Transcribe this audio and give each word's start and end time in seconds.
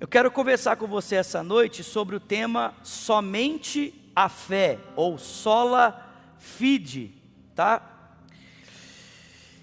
Eu 0.00 0.08
quero 0.08 0.30
conversar 0.30 0.76
com 0.76 0.86
você 0.86 1.16
essa 1.16 1.42
noite 1.42 1.84
sobre 1.84 2.16
o 2.16 2.20
tema 2.20 2.74
somente 2.82 3.92
a 4.16 4.30
fé 4.30 4.78
ou 4.96 5.18
sola 5.18 6.10
fide, 6.38 7.12
tá? 7.54 7.82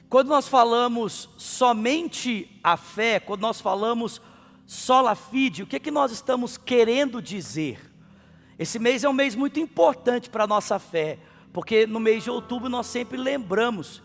Quando 0.07 0.27
nós 0.27 0.47
falamos 0.47 1.27
somente 1.39 2.55
a 2.63 2.77
fé, 2.77 3.19
quando 3.19 3.41
nós 3.41 3.59
falamos 3.59 4.21
sola 4.67 5.15
fide, 5.15 5.63
o 5.63 5.65
que 5.65 5.77
é 5.77 5.79
que 5.79 5.89
nós 5.89 6.11
estamos 6.11 6.55
querendo 6.55 7.19
dizer? 7.19 7.91
Esse 8.59 8.77
mês 8.77 9.03
é 9.03 9.09
um 9.09 9.13
mês 9.13 9.33
muito 9.33 9.59
importante 9.59 10.29
para 10.29 10.43
a 10.43 10.47
nossa 10.47 10.77
fé, 10.77 11.17
porque 11.51 11.87
no 11.87 11.99
mês 11.99 12.23
de 12.23 12.29
outubro 12.29 12.69
nós 12.69 12.85
sempre 12.85 13.17
lembramos 13.17 14.03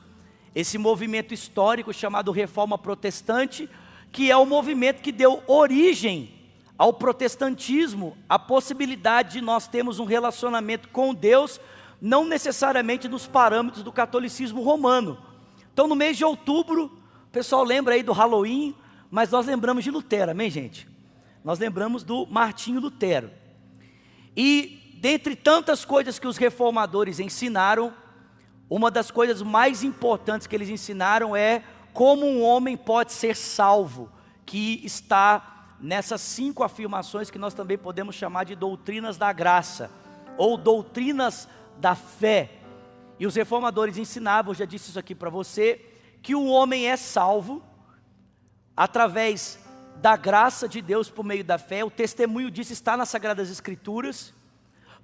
esse 0.55 0.79
movimento 0.79 1.35
histórico 1.35 1.93
chamado 1.93 2.33
Reforma 2.33 2.79
Protestante, 2.79 3.69
que 4.13 4.31
é 4.31 4.37
o 4.37 4.45
movimento 4.45 5.01
que 5.01 5.11
deu 5.11 5.43
origem 5.47 6.33
ao 6.77 6.93
protestantismo, 6.93 8.17
a 8.29 8.39
possibilidade 8.39 9.33
de 9.33 9.41
nós 9.41 9.67
termos 9.67 9.99
um 9.99 10.05
relacionamento 10.05 10.89
com 10.91 11.15
Deus, 11.15 11.59
não 12.01 12.25
necessariamente 12.25 13.09
nos 13.09 13.27
parâmetros 13.27 13.83
do 13.83 13.91
catolicismo 13.91 14.63
romano. 14.63 15.19
Então, 15.73 15.87
no 15.87 15.97
mês 15.97 16.19
de 16.19 16.25
outubro, 16.25 16.87
o 17.27 17.31
pessoal 17.31 17.65
lembra 17.65 17.95
aí 17.95 18.03
do 18.03 18.13
Halloween, 18.13 18.75
mas 19.11 19.31
nós 19.31 19.47
lembramos 19.47 19.83
de 19.85 19.91
Lutero, 19.91 20.33
amém, 20.33 20.51
gente? 20.51 20.87
Nós 21.43 21.59
lembramos 21.59 22.05
do 22.05 22.27
Martinho 22.27 22.81
Lutero. 22.81 23.31
E, 24.37 24.99
dentre 25.01 25.35
tantas 25.35 25.85
coisas 25.85 26.19
que 26.19 26.27
os 26.27 26.37
reformadores 26.37 27.19
ensinaram, 27.19 27.95
uma 28.69 28.91
das 28.91 29.11
coisas 29.11 29.41
mais 29.41 29.83
importantes 29.83 30.47
que 30.47 30.55
eles 30.55 30.69
ensinaram 30.69 31.35
é 31.37 31.63
como 31.93 32.27
um 32.27 32.43
homem 32.43 32.77
pode 32.77 33.13
ser 33.13 33.37
salvo, 33.37 34.11
que 34.47 34.81
está 34.85 35.77
nessas 35.81 36.21
cinco 36.21 36.63
afirmações 36.63 37.31
que 37.31 37.39
nós 37.39 37.55
também 37.55 37.77
podemos 37.77 38.15
chamar 38.15 38.45
de 38.45 38.55
doutrinas 38.55 39.19
da 39.19 39.33
graça, 39.33 39.91
ou 40.39 40.57
doutrinas 40.57 41.49
da 41.79 41.95
fé. 41.95 42.51
E 43.19 43.27
os 43.27 43.35
reformadores 43.35 43.99
ensinavam, 43.99 44.55
já 44.55 44.65
disse 44.65 44.91
isso 44.91 44.99
aqui 44.99 45.15
para 45.15 45.31
você, 45.31 45.85
que 46.23 46.35
o 46.35 46.47
homem 46.47 46.89
é 46.89 46.97
salvo 46.97 47.63
através 48.77 49.59
da 49.97 50.17
graça 50.17 50.69
de 50.69 50.81
Deus 50.81 51.11
por 51.11 51.25
meio 51.25 51.45
da 51.45 51.59
fé. 51.59 51.85
O 51.85 51.91
testemunho 51.91 52.51
disso 52.51 52.73
está 52.73 52.97
nas 52.97 53.09
Sagradas 53.09 53.51
Escrituras, 53.51 54.33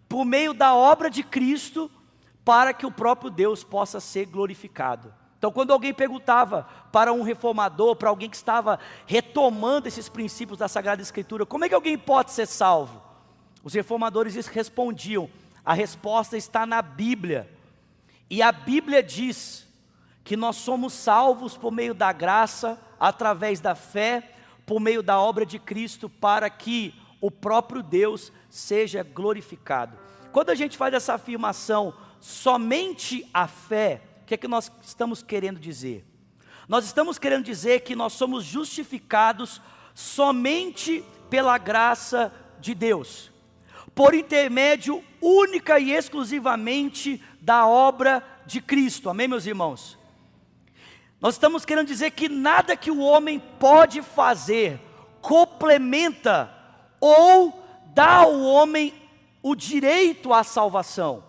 por 0.09 0.25
meio 0.25 0.55
da 0.55 0.75
obra 0.75 1.11
de 1.11 1.23
Cristo, 1.23 1.91
para 2.45 2.73
que 2.73 2.87
o 2.87 2.91
próprio 2.91 3.31
Deus 3.31 3.63
possa 3.63 4.01
ser 4.01 4.27
glorificado. 4.27 5.13
Então, 5.39 5.53
quando 5.53 5.73
alguém 5.73 5.95
perguntava 5.95 6.67
para 6.91 7.13
um 7.13 7.23
reformador, 7.23 7.95
para 7.95 8.11
alguém 8.11 8.29
que 8.29 8.37
estava 8.37 8.79
retomando 9.07 9.87
esses 9.87 10.09
princípios 10.09 10.59
da 10.59 10.67
Sagrada 10.67 11.01
Escritura, 11.01 11.47
como 11.47 11.65
é 11.65 11.69
que 11.69 11.75
alguém 11.75 11.97
pode 11.97 12.33
ser 12.33 12.47
salvo? 12.47 13.01
Os 13.63 13.73
reformadores 13.73 14.35
respondiam: 14.49 15.31
a 15.65 15.75
resposta 15.75 16.37
está 16.37 16.67
na 16.67 16.83
Bíblia. 16.83 17.49
E 18.29 18.43
a 18.43 18.51
Bíblia 18.51 19.03
diz 19.03 19.67
que 20.25 20.37
nós 20.37 20.57
somos 20.57 20.93
salvos 20.93 21.57
por 21.57 21.71
meio 21.71 21.95
da 21.95 22.13
graça, 22.13 22.79
através 22.99 23.61
da 23.61 23.75
fé, 23.75 24.33
por 24.67 24.81
meio 24.81 25.03
da 25.03 25.21
obra 25.21 25.47
de 25.47 25.59
Cristo, 25.59 26.09
para 26.09 26.51
que 26.51 26.95
o 27.21 27.31
próprio 27.31 27.83
Deus 27.83 28.33
seja 28.51 29.03
glorificado. 29.03 29.97
Quando 30.33 30.51
a 30.51 30.55
gente 30.55 30.77
faz 30.77 30.93
essa 30.93 31.15
afirmação, 31.15 31.95
somente 32.21 33.29
a 33.33 33.47
fé, 33.47 34.03
que 34.29 34.35
é 34.35 34.37
que 34.37 34.47
nós 34.47 34.71
estamos 34.83 35.23
querendo 35.23 35.59
dizer? 35.59 36.05
Nós 36.69 36.85
estamos 36.85 37.19
querendo 37.19 37.45
dizer 37.45 37.81
que 37.81 37.97
nós 37.97 38.13
somos 38.13 38.45
justificados 38.45 39.59
somente 39.95 41.03
pela 41.31 41.57
graça 41.57 42.31
de 42.61 42.75
Deus, 42.75 43.33
por 43.95 44.15
intermédio 44.15 45.03
única 45.19 45.79
e 45.81 45.93
exclusivamente 45.93 47.23
da 47.41 47.67
obra 47.67 48.23
de 48.45 48.61
Cristo. 48.61 49.09
Amém, 49.09 49.27
meus 49.27 49.47
irmãos? 49.47 49.97
Nós 51.21 51.35
estamos 51.35 51.65
querendo 51.65 51.87
dizer 51.87 52.11
que 52.11 52.29
nada 52.29 52.77
que 52.77 52.91
o 52.91 53.01
homem 53.01 53.41
pode 53.59 54.03
fazer 54.03 54.79
complementa 55.23 56.55
ou 57.01 57.65
dá 57.95 58.17
ao 58.17 58.41
homem 58.41 58.93
o 59.43 59.55
direito 59.55 60.35
à 60.35 60.45
salvação. 60.45 61.28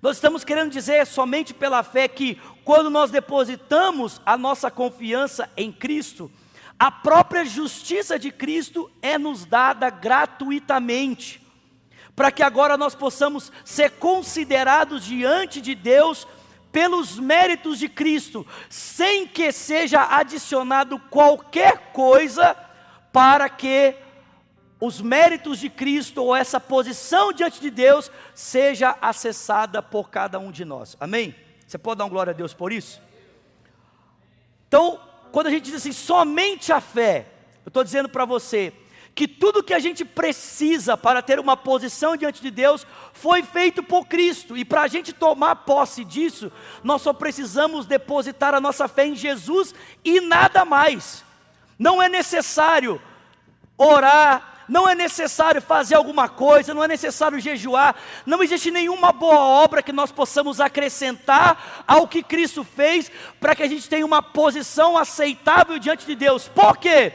Nós 0.00 0.16
estamos 0.16 0.44
querendo 0.44 0.70
dizer 0.70 1.06
somente 1.06 1.52
pela 1.52 1.82
fé 1.82 2.06
que 2.06 2.40
quando 2.64 2.88
nós 2.90 3.10
depositamos 3.10 4.20
a 4.24 4.36
nossa 4.36 4.70
confiança 4.70 5.50
em 5.56 5.72
Cristo, 5.72 6.30
a 6.78 6.90
própria 6.90 7.44
justiça 7.44 8.18
de 8.18 8.30
Cristo 8.30 8.90
é 9.02 9.18
nos 9.18 9.44
dada 9.44 9.90
gratuitamente 9.90 11.46
para 12.18 12.32
que 12.32 12.42
agora 12.42 12.76
nós 12.76 12.96
possamos 12.96 13.52
ser 13.64 13.92
considerados 13.92 15.04
diante 15.04 15.60
de 15.60 15.76
Deus 15.76 16.26
pelos 16.72 17.16
méritos 17.16 17.78
de 17.78 17.88
Cristo, 17.88 18.44
sem 18.68 19.24
que 19.24 19.52
seja 19.52 20.02
adicionado 20.02 20.98
qualquer 20.98 21.92
coisa 21.92 22.56
para 23.12 23.48
que 23.48 23.94
os 24.80 25.00
méritos 25.00 25.58
de 25.58 25.68
Cristo 25.68 26.22
ou 26.22 26.36
essa 26.36 26.60
posição 26.60 27.32
diante 27.32 27.60
de 27.60 27.70
Deus 27.70 28.10
seja 28.34 28.96
acessada 29.00 29.82
por 29.82 30.10
cada 30.10 30.38
um 30.38 30.50
de 30.50 30.64
nós. 30.64 30.96
Amém? 31.00 31.34
Você 31.66 31.76
pode 31.76 31.98
dar 31.98 32.04
uma 32.04 32.10
glória 32.10 32.30
a 32.30 32.34
Deus 32.34 32.54
por 32.54 32.72
isso? 32.72 33.00
Então, 34.68 35.00
quando 35.32 35.48
a 35.48 35.50
gente 35.50 35.64
diz 35.64 35.74
assim, 35.74 35.92
somente 35.92 36.72
a 36.72 36.80
fé, 36.80 37.26
eu 37.64 37.70
estou 37.70 37.82
dizendo 37.82 38.08
para 38.08 38.24
você, 38.24 38.72
que 39.14 39.26
tudo 39.26 39.64
que 39.64 39.74
a 39.74 39.80
gente 39.80 40.04
precisa 40.04 40.96
para 40.96 41.20
ter 41.20 41.40
uma 41.40 41.56
posição 41.56 42.16
diante 42.16 42.40
de 42.40 42.52
Deus 42.52 42.86
foi 43.12 43.42
feito 43.42 43.82
por 43.82 44.06
Cristo, 44.06 44.56
e 44.56 44.64
para 44.64 44.82
a 44.82 44.86
gente 44.86 45.12
tomar 45.12 45.56
posse 45.56 46.04
disso, 46.04 46.52
nós 46.84 47.02
só 47.02 47.12
precisamos 47.12 47.84
depositar 47.84 48.54
a 48.54 48.60
nossa 48.60 48.86
fé 48.86 49.06
em 49.06 49.16
Jesus 49.16 49.74
e 50.04 50.20
nada 50.20 50.64
mais. 50.64 51.24
Não 51.76 52.00
é 52.00 52.08
necessário 52.08 53.02
orar, 53.76 54.57
não 54.68 54.88
é 54.88 54.94
necessário 54.94 55.62
fazer 55.62 55.94
alguma 55.94 56.28
coisa, 56.28 56.74
não 56.74 56.84
é 56.84 56.88
necessário 56.88 57.40
jejuar, 57.40 57.96
não 58.26 58.42
existe 58.42 58.70
nenhuma 58.70 59.12
boa 59.12 59.38
obra 59.38 59.82
que 59.82 59.92
nós 59.92 60.12
possamos 60.12 60.60
acrescentar 60.60 61.84
ao 61.86 62.06
que 62.06 62.22
Cristo 62.22 62.62
fez 62.62 63.10
para 63.40 63.54
que 63.54 63.62
a 63.62 63.68
gente 63.68 63.88
tenha 63.88 64.04
uma 64.04 64.22
posição 64.22 64.96
aceitável 64.98 65.78
diante 65.78 66.06
de 66.06 66.14
Deus. 66.14 66.48
Por 66.48 66.76
quê? 66.76 67.12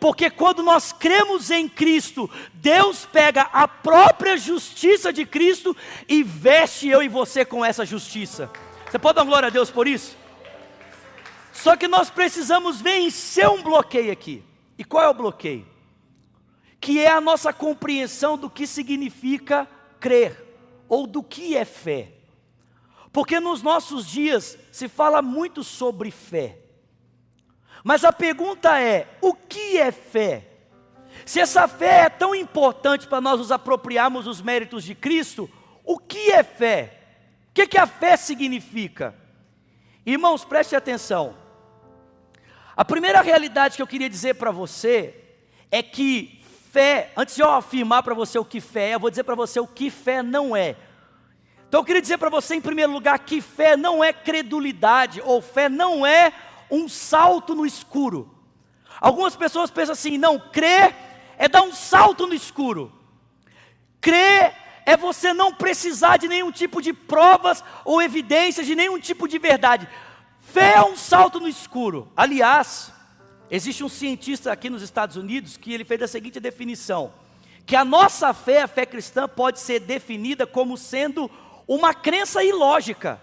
porque 0.00 0.30
quando 0.30 0.62
nós 0.62 0.92
cremos 0.92 1.50
em 1.50 1.68
Cristo, 1.68 2.30
Deus 2.54 3.04
pega 3.04 3.42
a 3.52 3.66
própria 3.66 4.36
justiça 4.36 5.12
de 5.12 5.26
Cristo 5.26 5.76
e 6.08 6.22
veste 6.22 6.88
eu 6.88 7.02
e 7.02 7.08
você 7.08 7.44
com 7.44 7.64
essa 7.64 7.84
justiça. 7.84 8.50
Você 8.88 8.98
pode 8.98 9.16
dar 9.16 9.24
glória 9.24 9.48
a 9.48 9.50
Deus 9.50 9.70
por 9.70 9.88
isso? 9.88 10.16
Só 11.52 11.76
que 11.76 11.88
nós 11.88 12.08
precisamos 12.08 12.80
vencer 12.80 13.48
um 13.48 13.62
bloqueio 13.62 14.12
aqui. 14.12 14.44
E 14.78 14.84
qual 14.84 15.02
é 15.02 15.08
o 15.08 15.14
bloqueio? 15.14 15.66
Que 16.80 17.00
é 17.00 17.10
a 17.10 17.20
nossa 17.20 17.52
compreensão 17.52 18.38
do 18.38 18.48
que 18.48 18.66
significa 18.66 19.68
crer, 19.98 20.44
ou 20.88 21.06
do 21.06 21.22
que 21.22 21.56
é 21.56 21.64
fé. 21.64 22.12
Porque 23.12 23.40
nos 23.40 23.62
nossos 23.62 24.06
dias 24.06 24.58
se 24.70 24.88
fala 24.88 25.20
muito 25.20 25.64
sobre 25.64 26.10
fé. 26.10 26.58
Mas 27.82 28.04
a 28.04 28.12
pergunta 28.12 28.80
é: 28.80 29.08
o 29.20 29.34
que 29.34 29.78
é 29.78 29.90
fé? 29.90 30.44
Se 31.24 31.40
essa 31.40 31.66
fé 31.66 32.02
é 32.02 32.08
tão 32.08 32.34
importante 32.34 33.06
para 33.06 33.20
nós 33.20 33.38
nos 33.38 33.52
apropriarmos 33.52 34.24
dos 34.24 34.40
méritos 34.40 34.84
de 34.84 34.94
Cristo, 34.94 35.50
o 35.84 35.98
que 35.98 36.30
é 36.30 36.42
fé? 36.42 36.94
O 37.50 37.54
que, 37.54 37.66
que 37.66 37.78
a 37.78 37.86
fé 37.86 38.16
significa? 38.16 39.14
Irmãos, 40.06 40.44
preste 40.44 40.76
atenção. 40.76 41.36
A 42.76 42.84
primeira 42.84 43.20
realidade 43.20 43.76
que 43.76 43.82
eu 43.82 43.86
queria 43.86 44.08
dizer 44.08 44.34
para 44.34 44.50
você 44.50 45.14
é 45.70 45.82
que 45.82 46.40
fé, 46.78 47.10
antes 47.16 47.34
de 47.34 47.42
eu 47.42 47.50
afirmar 47.50 48.04
para 48.04 48.14
você 48.14 48.38
o 48.38 48.44
que 48.44 48.60
fé 48.60 48.90
é, 48.90 48.94
eu 48.94 49.00
vou 49.00 49.10
dizer 49.10 49.24
para 49.24 49.34
você 49.34 49.58
o 49.58 49.66
que 49.66 49.90
fé 49.90 50.22
não 50.22 50.56
é. 50.56 50.76
Então 51.66 51.80
eu 51.80 51.84
queria 51.84 52.00
dizer 52.00 52.18
para 52.18 52.30
você, 52.30 52.54
em 52.54 52.60
primeiro 52.60 52.92
lugar, 52.92 53.18
que 53.18 53.40
fé 53.40 53.76
não 53.76 54.02
é 54.02 54.12
credulidade, 54.12 55.20
ou 55.24 55.42
fé 55.42 55.68
não 55.68 56.06
é 56.06 56.32
um 56.70 56.88
salto 56.88 57.52
no 57.52 57.66
escuro. 57.66 58.32
Algumas 59.00 59.34
pessoas 59.34 59.72
pensam 59.72 59.92
assim: 59.92 60.16
não, 60.16 60.38
crer 60.38 60.94
é 61.36 61.48
dar 61.48 61.62
um 61.62 61.72
salto 61.72 62.28
no 62.28 62.32
escuro. 62.32 62.92
Crer 64.00 64.54
é 64.86 64.96
você 64.96 65.32
não 65.32 65.52
precisar 65.52 66.16
de 66.16 66.28
nenhum 66.28 66.52
tipo 66.52 66.80
de 66.80 66.92
provas 66.92 67.64
ou 67.84 68.00
evidências, 68.00 68.64
de 68.64 68.76
nenhum 68.76 69.00
tipo 69.00 69.26
de 69.26 69.36
verdade. 69.40 69.88
Fé 70.38 70.74
é 70.76 70.82
um 70.82 70.96
salto 70.96 71.40
no 71.40 71.48
escuro. 71.48 72.12
Aliás, 72.16 72.92
existe 73.50 73.82
um 73.82 73.88
cientista 73.88 74.52
aqui 74.52 74.68
nos 74.68 74.82
Estados 74.82 75.16
Unidos 75.16 75.56
que 75.56 75.72
ele 75.72 75.84
fez 75.84 76.02
a 76.02 76.08
seguinte 76.08 76.40
definição: 76.40 77.12
que 77.66 77.76
a 77.76 77.84
nossa 77.84 78.32
fé, 78.32 78.62
a 78.62 78.68
fé 78.68 78.86
cristã, 78.86 79.28
pode 79.28 79.60
ser 79.60 79.80
definida 79.80 80.46
como 80.46 80.76
sendo 80.76 81.30
uma 81.66 81.92
crença 81.92 82.42
ilógica. 82.42 83.20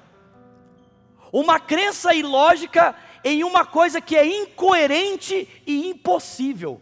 Uma 1.32 1.60
crença 1.60 2.14
ilógica 2.14 2.96
em 3.24 3.44
uma 3.44 3.66
coisa 3.66 4.00
que 4.00 4.16
é 4.16 4.26
incoerente 4.26 5.50
e 5.66 5.90
impossível. 5.90 6.80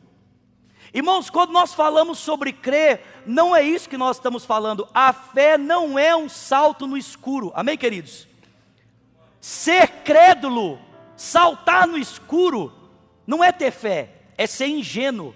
Irmãos, 0.93 1.29
quando 1.29 1.51
nós 1.51 1.73
falamos 1.73 2.19
sobre 2.19 2.53
crer, 2.53 3.01
não 3.25 3.55
é 3.55 3.63
isso 3.63 3.89
que 3.89 3.97
nós 3.97 4.17
estamos 4.17 4.45
falando. 4.45 4.87
A 4.93 5.11
fé 5.11 5.57
não 5.57 5.97
é 5.97 6.15
um 6.15 6.29
salto 6.29 6.85
no 6.85 6.95
escuro. 6.95 7.51
Amém, 7.55 7.75
queridos? 7.75 8.27
Ser 9.41 9.87
crédulo, 10.03 10.77
saltar 11.15 11.87
no 11.87 11.97
escuro, 11.97 12.71
não 13.25 13.43
é 13.43 13.51
ter 13.51 13.71
fé, 13.71 14.09
é 14.37 14.45
ser 14.45 14.67
ingênuo. 14.67 15.35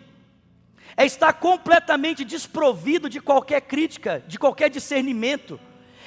É 0.95 1.05
estar 1.05 1.33
completamente 1.33 2.25
desprovido 2.25 3.09
de 3.09 3.21
qualquer 3.21 3.61
crítica, 3.61 4.23
de 4.27 4.39
qualquer 4.39 4.69
discernimento. 4.69 5.59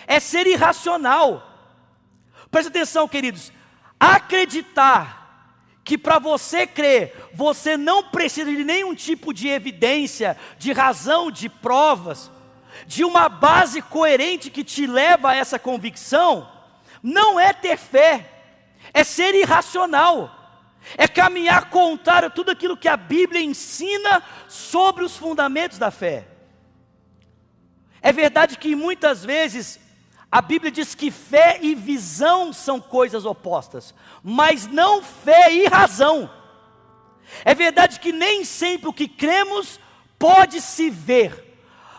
É 0.07 0.19
ser 0.19 0.47
irracional. 0.47 1.47
Preste 2.51 2.69
atenção, 2.69 3.07
queridos. 3.07 3.53
Acreditar 3.99 5.21
que 5.85 5.97
para 5.97 6.19
você 6.19 6.67
crer, 6.67 7.31
você 7.33 7.77
não 7.77 8.03
precisa 8.05 8.51
de 8.51 8.65
nenhum 8.65 8.95
tipo 8.95 9.33
de 9.33 9.49
evidência, 9.49 10.37
de 10.59 10.73
razão, 10.73 11.31
de 11.31 11.49
provas, 11.49 12.31
de 12.87 13.05
uma 13.05 13.29
base 13.29 13.83
coerente 13.83 14.51
que 14.51 14.65
te 14.65 14.87
leva 14.87 15.31
a 15.31 15.35
essa 15.35 15.59
convicção, 15.59 16.49
não 17.03 17.39
é 17.39 17.53
ter 17.53 17.77
fé, 17.77 18.31
é 18.93 19.03
ser 19.05 19.35
irracional, 19.35 20.40
é 20.97 21.07
caminhar 21.07 21.71
contrário 21.71 22.29
a 22.29 22.31
tudo 22.31 22.51
aquilo 22.51 22.77
que 22.77 22.89
a 22.89 22.97
Bíblia 22.97 23.41
ensina 23.41 24.23
sobre 24.49 25.05
os 25.05 25.17
fundamentos 25.17 25.79
da 25.79 25.91
fé. 25.91 26.27
É 28.03 28.13
verdade 28.13 28.57
que 28.57 28.75
muitas 28.75 29.25
vezes 29.25 29.79
a 30.31 30.41
Bíblia 30.41 30.71
diz 30.71 30.95
que 30.95 31.11
fé 31.11 31.59
e 31.61 31.75
visão 31.75 32.53
são 32.53 32.81
coisas 32.81 33.25
opostas, 33.25 33.95
mas 34.23 34.67
não 34.67 35.03
fé 35.03 35.53
e 35.53 35.67
razão. 35.67 36.31
É 37.45 37.55
verdade 37.55 38.01
que 38.01 38.13
nem 38.13 38.45
sempre 38.45 38.89
o 38.89 38.93
que 38.93 39.09
cremos 39.09 39.79
pode 40.19 40.61
se 40.61 40.91
ver. 40.91 41.49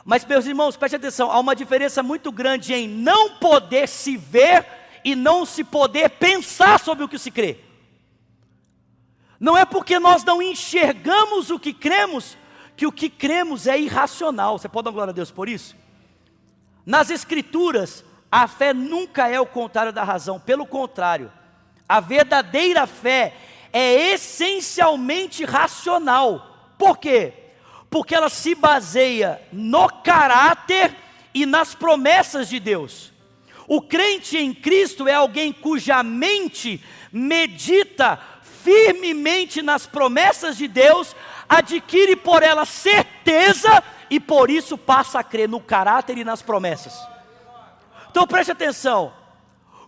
Mas, 0.03 0.25
meus 0.25 0.45
irmãos, 0.45 0.75
preste 0.75 0.95
atenção: 0.95 1.31
há 1.31 1.39
uma 1.39 1.55
diferença 1.55 2.01
muito 2.01 2.31
grande 2.31 2.73
em 2.73 2.87
não 2.87 3.37
poder 3.37 3.87
se 3.87 4.17
ver 4.17 4.65
e 5.03 5.15
não 5.15 5.45
se 5.45 5.63
poder 5.63 6.09
pensar 6.09 6.79
sobre 6.79 7.03
o 7.03 7.07
que 7.07 7.19
se 7.19 7.31
crê. 7.31 7.70
Não 9.41 9.57
é 9.57 9.65
porque 9.65 9.97
nós 9.97 10.23
não 10.23 10.39
enxergamos 10.39 11.49
o 11.49 11.59
que 11.59 11.73
cremos 11.73 12.37
que 12.77 12.87
o 12.87 12.91
que 12.91 13.09
cremos 13.09 13.67
é 13.67 13.79
irracional. 13.79 14.57
Você 14.57 14.69
pode 14.69 14.85
dar 14.85 14.91
glória 14.91 15.11
a 15.11 15.13
Deus 15.13 15.29
por 15.29 15.49
isso? 15.49 15.75
Nas 16.85 17.09
Escrituras, 17.09 18.03
a 18.31 18.47
fé 18.47 18.73
nunca 18.73 19.27
é 19.27 19.39
o 19.39 19.45
contrário 19.45 19.91
da 19.91 20.03
razão, 20.03 20.39
pelo 20.39 20.65
contrário, 20.65 21.31
a 21.87 21.99
verdadeira 21.99 22.87
fé 22.87 23.35
é 23.73 24.13
essencialmente 24.13 25.43
racional. 25.43 26.73
Por 26.77 26.97
quê? 26.97 27.33
Porque 27.89 28.15
ela 28.15 28.29
se 28.29 28.55
baseia 28.55 29.41
no 29.51 29.87
caráter 29.89 30.95
e 31.33 31.45
nas 31.45 31.75
promessas 31.75 32.47
de 32.47 32.59
Deus. 32.59 33.11
O 33.67 33.81
crente 33.81 34.37
em 34.37 34.53
Cristo 34.53 35.07
é 35.07 35.13
alguém 35.13 35.51
cuja 35.51 36.03
mente 36.03 36.83
medita 37.11 38.19
firmemente 38.63 39.61
nas 39.61 39.85
promessas 39.85 40.57
de 40.57 40.67
Deus, 40.67 41.15
adquire 41.47 42.15
por 42.15 42.43
ela 42.43 42.65
certeza 42.65 43.83
e 44.09 44.19
por 44.19 44.49
isso 44.49 44.77
passa 44.77 45.19
a 45.19 45.23
crer 45.23 45.47
no 45.47 45.59
caráter 45.59 46.17
e 46.17 46.23
nas 46.23 46.41
promessas. 46.41 46.93
Então 48.09 48.27
preste 48.27 48.51
atenção. 48.51 49.13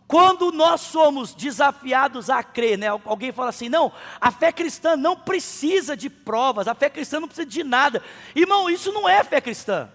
Quando 0.08 0.52
nós 0.52 0.82
somos 0.82 1.34
desafiados 1.34 2.30
a 2.30 2.44
crer, 2.44 2.78
né? 2.78 2.88
Alguém 2.88 3.32
fala 3.32 3.50
assim: 3.50 3.70
não, 3.70 3.92
a 4.20 4.32
fé 4.32 4.52
cristã 4.52 4.96
não 4.96 5.16
precisa 5.16 5.98
de 5.98 6.10
provas, 6.10 6.68
a 6.68 6.76
fé 6.76 6.90
cristã 6.90 7.20
não 7.20 7.28
precisa 7.28 7.48
de 7.48 7.64
nada. 7.64 8.02
Irmão, 8.36 8.70
isso 8.70 8.92
não 8.92 9.08
é 9.08 9.24
fé 9.24 9.42
cristã. 9.42 9.90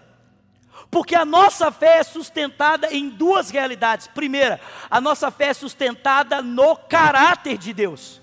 Porque 0.91 1.15
a 1.15 1.25
nossa 1.25 1.71
fé 1.71 1.99
é 1.99 2.03
sustentada 2.03 2.91
em 2.93 3.09
duas 3.09 3.49
realidades. 3.49 4.07
Primeira, 4.07 4.59
a 4.89 4.99
nossa 4.99 5.29
fé 5.29 5.47
é 5.47 5.53
sustentada 5.53 6.41
no 6.41 6.75
caráter 6.75 7.57
de 7.57 7.73
Deus. 7.73 8.19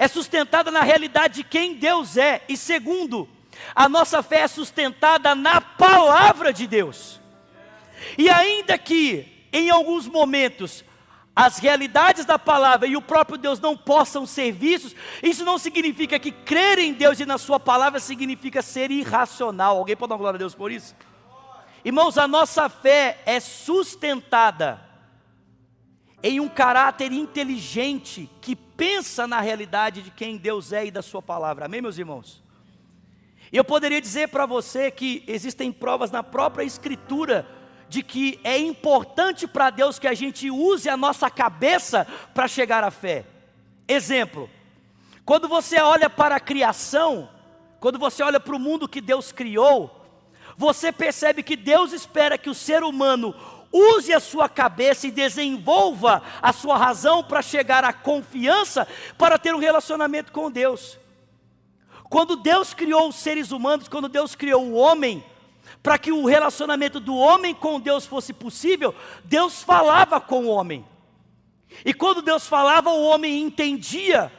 É 0.00 0.08
sustentada 0.08 0.70
na 0.70 0.80
realidade 0.80 1.34
de 1.34 1.44
quem 1.44 1.74
Deus 1.74 2.16
é. 2.16 2.42
E 2.48 2.56
segundo, 2.56 3.28
a 3.74 3.86
nossa 3.86 4.22
fé 4.22 4.38
é 4.38 4.48
sustentada 4.48 5.34
na 5.34 5.60
palavra 5.60 6.54
de 6.54 6.66
Deus. 6.66 7.20
E 8.16 8.30
ainda 8.30 8.78
que 8.78 9.46
em 9.52 9.68
alguns 9.68 10.08
momentos 10.08 10.82
as 11.36 11.58
realidades 11.58 12.24
da 12.24 12.38
palavra 12.38 12.88
e 12.88 12.96
o 12.96 13.02
próprio 13.02 13.36
Deus 13.36 13.60
não 13.60 13.76
possam 13.76 14.24
ser 14.24 14.52
vistos, 14.52 14.96
isso 15.22 15.44
não 15.44 15.58
significa 15.58 16.18
que 16.18 16.32
crer 16.32 16.78
em 16.78 16.94
Deus 16.94 17.20
e 17.20 17.26
na 17.26 17.36
Sua 17.36 17.60
palavra 17.60 18.00
significa 18.00 18.62
ser 18.62 18.90
irracional. 18.90 19.76
Alguém 19.76 19.96
pode 19.96 20.08
dar 20.08 20.16
glória 20.16 20.36
a 20.36 20.38
Deus 20.38 20.54
por 20.54 20.72
isso? 20.72 20.96
Irmãos, 21.84 22.16
a 22.16 22.26
nossa 22.26 22.70
fé 22.70 23.18
é 23.26 23.38
sustentada 23.38 24.80
em 26.22 26.40
um 26.40 26.48
caráter 26.48 27.12
inteligente 27.12 28.28
que 28.40 28.54
pensa 28.54 29.26
na 29.26 29.40
realidade 29.40 30.02
de 30.02 30.10
quem 30.10 30.36
Deus 30.36 30.72
é 30.72 30.86
e 30.86 30.90
da 30.90 31.02
Sua 31.02 31.22
palavra. 31.22 31.66
Amém, 31.66 31.80
meus 31.80 31.98
irmãos? 31.98 32.42
Eu 33.52 33.64
poderia 33.64 34.00
dizer 34.00 34.28
para 34.28 34.46
você 34.46 34.90
que 34.90 35.24
existem 35.26 35.72
provas 35.72 36.10
na 36.10 36.22
própria 36.22 36.62
Escritura 36.62 37.48
de 37.88 38.02
que 38.02 38.38
é 38.44 38.56
importante 38.56 39.48
para 39.48 39.70
Deus 39.70 39.98
que 39.98 40.06
a 40.06 40.14
gente 40.14 40.48
use 40.50 40.88
a 40.88 40.96
nossa 40.96 41.28
cabeça 41.28 42.06
para 42.32 42.46
chegar 42.46 42.84
à 42.84 42.90
fé. 42.90 43.24
Exemplo, 43.88 44.48
quando 45.24 45.48
você 45.48 45.80
olha 45.80 46.08
para 46.08 46.36
a 46.36 46.40
criação, 46.40 47.28
quando 47.80 47.98
você 47.98 48.22
olha 48.22 48.38
para 48.38 48.54
o 48.54 48.60
mundo 48.60 48.88
que 48.88 49.00
Deus 49.00 49.32
criou, 49.32 49.96
você 50.56 50.92
percebe 50.92 51.42
que 51.42 51.56
Deus 51.56 51.92
espera 51.92 52.38
que 52.38 52.50
o 52.50 52.54
ser 52.54 52.84
humano 52.84 53.34
use 53.72 54.12
a 54.12 54.20
sua 54.20 54.48
cabeça 54.48 55.06
e 55.06 55.10
desenvolva 55.10 56.22
a 56.42 56.52
sua 56.52 56.76
razão 56.76 57.22
para 57.22 57.42
chegar 57.42 57.84
à 57.84 57.92
confiança, 57.92 58.86
para 59.16 59.38
ter 59.38 59.54
um 59.54 59.58
relacionamento 59.58 60.32
com 60.32 60.50
Deus. 60.50 60.98
Quando 62.08 62.36
Deus 62.36 62.74
criou 62.74 63.08
os 63.08 63.16
seres 63.16 63.52
humanos, 63.52 63.88
quando 63.88 64.08
Deus 64.08 64.34
criou 64.34 64.64
o 64.64 64.74
homem, 64.74 65.24
para 65.82 65.96
que 65.96 66.10
o 66.10 66.26
relacionamento 66.26 66.98
do 66.98 67.14
homem 67.14 67.54
com 67.54 67.80
Deus 67.80 68.04
fosse 68.04 68.32
possível, 68.32 68.94
Deus 69.24 69.62
falava 69.62 70.20
com 70.20 70.46
o 70.46 70.48
homem. 70.48 70.84
E 71.84 71.94
quando 71.94 72.20
Deus 72.20 72.46
falava, 72.46 72.90
o 72.90 73.04
homem 73.04 73.40
entendia, 73.40 74.30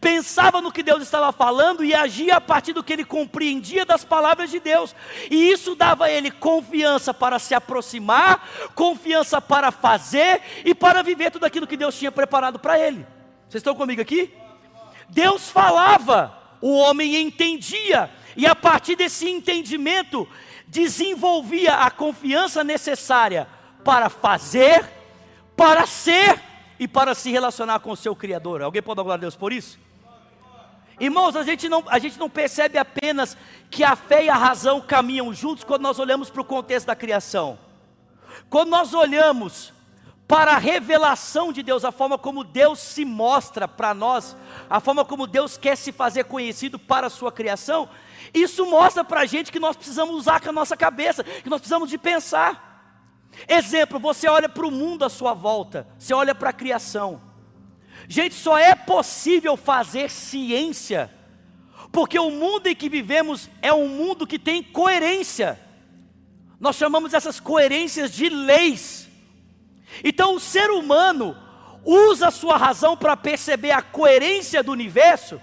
pensava 0.00 0.60
no 0.60 0.72
que 0.72 0.82
Deus 0.82 1.02
estava 1.02 1.30
falando 1.32 1.84
e 1.84 1.94
agia 1.94 2.36
a 2.36 2.40
partir 2.40 2.72
do 2.72 2.82
que 2.82 2.92
ele 2.92 3.04
compreendia 3.04 3.84
das 3.84 4.04
palavras 4.04 4.50
de 4.50 4.58
Deus. 4.58 4.94
E 5.30 5.50
isso 5.50 5.74
dava 5.74 6.06
a 6.06 6.10
ele 6.10 6.30
confiança 6.30 7.12
para 7.12 7.38
se 7.38 7.54
aproximar, 7.54 8.48
confiança 8.74 9.40
para 9.40 9.70
fazer 9.70 10.40
e 10.64 10.74
para 10.74 11.02
viver 11.02 11.30
tudo 11.30 11.44
aquilo 11.44 11.66
que 11.66 11.76
Deus 11.76 11.98
tinha 11.98 12.10
preparado 12.10 12.58
para 12.58 12.78
ele. 12.78 13.06
Vocês 13.48 13.60
estão 13.60 13.74
comigo 13.74 14.00
aqui? 14.00 14.32
Deus 15.08 15.50
falava, 15.50 16.38
o 16.60 16.76
homem 16.76 17.16
entendia, 17.16 18.10
e 18.36 18.46
a 18.46 18.54
partir 18.54 18.96
desse 18.96 19.28
entendimento, 19.28 20.26
desenvolvia 20.66 21.74
a 21.74 21.90
confiança 21.90 22.62
necessária 22.62 23.48
para 23.84 24.08
fazer, 24.08 24.84
para 25.56 25.84
ser 25.84 26.49
e 26.80 26.88
para 26.88 27.14
se 27.14 27.30
relacionar 27.30 27.80
com 27.80 27.90
o 27.90 27.96
seu 27.96 28.16
Criador. 28.16 28.62
Alguém 28.62 28.80
pode 28.80 28.96
dar 28.96 29.02
glória 29.02 29.18
a 29.18 29.20
Deus 29.20 29.36
por 29.36 29.52
isso? 29.52 29.78
Irmãos, 30.98 31.36
a 31.36 31.42
gente, 31.42 31.68
não, 31.68 31.84
a 31.86 31.98
gente 31.98 32.18
não 32.18 32.30
percebe 32.30 32.78
apenas 32.78 33.36
que 33.70 33.84
a 33.84 33.94
fé 33.94 34.24
e 34.24 34.30
a 34.30 34.34
razão 34.34 34.80
caminham 34.80 35.32
juntos 35.34 35.62
quando 35.62 35.82
nós 35.82 35.98
olhamos 35.98 36.30
para 36.30 36.40
o 36.40 36.44
contexto 36.44 36.86
da 36.86 36.96
criação. 36.96 37.58
Quando 38.48 38.70
nós 38.70 38.94
olhamos 38.94 39.74
para 40.26 40.52
a 40.52 40.58
revelação 40.58 41.52
de 41.52 41.62
Deus, 41.62 41.84
a 41.84 41.92
forma 41.92 42.16
como 42.16 42.42
Deus 42.42 42.78
se 42.78 43.04
mostra 43.04 43.68
para 43.68 43.92
nós, 43.92 44.34
a 44.68 44.80
forma 44.80 45.04
como 45.04 45.26
Deus 45.26 45.58
quer 45.58 45.76
se 45.76 45.92
fazer 45.92 46.24
conhecido 46.24 46.78
para 46.78 47.08
a 47.08 47.10
sua 47.10 47.30
criação, 47.30 47.90
isso 48.32 48.64
mostra 48.64 49.04
para 49.04 49.20
a 49.20 49.26
gente 49.26 49.52
que 49.52 49.60
nós 49.60 49.76
precisamos 49.76 50.14
usar 50.14 50.40
com 50.40 50.48
a 50.48 50.52
nossa 50.52 50.78
cabeça, 50.78 51.24
que 51.24 51.50
nós 51.50 51.60
precisamos 51.60 51.90
de 51.90 51.98
pensar. 51.98 52.69
Exemplo, 53.48 53.98
você 53.98 54.28
olha 54.28 54.48
para 54.48 54.66
o 54.66 54.70
mundo 54.70 55.04
à 55.04 55.08
sua 55.08 55.34
volta, 55.34 55.86
você 55.98 56.12
olha 56.12 56.34
para 56.34 56.50
a 56.50 56.52
criação. 56.52 57.20
Gente, 58.08 58.34
só 58.34 58.58
é 58.58 58.74
possível 58.74 59.56
fazer 59.56 60.10
ciência, 60.10 61.10
porque 61.92 62.18
o 62.18 62.30
mundo 62.30 62.66
em 62.66 62.74
que 62.74 62.88
vivemos 62.88 63.48
é 63.62 63.72
um 63.72 63.88
mundo 63.88 64.26
que 64.26 64.38
tem 64.38 64.62
coerência. 64.62 65.60
Nós 66.58 66.76
chamamos 66.76 67.14
essas 67.14 67.40
coerências 67.40 68.10
de 68.10 68.28
leis. 68.28 69.08
Então 70.04 70.34
o 70.34 70.40
ser 70.40 70.70
humano 70.70 71.36
usa 71.84 72.28
a 72.28 72.32
sua 72.32 72.56
razão 72.56 72.96
para 72.96 73.16
perceber 73.16 73.70
a 73.70 73.82
coerência 73.82 74.62
do 74.62 74.72
universo 74.72 75.40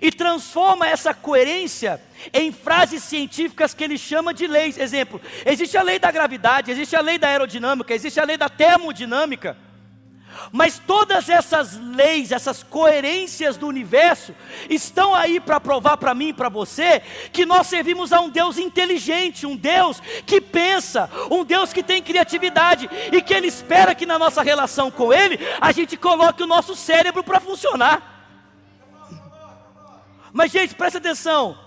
e 0.00 0.10
transforma 0.10 0.86
essa 0.86 1.14
coerência 1.14 2.00
em 2.32 2.52
frases 2.52 3.02
científicas 3.02 3.72
que 3.72 3.84
ele 3.84 3.96
chama 3.96 4.34
de 4.34 4.46
leis. 4.46 4.78
Exemplo: 4.78 5.20
existe 5.44 5.76
a 5.76 5.82
lei 5.82 5.98
da 5.98 6.10
gravidade, 6.10 6.70
existe 6.70 6.94
a 6.96 7.00
lei 7.00 7.18
da 7.18 7.28
aerodinâmica, 7.28 7.94
existe 7.94 8.20
a 8.20 8.24
lei 8.24 8.36
da 8.36 8.48
termodinâmica. 8.48 9.56
Mas 10.52 10.78
todas 10.78 11.28
essas 11.28 11.76
leis, 11.76 12.32
essas 12.32 12.62
coerências 12.62 13.56
do 13.56 13.66
universo, 13.66 14.34
estão 14.68 15.14
aí 15.14 15.40
para 15.40 15.60
provar 15.60 15.96
para 15.96 16.14
mim 16.14 16.28
e 16.28 16.32
para 16.32 16.48
você 16.48 17.02
que 17.32 17.44
nós 17.44 17.66
servimos 17.66 18.12
a 18.12 18.20
um 18.20 18.28
Deus 18.28 18.58
inteligente, 18.58 19.46
um 19.46 19.56
Deus 19.56 20.00
que 20.26 20.40
pensa, 20.40 21.10
um 21.30 21.44
Deus 21.44 21.72
que 21.72 21.82
tem 21.82 22.02
criatividade 22.02 22.88
e 23.12 23.20
que 23.20 23.34
Ele 23.34 23.48
espera 23.48 23.94
que 23.94 24.06
na 24.06 24.18
nossa 24.18 24.42
relação 24.42 24.90
com 24.90 25.12
Ele 25.12 25.38
a 25.60 25.72
gente 25.72 25.96
coloque 25.96 26.42
o 26.42 26.46
nosso 26.46 26.74
cérebro 26.74 27.22
para 27.22 27.40
funcionar. 27.40 28.19
Mas, 30.32 30.52
gente, 30.52 30.74
presta 30.74 30.98
atenção. 30.98 31.58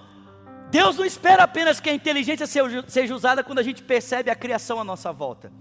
Deus 0.70 0.98
não 0.98 1.06
espera 1.06 1.44
apenas 1.44 1.80
que 1.80 1.90
a 1.90 1.94
inteligência 1.94 2.48
seja 2.48 3.16
usada 3.16 3.44
quando 3.44 3.60
a 3.60 3.64
gente 3.64 3.84
percebe 3.84 4.32
a 4.32 4.36
criação 4.36 4.80
à 4.80 4.84
nossa 4.84 5.12
volta. 5.12 5.52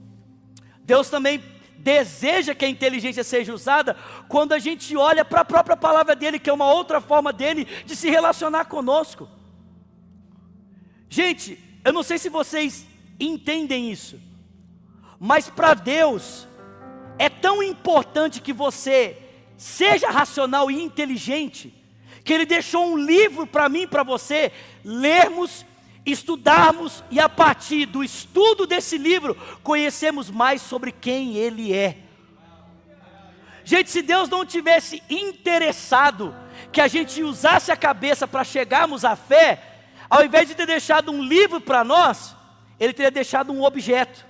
Deus 0.85 1.11
também 1.11 1.43
deseja 1.77 2.55
que 2.55 2.65
a 2.65 2.69
inteligência 2.69 3.25
seja 3.25 3.53
usada 3.53 3.97
quando 4.29 4.53
a 4.53 4.59
gente 4.59 4.97
olha 4.97 5.25
para 5.25 5.41
a 5.41 5.45
própria 5.45 5.77
palavra 5.77 6.15
dele, 6.15 6.39
que 6.39 6.49
é 6.49 6.53
uma 6.53 6.73
outra 6.73 7.01
forma 7.01 7.33
dele 7.33 7.67
de 7.85 7.97
se 7.97 8.09
relacionar 8.09 8.67
conosco. 8.67 9.29
Gente, 11.09 11.59
eu 11.85 11.93
não 11.93 12.03
sei 12.03 12.19
se 12.19 12.29
vocês 12.29 12.87
entendem 13.19 13.91
isso, 13.91 14.19
mas 15.19 15.51
para 15.51 15.75
Deus 15.75 16.47
é 17.19 17.29
tão 17.29 17.63
importante 17.63 18.41
que 18.41 18.53
você 18.53 19.19
seja 19.57 20.09
racional 20.09 20.71
e 20.71 20.83
inteligente, 20.83 21.75
que 22.25 22.33
Ele 22.33 22.47
deixou 22.47 22.93
um 22.93 22.97
livro 22.97 23.47
para 23.47 23.69
mim 23.69 23.87
para 23.87 24.03
você 24.03 24.53
lermos 24.85 25.65
estudarmos 26.05 27.03
e 27.11 27.21
a 27.21 27.29
partir 27.29 27.87
do 27.87 28.03
estudo 28.03 28.67
desse 28.67 28.99
livro 28.99 29.37
conhecemos 29.63 30.31
mais 30.31 30.61
sobre 30.61 30.91
quem 30.91 31.37
ele 31.37 31.73
é. 31.73 31.97
Gente, 33.65 33.91
se 33.91 34.03
Deus 34.03 34.29
não 34.29 34.45
tivesse 34.45 35.03
interessado 35.09 36.35
que 36.73 36.81
a 36.81 36.89
gente 36.89 37.23
usasse 37.23 37.71
a 37.71 37.77
cabeça 37.77 38.27
para 38.27 38.43
chegarmos 38.43 39.05
à 39.05 39.15
fé, 39.15 39.63
ao 40.11 40.25
invés 40.25 40.49
de 40.49 40.55
ter 40.55 40.67
deixado 40.67 41.13
um 41.13 41.23
livro 41.23 41.61
para 41.61 41.85
nós, 41.85 42.35
ele 42.81 42.93
teria 42.93 43.11
deixado 43.11 43.53
um 43.53 43.63
objeto. 43.63 44.27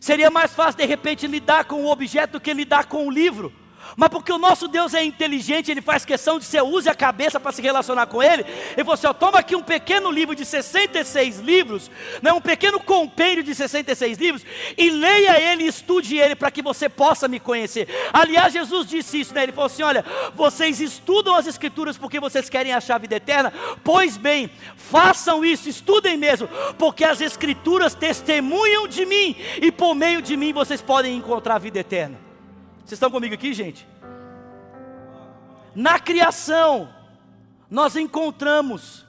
Seria 0.00 0.30
mais 0.30 0.54
fácil 0.54 0.78
de 0.78 0.86
repente 0.86 1.26
lidar 1.26 1.64
com 1.64 1.84
o 1.84 1.90
objeto 1.90 2.32
do 2.32 2.40
que 2.40 2.54
lidar 2.54 2.86
com 2.86 3.06
o 3.06 3.10
livro. 3.10 3.52
Mas 3.96 4.08
porque 4.08 4.32
o 4.32 4.38
nosso 4.38 4.68
Deus 4.68 4.94
é 4.94 5.04
inteligente, 5.04 5.70
Ele 5.70 5.80
faz 5.80 6.04
questão 6.04 6.38
de 6.38 6.44
você 6.44 6.60
use 6.60 6.88
a 6.88 6.94
cabeça 6.94 7.40
para 7.40 7.52
se 7.52 7.62
relacionar 7.62 8.06
com 8.06 8.22
Ele. 8.22 8.44
E 8.76 8.82
você, 8.82 9.06
ó, 9.06 9.12
toma 9.12 9.38
aqui 9.38 9.56
um 9.56 9.62
pequeno 9.62 10.10
livro 10.10 10.34
de 10.34 10.44
66 10.44 11.40
livros, 11.40 11.90
né, 12.22 12.32
um 12.32 12.40
pequeno 12.40 12.80
compêndio 12.80 13.42
de 13.42 13.54
66 13.54 14.18
livros, 14.18 14.44
e 14.76 14.90
leia 14.90 15.40
ele 15.40 15.64
estude 15.64 16.16
ele 16.16 16.34
para 16.34 16.50
que 16.50 16.62
você 16.62 16.88
possa 16.88 17.28
me 17.28 17.40
conhecer. 17.40 17.88
Aliás, 18.12 18.52
Jesus 18.52 18.86
disse 18.86 19.20
isso, 19.20 19.34
né? 19.34 19.42
Ele 19.42 19.52
falou 19.52 19.66
assim: 19.66 19.82
olha, 19.82 20.04
vocês 20.34 20.80
estudam 20.80 21.34
as 21.34 21.46
Escrituras 21.46 21.96
porque 21.96 22.20
vocês 22.20 22.48
querem 22.48 22.72
achar 22.72 22.96
a 22.96 22.98
vida 22.98 23.16
eterna? 23.16 23.52
Pois 23.82 24.16
bem, 24.16 24.50
façam 24.76 25.44
isso, 25.44 25.68
estudem 25.68 26.16
mesmo, 26.16 26.48
porque 26.78 27.04
as 27.04 27.20
Escrituras 27.20 27.94
testemunham 27.94 28.86
de 28.86 29.04
mim, 29.06 29.36
e 29.60 29.70
por 29.70 29.94
meio 29.94 30.22
de 30.22 30.36
mim 30.36 30.52
vocês 30.52 30.82
podem 30.82 31.16
encontrar 31.16 31.56
a 31.56 31.58
vida 31.58 31.78
eterna. 31.78 32.27
Vocês 32.88 32.96
estão 32.96 33.10
comigo 33.10 33.34
aqui, 33.34 33.52
gente? 33.52 33.86
Na 35.74 36.00
criação, 36.00 36.88
nós 37.70 37.94
encontramos 37.96 39.04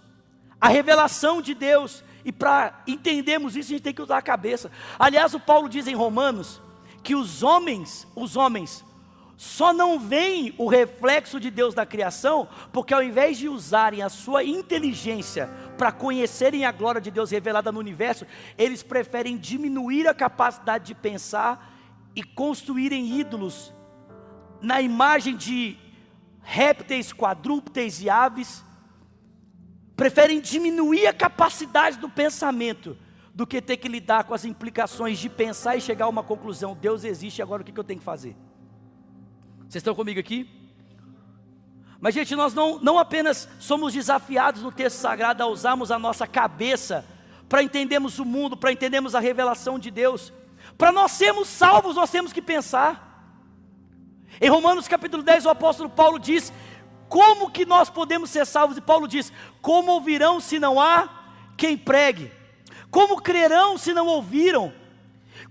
a 0.59 0.67
revelação 0.67 1.41
de 1.41 1.53
Deus, 1.53 2.03
e 2.25 2.31
para 2.33 2.83
entendermos 2.86 3.55
isso, 3.55 3.69
a 3.69 3.75
gente 3.75 3.83
tem 3.83 3.93
que 3.93 4.01
usar 4.01 4.17
a 4.17 4.21
cabeça. 4.21 4.69
Aliás, 5.00 5.33
o 5.33 5.39
Paulo 5.39 5.69
diz 5.69 5.88
em 5.88 5.95
Romanos 5.95 6.62
que 7.01 7.15
os 7.15 7.41
homens, 7.41 8.05
os 8.17 8.36
homens, 8.36 8.83
só 9.38 9.71
não 9.71 9.98
veem 9.98 10.53
o 10.57 10.67
reflexo 10.67 11.39
de 11.39 11.50
Deus 11.50 11.74
na 11.74 11.86
criação, 11.86 12.50
porque 12.74 12.93
ao 12.93 13.01
invés 13.01 13.38
de 13.38 13.48
usarem 13.48 14.01
a 14.01 14.09
sua 14.09 14.43
inteligência 14.43 15.50
para 15.77 15.93
conhecerem 15.93 16.65
a 16.65 16.71
glória 16.74 17.00
de 17.00 17.09
Deus 17.12 17.31
revelada 17.31 17.71
no 17.71 17.79
universo, 17.79 18.27
eles 18.57 18.83
preferem 18.83 19.38
diminuir 19.38 20.05
a 20.05 20.13
capacidade 20.13 20.88
de 20.88 20.95
pensar 20.95 21.78
e 22.15 22.23
construírem 22.23 23.19
ídolos 23.19 23.73
na 24.61 24.81
imagem 24.81 25.35
de 25.35 25.77
répteis, 26.41 27.13
quadrúpedes 27.13 28.01
e 28.01 28.09
aves, 28.09 28.63
preferem 29.95 30.41
diminuir 30.41 31.07
a 31.07 31.13
capacidade 31.13 31.97
do 31.97 32.09
pensamento 32.09 32.97
do 33.33 33.45
que 33.45 33.61
ter 33.61 33.77
que 33.77 33.87
lidar 33.87 34.23
com 34.23 34.33
as 34.33 34.45
implicações 34.45 35.19
de 35.19 35.29
pensar 35.29 35.75
e 35.75 35.81
chegar 35.81 36.05
a 36.05 36.09
uma 36.09 36.23
conclusão: 36.23 36.77
Deus 36.79 37.03
existe, 37.03 37.41
agora 37.41 37.61
o 37.61 37.65
que 37.65 37.77
eu 37.77 37.83
tenho 37.83 37.99
que 37.99 38.05
fazer? 38.05 38.35
Vocês 39.61 39.75
estão 39.75 39.93
comigo 39.93 40.19
aqui? 40.19 40.49
Mas, 42.01 42.15
gente, 42.15 42.33
nós 42.35 42.53
não, 42.53 42.79
não 42.79 42.97
apenas 42.97 43.47
somos 43.59 43.93
desafiados 43.93 44.61
no 44.61 44.71
texto 44.71 44.97
sagrado 44.97 45.43
a 45.43 45.47
usarmos 45.47 45.91
a 45.91 45.99
nossa 45.99 46.25
cabeça 46.25 47.05
para 47.47 47.61
entendermos 47.61 48.19
o 48.19 48.25
mundo, 48.25 48.55
para 48.55 48.71
entendermos 48.71 49.15
a 49.15 49.19
revelação 49.19 49.77
de 49.77 49.91
Deus, 49.91 50.31
para 50.79 50.93
nós 50.93 51.12
sermos 51.12 51.50
salvos, 51.50 51.98
nós 51.98 52.09
temos 52.09 52.31
que 52.31 52.41
pensar. 52.41 53.05
Em 54.39 54.50
Romanos 54.50 54.88
capítulo 54.88 55.21
10, 55.21 55.45
o 55.45 55.50
apóstolo 55.50 55.89
Paulo 55.89 56.17
diz: 56.17 56.53
Como 57.09 57.51
que 57.51 57.65
nós 57.65 57.89
podemos 57.89 58.29
ser 58.29 58.45
salvos? 58.45 58.77
E 58.77 58.81
Paulo 58.81 59.05
diz: 59.05 59.29
Como 59.62 59.91
ouvirão 59.91 60.39
se 60.39 60.57
não 60.57 60.79
há 60.79 61.09
quem 61.57 61.77
pregue? 61.77 62.31
Como 62.89 63.21
crerão 63.21 63.77
se 63.77 63.93
não 63.93 64.07
ouviram? 64.07 64.74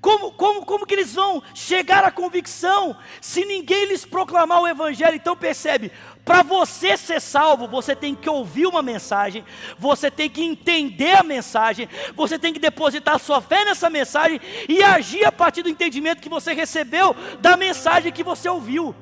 Como, 0.01 0.31
como, 0.31 0.65
como 0.65 0.87
que 0.87 0.95
eles 0.95 1.13
vão 1.13 1.43
chegar 1.53 2.05
à 2.05 2.11
convicção 2.11 2.97
se 3.21 3.45
ninguém 3.45 3.87
lhes 3.87 4.05
proclamar 4.05 4.63
o 4.63 4.69
Evangelho? 4.69 5.17
Então 5.17 5.37
percebe, 5.37 5.91
para 6.25 6.43
você 6.43 6.97
ser 6.97 7.21
salvo, 7.21 7.67
você 7.67 7.97
tem 7.97 8.15
que 8.15 8.31
ouvir 8.31 8.67
uma 8.67 8.81
mensagem, 8.81 9.45
você 9.77 10.09
tem 10.09 10.31
que 10.31 10.45
entender 10.45 11.17
a 11.17 11.25
mensagem, 11.25 11.89
você 12.15 12.39
tem 12.39 12.53
que 12.53 12.61
depositar 12.61 13.19
sua 13.19 13.41
fé 13.41 13.65
nessa 13.65 13.91
mensagem 13.91 14.41
e 14.69 14.83
agir 14.85 15.25
a 15.25 15.33
partir 15.33 15.63
do 15.63 15.69
entendimento 15.69 16.23
que 16.23 16.29
você 16.29 16.53
recebeu 16.53 17.17
da 17.41 17.57
mensagem 17.57 18.13
que 18.13 18.23
você 18.23 18.49
ouviu. 18.49 18.95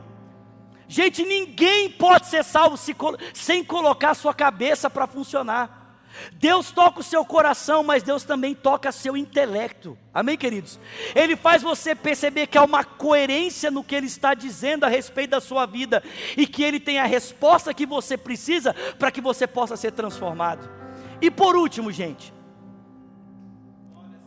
Gente, 0.88 1.24
ninguém 1.24 1.90
pode 1.90 2.26
ser 2.26 2.42
salvo 2.44 2.78
sem 3.34 3.62
colocar 3.62 4.14
sua 4.14 4.32
cabeça 4.32 4.88
para 4.88 5.06
funcionar. 5.06 5.85
Deus 6.34 6.70
toca 6.70 7.00
o 7.00 7.02
seu 7.02 7.24
coração, 7.24 7.82
mas 7.82 8.02
Deus 8.02 8.24
também 8.24 8.54
toca 8.54 8.92
seu 8.92 9.16
intelecto. 9.16 9.96
Amém, 10.12 10.36
queridos? 10.36 10.78
Ele 11.14 11.36
faz 11.36 11.62
você 11.62 11.94
perceber 11.94 12.46
que 12.46 12.58
há 12.58 12.64
uma 12.64 12.84
coerência 12.84 13.70
no 13.70 13.84
que 13.84 13.94
Ele 13.94 14.06
está 14.06 14.34
dizendo 14.34 14.84
a 14.84 14.88
respeito 14.88 15.30
da 15.30 15.40
sua 15.40 15.66
vida 15.66 16.02
e 16.36 16.46
que 16.46 16.62
Ele 16.62 16.80
tem 16.80 16.98
a 16.98 17.06
resposta 17.06 17.74
que 17.74 17.86
você 17.86 18.16
precisa 18.16 18.74
para 18.98 19.10
que 19.10 19.20
você 19.20 19.46
possa 19.46 19.76
ser 19.76 19.92
transformado. 19.92 20.68
E 21.20 21.30
por 21.30 21.56
último, 21.56 21.90
gente, 21.90 22.32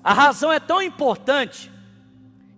a 0.03 0.13
razão 0.13 0.51
é 0.51 0.59
tão 0.59 0.81
importante 0.81 1.71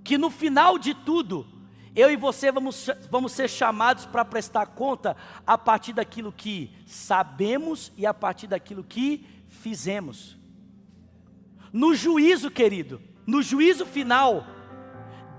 que 0.04 0.18
no 0.18 0.30
final 0.30 0.78
de 0.78 0.94
tudo, 0.94 1.48
eu 1.96 2.10
e 2.10 2.16
você 2.16 2.52
vamos, 2.52 2.90
vamos 3.10 3.34
ser 3.34 3.50
chamados 3.50 4.06
para 4.06 4.24
prestar 4.24 4.68
conta 4.68 5.16
a 5.46 5.58
partir 5.58 5.94
daquilo 5.94 6.32
que 6.32 6.72
sabemos 6.86 7.92
e 7.98 8.06
a 8.06 8.14
partir 8.14 8.48
daquilo 8.48 8.84
que 8.84 9.28
fizemos. 9.48 10.38
No 11.74 11.94
juízo, 11.94 12.50
querido, 12.50 13.02
no 13.28 13.42
juízo 13.42 13.86
final, 13.86 14.46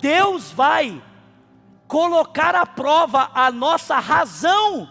Deus 0.00 0.50
vai 0.50 1.02
colocar 1.88 2.54
à 2.54 2.66
prova 2.66 3.30
a 3.35 3.50
nossa 3.50 3.99
razão. 3.99 4.88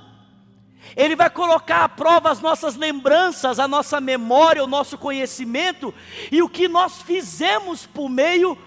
Ele 0.96 1.16
vai 1.16 1.30
colocar 1.30 1.84
à 1.84 1.90
prova 1.90 2.32
as 2.32 2.40
nossas 2.40 2.76
lembranças, 2.76 3.60
a 3.60 3.68
nossa 3.68 4.02
memória, 4.02 4.64
o 4.64 4.68
nosso 4.68 4.98
conhecimento 4.98 5.94
e 6.32 6.42
o 6.42 6.50
que 6.50 6.68
nós 6.68 7.02
fizemos 7.02 7.86
por 7.86 8.10
meio 8.10 8.58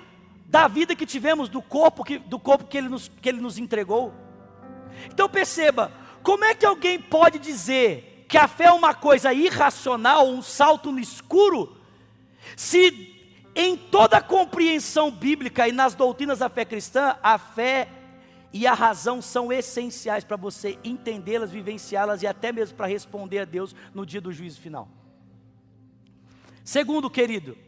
da 0.55 0.69
vida 0.69 0.95
que 0.95 1.05
tivemos, 1.05 1.49
do 1.49 1.61
corpo 1.61 2.05
que, 2.05 2.17
do 2.17 2.39
corpo 2.39 2.67
que, 2.67 2.79
ele 2.79 2.89
nos, 2.89 3.11
que 3.21 3.29
Ele 3.29 3.41
nos 3.41 3.59
entregou. 3.59 4.15
Então 5.07 5.29
perceba, 5.29 5.91
como 6.23 6.45
é 6.45 6.55
que 6.55 6.65
alguém 6.65 6.97
pode 6.97 7.41
dizer 7.41 8.25
que 8.29 8.39
a 8.39 8.47
fé 8.47 8.67
é 8.67 8.73
uma 8.73 8.95
coisa 8.95 9.33
irracional, 9.33 10.29
um 10.29 10.41
salto 10.41 10.93
no 10.93 11.01
escuro, 11.01 11.77
se 12.57 13.21
em 13.53 13.77
toda 13.77 14.19
a 14.19 14.23
compreensão 14.23 15.11
bíblica 15.11 15.67
e 15.67 15.73
nas 15.73 15.97
doutrinas 15.97 16.39
da 16.39 16.49
fé 16.49 16.65
cristã, 16.65 17.17
a 17.21 17.37
fé 17.37 17.89
e 18.53 18.65
a 18.65 18.75
razão 18.75 19.21
são 19.21 19.53
essenciais 19.53 20.23
para 20.23 20.37
você 20.37 20.79
entendê-las, 20.85 21.51
vivenciá-las 21.51 22.23
e 22.23 22.29
até 22.29 22.53
mesmo 22.53 22.77
para 22.77 22.87
responder 22.87 23.41
a 23.41 23.45
Deus 23.45 23.75
no 23.93 24.07
dia 24.07 24.21
do 24.21 24.33
juízo 24.33 24.61
final. 24.61 24.89
Segundo, 26.63 27.11
querido, 27.11 27.59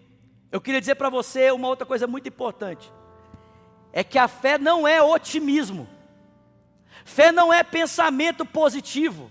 eu 0.50 0.60
queria 0.60 0.80
dizer 0.80 0.94
para 0.94 1.10
você 1.10 1.50
uma 1.50 1.68
outra 1.68 1.86
coisa 1.86 2.06
muito 2.06 2.28
importante: 2.28 2.92
é 3.92 4.04
que 4.04 4.18
a 4.18 4.28
fé 4.28 4.58
não 4.58 4.86
é 4.86 5.02
otimismo, 5.02 5.88
fé 7.04 7.32
não 7.32 7.52
é 7.52 7.62
pensamento 7.62 8.44
positivo, 8.44 9.30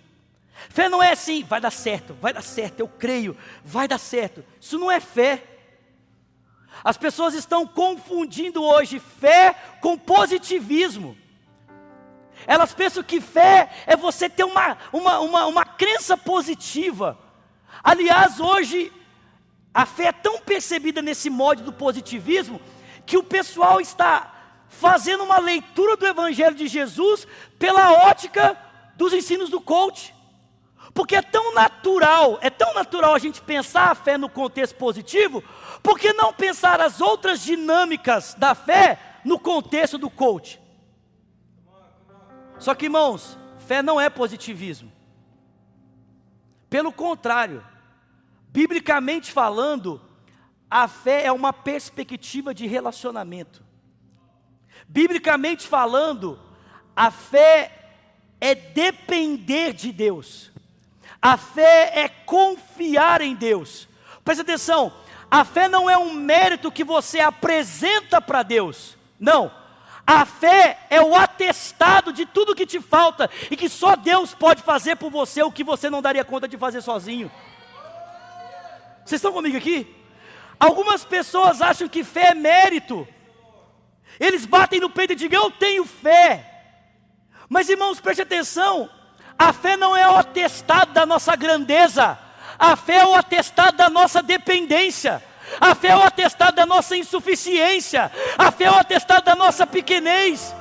fé 0.70 0.90
não 0.90 1.02
é 1.02 1.12
assim, 1.12 1.44
vai 1.44 1.62
dar 1.62 1.72
certo, 1.72 2.14
vai 2.16 2.34
dar 2.34 2.44
certo, 2.44 2.80
eu 2.80 2.88
creio, 2.88 3.38
vai 3.64 3.88
dar 3.88 3.98
certo. 3.98 4.44
Isso 4.60 4.78
não 4.78 4.92
é 4.92 5.00
fé. 5.00 5.44
As 6.84 6.98
pessoas 6.98 7.34
estão 7.34 7.66
confundindo 7.66 8.62
hoje 8.64 9.00
fé 9.00 9.56
com 9.82 9.98
positivismo. 9.98 11.18
Elas 12.46 12.74
pensam 12.74 13.02
que 13.02 13.22
fé 13.22 13.70
é 13.88 13.96
você 13.96 14.30
ter 14.30 14.44
uma, 14.44 14.78
uma, 14.92 15.20
uma, 15.20 15.46
uma 15.48 15.66
crença 15.66 16.18
positiva. 16.18 17.18
Aliás, 17.84 18.40
hoje, 18.40 18.92
a 19.76 19.86
fé 19.86 20.06
é 20.06 20.12
tão 20.14 20.40
percebida 20.40 21.02
nesse 21.02 21.30
modo 21.30 21.62
do 21.62 21.74
positivismo, 21.74 22.62
que 23.06 23.18
o 23.18 23.24
pessoal 23.24 23.82
está 23.82 24.34
fazendo 24.70 25.26
uma 25.26 25.38
leitura 25.38 25.98
do 25.98 26.08
Evangelho 26.08 26.56
de 26.56 26.66
Jesus 26.66 27.28
pela 27.60 27.92
ótica 28.08 28.58
dos 28.96 29.12
ensinos 29.12 29.50
do 29.50 29.60
coach. 29.60 30.16
Porque 30.94 31.18
é 31.18 31.22
tão 31.22 31.54
natural, 31.54 32.40
é 32.42 32.50
tão 32.50 32.74
natural 32.74 33.14
a 33.14 33.20
gente 33.20 33.42
pensar 33.42 33.92
a 33.92 33.96
fé 33.96 34.18
no 34.18 34.30
contexto 34.30 34.76
positivo, 34.76 35.44
por 35.84 36.00
que 36.00 36.14
não 36.14 36.32
pensar 36.32 36.80
as 36.80 37.02
outras 37.02 37.42
dinâmicas 37.42 38.34
da 38.34 38.56
fé 38.56 38.98
no 39.26 39.38
contexto 39.38 39.98
do 39.98 40.10
coach? 40.10 40.58
Só 42.60 42.74
que, 42.74 42.86
irmãos, 42.86 43.38
fé 43.68 43.82
não 43.82 44.00
é 44.00 44.10
positivismo. 44.10 44.90
Pelo 46.70 46.94
contrário, 46.94 47.62
biblicamente 48.56 49.34
falando, 49.34 50.02
a 50.72 50.88
fé 50.88 51.26
é 51.26 51.32
uma 51.32 51.52
perspectiva 51.52 52.54
de 52.54 52.66
relacionamento. 52.66 53.62
Biblicamente 54.88 55.68
falando, 55.68 56.40
a 56.96 57.12
fé 57.12 57.98
é 58.40 58.56
depender 58.56 59.74
de 59.74 59.92
Deus. 59.92 60.52
A 61.22 61.36
fé 61.36 61.92
é 61.96 62.08
confiar 62.08 63.20
em 63.20 63.36
Deus. 63.36 63.90
Presta 64.24 64.42
atenção, 64.42 64.94
a 65.30 65.44
fé 65.44 65.68
não 65.68 65.90
é 65.90 65.98
um 65.98 66.14
mérito 66.14 66.72
que 66.72 66.86
você 66.86 67.20
apresenta 67.20 68.22
para 68.22 68.42
Deus. 68.42 68.96
Não. 69.20 69.52
A 70.08 70.24
fé 70.24 70.80
é 70.90 71.02
o 71.02 71.14
atestado 71.14 72.14
de 72.14 72.26
tudo 72.26 72.56
que 72.56 72.66
te 72.66 72.80
falta 72.80 73.30
e 73.52 73.58
que 73.58 73.68
só 73.68 73.98
Deus 73.98 74.34
pode 74.34 74.62
fazer 74.62 74.96
por 74.96 75.12
você 75.12 75.44
o 75.44 75.52
que 75.52 75.64
você 75.64 75.90
não 75.90 76.02
daria 76.02 76.24
conta 76.24 76.48
de 76.48 76.58
fazer 76.58 76.82
sozinho. 76.82 77.30
Vocês 79.06 79.20
estão 79.20 79.32
comigo 79.32 79.56
aqui? 79.56 79.96
Algumas 80.60 81.06
pessoas 81.06 81.62
acham 81.62 81.88
que 81.88 82.04
fé 82.04 82.30
é 82.30 82.36
mérito. 82.36 83.08
Eles 84.20 84.46
batem 84.46 84.80
no 84.80 84.90
peito 84.90 85.14
e 85.14 85.16
dizem: 85.16 85.38
Eu 85.38 85.52
tenho 85.52 85.86
fé. 85.86 86.52
Mas 87.48 87.70
irmãos, 87.70 88.00
preste 88.00 88.24
atenção: 88.24 88.90
a 89.38 89.54
fé 89.54 89.78
não 89.78 89.96
é 89.96 90.10
o 90.10 90.16
atestado 90.16 90.92
da 90.92 91.06
nossa 91.06 91.36
grandeza, 91.36 92.18
a 92.58 92.76
fé 92.76 92.98
é 92.98 93.06
o 93.06 93.14
atestado 93.14 93.78
da 93.78 93.90
nossa 93.90 94.24
dependência. 94.24 95.24
A 95.62 95.76
fé 95.76 95.90
é 95.90 95.96
o 95.96 96.02
atestado 96.02 96.56
da 96.56 96.66
nossa 96.66 96.98
insuficiência. 96.98 98.12
A 98.36 98.52
fé 98.52 98.66
é 98.66 98.72
o 98.72 98.76
atestado 98.76 99.24
da 99.24 99.36
nossa 99.36 99.68
pequenez. 99.68 100.56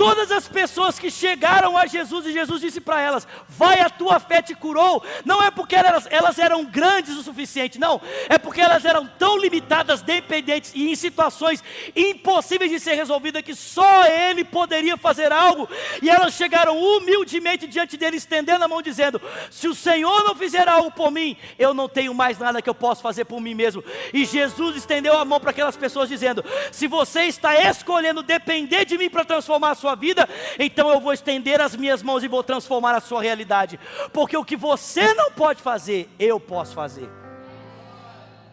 Todas 0.00 0.32
as 0.32 0.48
pessoas 0.48 0.98
que 0.98 1.10
chegaram 1.10 1.76
a 1.76 1.84
Jesus 1.84 2.24
e 2.24 2.32
Jesus 2.32 2.62
disse 2.62 2.80
para 2.80 3.02
elas: 3.02 3.28
Vai, 3.46 3.80
a 3.80 3.90
tua 3.90 4.18
fé 4.18 4.40
te 4.40 4.54
curou. 4.54 5.04
Não 5.26 5.42
é 5.42 5.50
porque 5.50 5.76
elas, 5.76 6.08
elas 6.10 6.38
eram 6.38 6.64
grandes 6.64 7.18
o 7.18 7.22
suficiente, 7.22 7.78
não. 7.78 8.00
É 8.26 8.38
porque 8.38 8.62
elas 8.62 8.86
eram 8.86 9.06
tão 9.18 9.36
limitadas, 9.36 10.00
dependentes 10.00 10.72
e 10.74 10.90
em 10.90 10.96
situações 10.96 11.62
impossíveis 11.94 12.70
de 12.70 12.80
ser 12.80 12.94
resolvidas 12.94 13.42
que 13.42 13.54
só 13.54 14.06
Ele 14.06 14.42
poderia 14.42 14.96
fazer 14.96 15.32
algo. 15.32 15.68
E 16.00 16.08
elas 16.08 16.32
chegaram 16.32 16.78
humildemente 16.78 17.66
diante 17.66 17.98
dele, 17.98 18.16
estendendo 18.16 18.64
a 18.64 18.68
mão, 18.68 18.80
dizendo: 18.80 19.20
Se 19.50 19.68
o 19.68 19.74
Senhor 19.74 20.24
não 20.24 20.34
fizer 20.34 20.66
algo 20.66 20.90
por 20.90 21.10
mim, 21.10 21.36
eu 21.58 21.74
não 21.74 21.90
tenho 21.90 22.14
mais 22.14 22.38
nada 22.38 22.62
que 22.62 22.70
eu 22.70 22.74
possa 22.74 23.02
fazer 23.02 23.26
por 23.26 23.38
mim 23.38 23.52
mesmo. 23.54 23.84
E 24.14 24.24
Jesus 24.24 24.76
estendeu 24.76 25.18
a 25.18 25.26
mão 25.26 25.38
para 25.38 25.50
aquelas 25.50 25.76
pessoas, 25.76 26.08
dizendo: 26.08 26.42
Se 26.72 26.86
você 26.86 27.24
está 27.24 27.54
escolhendo 27.68 28.22
depender 28.22 28.86
de 28.86 28.96
mim 28.96 29.10
para 29.10 29.26
transformar 29.26 29.72
a 29.72 29.74
sua 29.74 29.89
sua 29.90 29.94
vida, 29.96 30.28
então 30.58 30.90
eu 30.90 31.00
vou 31.00 31.12
estender 31.12 31.60
as 31.60 31.74
minhas 31.74 32.02
mãos 32.02 32.22
e 32.22 32.28
vou 32.28 32.42
transformar 32.42 32.94
a 32.94 33.00
sua 33.00 33.20
realidade, 33.20 33.78
porque 34.12 34.36
o 34.36 34.44
que 34.44 34.56
você 34.56 35.14
não 35.14 35.32
pode 35.32 35.60
fazer, 35.62 36.08
eu 36.18 36.38
posso 36.38 36.74
fazer. 36.74 37.08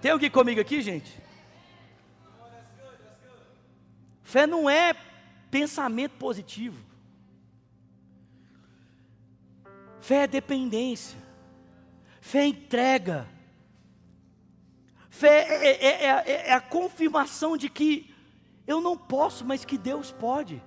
Tem 0.01 0.12
alguém 0.12 0.29
comigo 0.29 0.60
aqui, 0.60 0.82
gente? 0.82 1.22
Fé 4.24 4.46
não 4.48 4.70
é 4.70 4.96
pensamento 5.50 6.14
positivo. 6.14 6.77
Fé 10.01 10.24
é 10.24 10.27
dependência. 10.27 11.18
Fé 12.20 12.40
é 12.40 12.48
entrega. 12.48 13.27
Fé 15.09 15.48
é, 15.50 15.85
é, 15.85 16.05
é, 16.05 16.50
é, 16.50 16.53
a 16.53 16.62
confirmação 16.62 17.57
de 17.57 17.70
que 17.70 18.14
eu 18.68 18.81
não 18.81 18.98
posso, 18.98 19.46
mas 19.46 19.64
que 19.64 19.77
Deus 19.77 20.12
pode. 20.12 20.62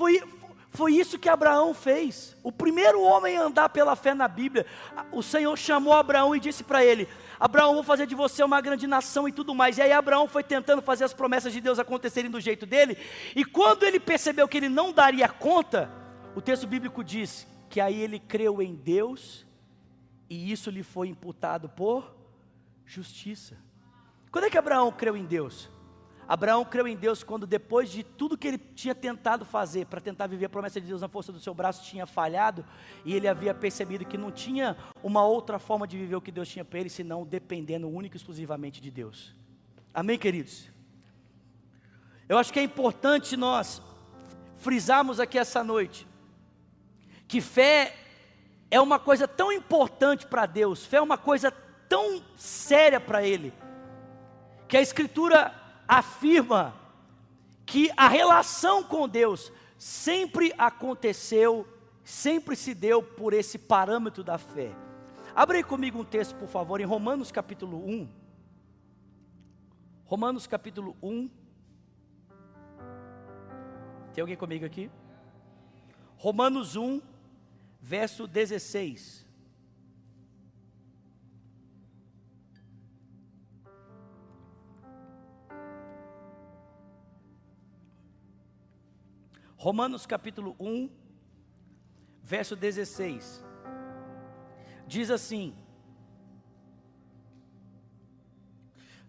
Foi, 0.00 0.22
foi 0.70 0.94
isso 0.94 1.18
que 1.18 1.28
Abraão 1.28 1.74
fez. 1.74 2.34
O 2.42 2.50
primeiro 2.50 3.02
homem 3.02 3.36
a 3.36 3.42
andar 3.42 3.68
pela 3.68 3.94
fé 3.94 4.14
na 4.14 4.26
Bíblia. 4.26 4.64
O 5.12 5.22
Senhor 5.22 5.54
chamou 5.58 5.92
Abraão 5.92 6.34
e 6.34 6.40
disse 6.40 6.64
para 6.64 6.82
ele: 6.82 7.06
Abraão, 7.38 7.74
vou 7.74 7.82
fazer 7.82 8.06
de 8.06 8.14
você 8.14 8.42
uma 8.42 8.62
grande 8.62 8.86
nação 8.86 9.28
e 9.28 9.32
tudo 9.32 9.54
mais. 9.54 9.76
E 9.76 9.82
aí 9.82 9.92
Abraão 9.92 10.26
foi 10.26 10.42
tentando 10.42 10.80
fazer 10.80 11.04
as 11.04 11.12
promessas 11.12 11.52
de 11.52 11.60
Deus 11.60 11.78
acontecerem 11.78 12.30
do 12.30 12.40
jeito 12.40 12.64
dele. 12.64 12.96
E 13.36 13.44
quando 13.44 13.82
ele 13.82 14.00
percebeu 14.00 14.48
que 14.48 14.56
ele 14.56 14.70
não 14.70 14.90
daria 14.90 15.28
conta, 15.28 15.90
o 16.34 16.40
texto 16.40 16.66
bíblico 16.66 17.04
diz 17.04 17.46
que 17.68 17.78
aí 17.78 18.00
ele 18.00 18.18
creu 18.18 18.62
em 18.62 18.74
Deus 18.74 19.44
e 20.30 20.50
isso 20.50 20.70
lhe 20.70 20.82
foi 20.82 21.08
imputado 21.08 21.68
por 21.68 22.16
justiça. 22.86 23.54
Quando 24.32 24.44
é 24.44 24.50
que 24.50 24.56
Abraão 24.56 24.90
creu 24.90 25.14
em 25.14 25.26
Deus? 25.26 25.68
Abraão 26.30 26.64
creu 26.64 26.86
em 26.86 26.94
Deus 26.94 27.24
quando, 27.24 27.44
depois 27.44 27.90
de 27.90 28.04
tudo 28.04 28.38
que 28.38 28.46
ele 28.46 28.56
tinha 28.56 28.94
tentado 28.94 29.44
fazer 29.44 29.86
para 29.86 30.00
tentar 30.00 30.28
viver 30.28 30.44
a 30.44 30.48
promessa 30.48 30.80
de 30.80 30.86
Deus 30.86 31.00
na 31.00 31.08
força 31.08 31.32
do 31.32 31.40
seu 31.40 31.52
braço, 31.52 31.82
tinha 31.82 32.06
falhado, 32.06 32.64
e 33.04 33.12
ele 33.16 33.26
havia 33.26 33.52
percebido 33.52 34.04
que 34.04 34.16
não 34.16 34.30
tinha 34.30 34.76
uma 35.02 35.24
outra 35.24 35.58
forma 35.58 35.88
de 35.88 35.98
viver 35.98 36.14
o 36.14 36.20
que 36.20 36.30
Deus 36.30 36.48
tinha 36.48 36.64
para 36.64 36.78
ele, 36.78 36.88
senão 36.88 37.26
dependendo 37.26 37.88
única 37.88 38.14
e 38.14 38.18
exclusivamente 38.18 38.80
de 38.80 38.92
Deus. 38.92 39.34
Amém, 39.92 40.16
queridos? 40.16 40.70
Eu 42.28 42.38
acho 42.38 42.52
que 42.52 42.60
é 42.60 42.62
importante 42.62 43.36
nós 43.36 43.82
frisarmos 44.56 45.18
aqui 45.18 45.36
essa 45.36 45.64
noite 45.64 46.06
que 47.26 47.40
fé 47.40 47.92
é 48.70 48.80
uma 48.80 49.00
coisa 49.00 49.26
tão 49.26 49.50
importante 49.50 50.28
para 50.28 50.46
Deus, 50.46 50.86
fé 50.86 50.98
é 50.98 51.02
uma 51.02 51.18
coisa 51.18 51.50
tão 51.88 52.22
séria 52.36 53.00
para 53.00 53.26
Ele, 53.26 53.52
que 54.68 54.76
a 54.76 54.80
Escritura 54.80 55.59
afirma 55.90 56.72
que 57.66 57.90
a 57.96 58.06
relação 58.06 58.84
com 58.84 59.08
Deus 59.08 59.52
sempre 59.76 60.54
aconteceu, 60.56 61.66
sempre 62.04 62.54
se 62.54 62.72
deu 62.74 63.02
por 63.02 63.32
esse 63.32 63.58
parâmetro 63.58 64.22
da 64.22 64.38
fé. 64.38 64.72
Abre 65.34 65.64
comigo 65.64 65.98
um 65.98 66.04
texto, 66.04 66.36
por 66.36 66.48
favor, 66.48 66.80
em 66.80 66.84
Romanos 66.84 67.32
capítulo 67.32 67.84
1. 67.84 68.08
Romanos 70.04 70.46
capítulo 70.46 70.96
1. 71.02 71.28
Tem 74.14 74.22
alguém 74.22 74.36
comigo 74.36 74.64
aqui? 74.64 74.88
Romanos 76.16 76.76
1, 76.76 77.00
verso 77.80 78.28
16. 78.28 79.26
Romanos 89.60 90.06
capítulo 90.06 90.56
1, 90.58 90.88
verso 92.22 92.56
16. 92.56 93.44
Diz 94.86 95.10
assim: 95.10 95.54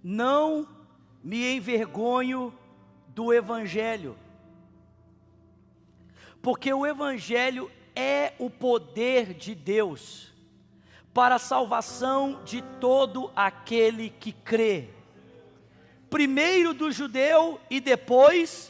Não 0.03 0.67
me 1.23 1.55
envergonho 1.55 2.53
do 3.07 3.33
Evangelho, 3.33 4.17
porque 6.41 6.73
o 6.73 6.85
Evangelho 6.85 7.71
é 7.95 8.33
o 8.37 8.49
poder 8.49 9.33
de 9.33 9.55
Deus 9.55 10.33
para 11.13 11.35
a 11.35 11.39
salvação 11.39 12.43
de 12.43 12.61
todo 12.81 13.31
aquele 13.37 14.09
que 14.09 14.33
crê, 14.33 14.89
primeiro 16.09 16.73
do 16.73 16.91
judeu 16.91 17.57
e 17.69 17.79
depois 17.79 18.69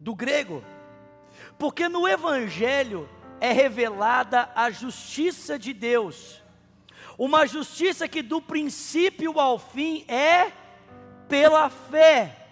do 0.00 0.12
grego. 0.12 0.64
Porque 1.58 1.88
no 1.88 2.06
Evangelho 2.06 3.08
é 3.40 3.52
revelada 3.52 4.50
a 4.54 4.70
justiça 4.70 5.58
de 5.58 5.72
Deus, 5.72 6.42
uma 7.18 7.46
justiça 7.46 8.06
que 8.06 8.22
do 8.22 8.40
princípio 8.42 9.40
ao 9.40 9.58
fim 9.58 10.04
é 10.06 10.52
pela 11.28 11.68
fé, 11.70 12.46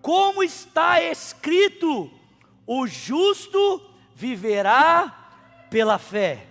como 0.00 0.42
está 0.42 1.00
escrito: 1.02 2.10
o 2.66 2.86
justo 2.86 3.82
viverá 4.14 5.66
pela 5.70 5.98
fé. 5.98 6.46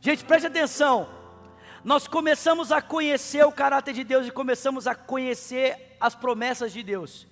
Gente, 0.00 0.24
preste 0.24 0.46
atenção. 0.46 1.08
nós 1.82 2.06
começamos 2.06 2.70
a 2.70 2.82
conhecer 2.82 3.44
o 3.46 3.52
caráter 3.52 3.94
de 3.94 4.04
Deus 4.04 4.26
e 4.26 4.30
começamos 4.30 4.86
a 4.86 4.94
conhecer 4.94 5.96
as 5.98 6.14
promessas 6.14 6.72
de 6.72 6.82
Deus. 6.82 7.29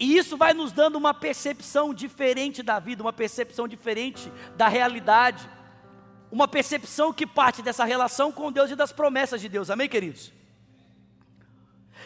E 0.00 0.16
isso 0.16 0.34
vai 0.34 0.54
nos 0.54 0.72
dando 0.72 0.96
uma 0.96 1.12
percepção 1.12 1.92
diferente 1.92 2.62
da 2.62 2.78
vida, 2.78 3.02
uma 3.02 3.12
percepção 3.12 3.68
diferente 3.68 4.32
da 4.56 4.66
realidade, 4.66 5.46
uma 6.32 6.48
percepção 6.48 7.12
que 7.12 7.26
parte 7.26 7.60
dessa 7.60 7.84
relação 7.84 8.32
com 8.32 8.50
Deus 8.50 8.70
e 8.70 8.74
das 8.74 8.92
promessas 8.92 9.42
de 9.42 9.48
Deus, 9.48 9.68
amém, 9.68 9.90
queridos? 9.90 10.32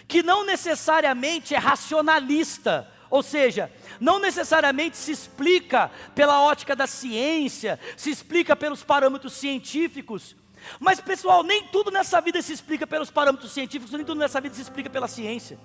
Que 0.09 0.25
não 0.25 0.45
necessariamente 0.45 1.55
é 1.55 1.59
racionalista, 1.59 2.91
ou 3.09 3.23
seja, 3.23 3.71
não 4.01 4.19
necessariamente 4.19 4.97
se 4.97 5.13
explica 5.13 5.89
pela 6.17 6.43
ótica 6.43 6.75
da 6.75 6.89
ciência, 6.89 7.79
se 7.97 8.11
explica 8.11 8.57
pelos 8.57 8.83
parâmetros 8.83 9.35
científicos, 9.35 10.35
mas 10.81 11.01
pessoal, 11.01 11.45
nem 11.45 11.69
tudo 11.69 11.93
nessa 11.93 12.21
vida 12.21 12.43
se 12.43 12.53
explica 12.53 12.89
pelos 12.89 13.09
parâmetros 13.09 13.53
científicos, 13.53 13.95
nem 13.95 14.05
tudo 14.05 14.19
nessa 14.19 14.41
vida 14.41 14.57
se 14.57 14.63
explica 14.63 14.91
pela 14.91 15.07
ciência. 15.07 15.61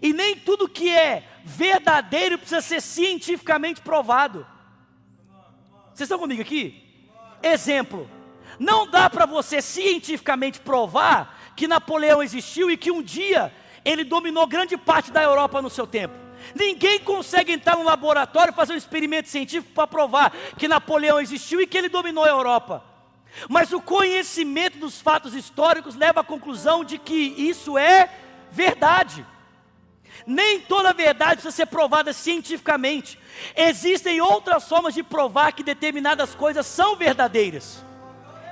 E 0.00 0.12
nem 0.12 0.36
tudo 0.36 0.68
que 0.68 0.90
é 0.90 1.28
verdadeiro 1.44 2.38
precisa 2.38 2.60
ser 2.60 2.80
cientificamente 2.80 3.80
provado. 3.80 4.46
Vocês 5.94 6.06
estão 6.06 6.18
comigo 6.18 6.42
aqui? 6.42 6.82
Exemplo: 7.42 8.08
não 8.58 8.86
dá 8.86 9.08
para 9.08 9.26
você 9.26 9.60
cientificamente 9.62 10.60
provar 10.60 11.52
que 11.56 11.68
Napoleão 11.68 12.22
existiu 12.22 12.70
e 12.70 12.76
que 12.76 12.90
um 12.90 13.02
dia 13.02 13.52
ele 13.84 14.04
dominou 14.04 14.46
grande 14.46 14.76
parte 14.76 15.10
da 15.10 15.22
Europa 15.22 15.62
no 15.62 15.70
seu 15.70 15.86
tempo. 15.86 16.14
Ninguém 16.54 17.00
consegue 17.00 17.52
entrar 17.52 17.76
no 17.76 17.84
laboratório 17.84 18.52
e 18.52 18.54
fazer 18.54 18.72
um 18.72 18.76
experimento 18.76 19.28
científico 19.28 19.74
para 19.74 19.86
provar 19.86 20.32
que 20.56 20.68
Napoleão 20.68 21.20
existiu 21.20 21.60
e 21.60 21.66
que 21.66 21.76
ele 21.76 21.88
dominou 21.88 22.24
a 22.24 22.28
Europa. 22.28 22.84
Mas 23.48 23.72
o 23.72 23.80
conhecimento 23.80 24.78
dos 24.78 25.00
fatos 25.00 25.34
históricos 25.34 25.94
leva 25.94 26.20
à 26.20 26.24
conclusão 26.24 26.84
de 26.84 26.98
que 26.98 27.14
isso 27.14 27.76
é 27.76 28.08
verdade. 28.50 29.24
Nem 30.30 30.60
toda 30.60 30.92
verdade 30.92 31.40
precisa 31.40 31.56
ser 31.56 31.64
provada 31.64 32.12
cientificamente. 32.12 33.18
Existem 33.56 34.20
outras 34.20 34.68
formas 34.68 34.92
de 34.92 35.02
provar 35.02 35.52
que 35.52 35.62
determinadas 35.62 36.34
coisas 36.34 36.66
são 36.66 36.96
verdadeiras. 36.96 37.82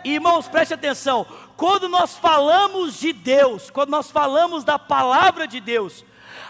Irmãos, 0.02 0.48
preste 0.48 0.72
atenção. 0.72 1.26
Quando 1.54 1.86
nós 1.86 2.16
falamos 2.16 2.98
de 2.98 3.12
Deus, 3.12 3.68
quando 3.68 3.90
nós 3.90 4.10
falamos 4.10 4.64
da 4.64 4.78
palavra 4.78 5.46
de 5.46 5.60
Deus, 5.60 6.02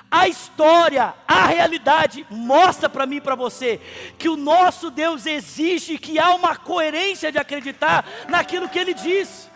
a 0.09 0.29
história, 0.29 1.13
a 1.27 1.47
realidade 1.47 2.25
mostra 2.31 2.89
para 2.89 3.05
mim 3.05 3.17
e 3.17 3.21
para 3.21 3.35
você 3.35 3.81
que 4.17 4.29
o 4.29 4.37
nosso 4.37 4.93
Deus 4.93 5.27
existe, 5.27 5.99
que 5.99 6.21
há 6.21 6.37
uma 6.37 6.55
coerência 6.55 7.33
de 7.33 7.39
acreditar 7.39 8.05
naquilo 8.29 8.69
que 8.69 8.79
Ele 8.79 8.95
diz. 8.95 9.51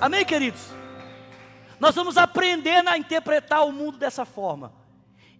Amém, 0.00 0.24
queridos? 0.24 0.77
Nós 1.80 1.94
vamos 1.94 2.16
aprender 2.16 2.86
a 2.86 2.98
interpretar 2.98 3.64
o 3.66 3.72
mundo 3.72 3.98
dessa 3.98 4.24
forma. 4.24 4.72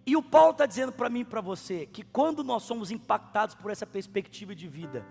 E 0.05 0.15
o 0.15 0.23
Paulo 0.23 0.51
está 0.51 0.65
dizendo 0.65 0.91
para 0.91 1.09
mim 1.09 1.19
e 1.19 1.25
para 1.25 1.41
você 1.41 1.85
que 1.85 2.01
quando 2.01 2.43
nós 2.43 2.63
somos 2.63 2.91
impactados 2.91 3.55
por 3.55 3.69
essa 3.71 3.85
perspectiva 3.85 4.55
de 4.55 4.67
vida, 4.67 5.05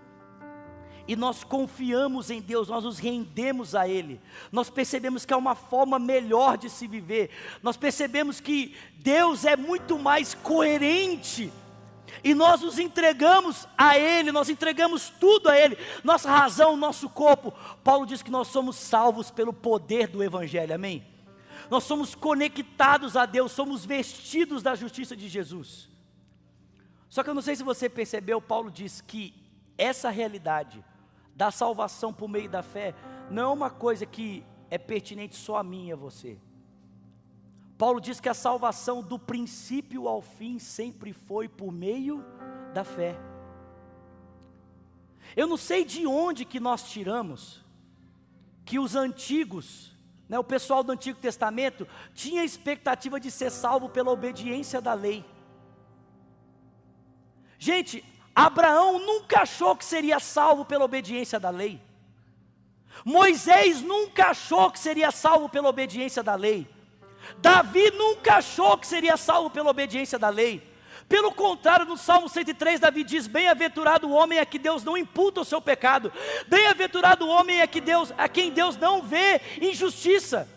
e 1.07 1.15
nós 1.15 1.43
confiamos 1.43 2.29
em 2.29 2.39
Deus, 2.39 2.67
nós 2.67 2.83
nos 2.83 2.99
rendemos 2.99 3.73
a 3.73 3.87
Ele, 3.87 4.21
nós 4.51 4.69
percebemos 4.69 5.25
que 5.25 5.33
é 5.33 5.37
uma 5.37 5.55
forma 5.55 5.97
melhor 5.97 6.57
de 6.57 6.69
se 6.69 6.85
viver, 6.85 7.31
nós 7.63 7.77
percebemos 7.77 8.39
que 8.39 8.75
Deus 8.97 9.45
é 9.45 9.55
muito 9.55 9.97
mais 9.97 10.35
coerente, 10.35 11.51
e 12.23 12.33
nós 12.33 12.61
nos 12.61 12.77
entregamos 12.77 13.67
a 13.77 13.97
Ele, 13.97 14.31
nós 14.31 14.49
entregamos 14.49 15.09
tudo 15.09 15.49
a 15.49 15.57
Ele, 15.57 15.77
nossa 16.03 16.29
razão, 16.29 16.75
nosso 16.75 17.09
corpo. 17.09 17.53
Paulo 17.83 18.05
diz 18.05 18.21
que 18.21 18.31
nós 18.31 18.49
somos 18.49 18.75
salvos 18.75 19.31
pelo 19.31 19.53
poder 19.53 20.07
do 20.07 20.23
Evangelho, 20.23 20.75
amém? 20.75 21.03
Nós 21.69 21.83
somos 21.83 22.15
conectados 22.15 23.15
a 23.15 23.25
Deus, 23.25 23.51
somos 23.51 23.85
vestidos 23.85 24.63
da 24.63 24.75
justiça 24.75 25.15
de 25.15 25.27
Jesus. 25.27 25.89
Só 27.09 27.23
que 27.23 27.29
eu 27.29 27.33
não 27.33 27.41
sei 27.41 27.55
se 27.55 27.63
você 27.63 27.89
percebeu, 27.89 28.41
Paulo 28.41 28.71
diz 28.71 29.01
que 29.01 29.33
essa 29.77 30.09
realidade 30.09 30.83
da 31.35 31.51
salvação 31.51 32.13
por 32.13 32.27
meio 32.27 32.49
da 32.49 32.61
fé 32.61 32.93
não 33.29 33.43
é 33.43 33.53
uma 33.53 33.69
coisa 33.69 34.05
que 34.05 34.43
é 34.69 34.77
pertinente 34.77 35.35
só 35.35 35.57
a 35.57 35.63
mim 35.63 35.87
e 35.87 35.91
a 35.91 35.95
você. 35.95 36.37
Paulo 37.77 38.01
diz 38.01 38.19
que 38.19 38.27
a 38.27 38.33
salvação 38.33 39.01
do 39.01 39.17
princípio 39.17 40.07
ao 40.07 40.21
fim 40.21 40.59
sempre 40.59 41.13
foi 41.13 41.47
por 41.47 41.71
meio 41.71 42.25
da 42.73 42.83
fé. 42.83 43.17
Eu 45.35 45.47
não 45.47 45.55
sei 45.55 45.85
de 45.85 46.05
onde 46.05 46.43
que 46.43 46.59
nós 46.59 46.89
tiramos 46.89 47.63
que 48.65 48.77
os 48.77 48.95
antigos, 48.95 49.95
o 50.37 50.43
pessoal 50.43 50.83
do 50.83 50.91
Antigo 50.91 51.19
Testamento, 51.19 51.87
tinha 52.13 52.43
expectativa 52.43 53.19
de 53.19 53.31
ser 53.31 53.49
salvo 53.49 53.89
pela 53.89 54.11
obediência 54.11 54.79
da 54.79 54.93
lei. 54.93 55.25
Gente, 57.57 58.05
Abraão 58.35 58.99
nunca 58.99 59.41
achou 59.41 59.75
que 59.75 59.83
seria 59.83 60.19
salvo 60.19 60.63
pela 60.63 60.85
obediência 60.85 61.39
da 61.39 61.49
lei. 61.49 61.81
Moisés 63.03 63.81
nunca 63.81 64.27
achou 64.27 64.69
que 64.71 64.79
seria 64.79 65.11
salvo 65.11 65.49
pela 65.49 65.69
obediência 65.69 66.21
da 66.21 66.35
lei. 66.35 66.67
Davi 67.39 67.91
nunca 67.91 68.35
achou 68.35 68.77
que 68.77 68.87
seria 68.87 69.17
salvo 69.17 69.49
pela 69.49 69.69
obediência 69.69 70.19
da 70.19 70.29
lei. 70.29 70.68
Pelo 71.09 71.33
contrário, 71.33 71.85
no 71.85 71.97
Salmo 71.97 72.29
103, 72.29 72.79
Davi 72.79 73.03
diz: 73.03 73.25
Bem-aventurado 73.25 74.07
o 74.07 74.11
homem 74.11 74.39
a 74.39 74.45
que 74.45 74.59
Deus 74.59 74.83
não 74.83 74.95
imputa 74.95 75.41
o 75.41 75.45
seu 75.45 75.59
pecado. 75.59 76.13
Bem-aventurado 76.47 77.25
o 77.25 77.29
homem 77.29 77.61
a 77.61 77.67
que 77.67 77.81
Deus, 77.81 78.13
a 78.15 78.29
quem 78.29 78.51
Deus 78.51 78.77
não 78.77 79.01
vê 79.01 79.41
injustiça 79.59 80.47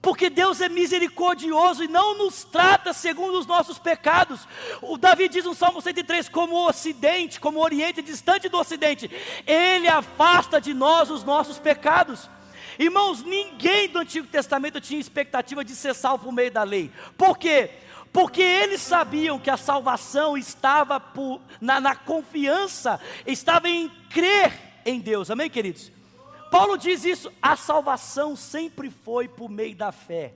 porque 0.00 0.30
Deus 0.30 0.60
é 0.60 0.68
misericordioso 0.68 1.82
e 1.82 1.88
não 1.88 2.16
nos 2.16 2.44
trata 2.44 2.92
segundo 2.92 3.38
os 3.38 3.46
nossos 3.46 3.78
pecados. 3.78 4.46
O 4.80 4.96
Davi 4.96 5.28
diz 5.28 5.44
no 5.44 5.54
Salmo 5.54 5.80
103: 5.80 6.28
como 6.28 6.54
o 6.54 6.68
Ocidente, 6.68 7.40
como 7.40 7.58
o 7.58 7.62
Oriente 7.62 8.00
distante 8.00 8.48
do 8.48 8.58
Ocidente, 8.58 9.10
Ele 9.46 9.88
afasta 9.88 10.60
de 10.60 10.72
nós 10.72 11.10
os 11.10 11.24
nossos 11.24 11.58
pecados. 11.58 12.30
Irmãos, 12.78 13.24
ninguém 13.24 13.88
do 13.88 13.98
Antigo 13.98 14.28
Testamento 14.28 14.80
tinha 14.80 15.00
expectativa 15.00 15.64
de 15.64 15.74
ser 15.74 15.94
salvo 15.94 16.26
por 16.26 16.32
meio 16.32 16.50
da 16.50 16.62
lei. 16.62 16.92
Por 17.16 17.36
quê? 17.36 17.70
Porque 18.12 18.42
eles 18.42 18.80
sabiam 18.80 19.38
que 19.38 19.50
a 19.50 19.56
salvação 19.56 20.36
estava 20.36 20.98
por, 20.98 21.40
na, 21.60 21.80
na 21.80 21.94
confiança, 21.94 23.00
estava 23.26 23.68
em 23.68 23.88
crer 24.10 24.52
em 24.84 25.00
Deus, 25.00 25.30
amém, 25.30 25.50
queridos? 25.50 25.92
Paulo 26.50 26.78
diz 26.78 27.04
isso, 27.04 27.30
a 27.42 27.56
salvação 27.56 28.34
sempre 28.34 28.90
foi 28.90 29.28
por 29.28 29.50
meio 29.50 29.76
da 29.76 29.92
fé. 29.92 30.34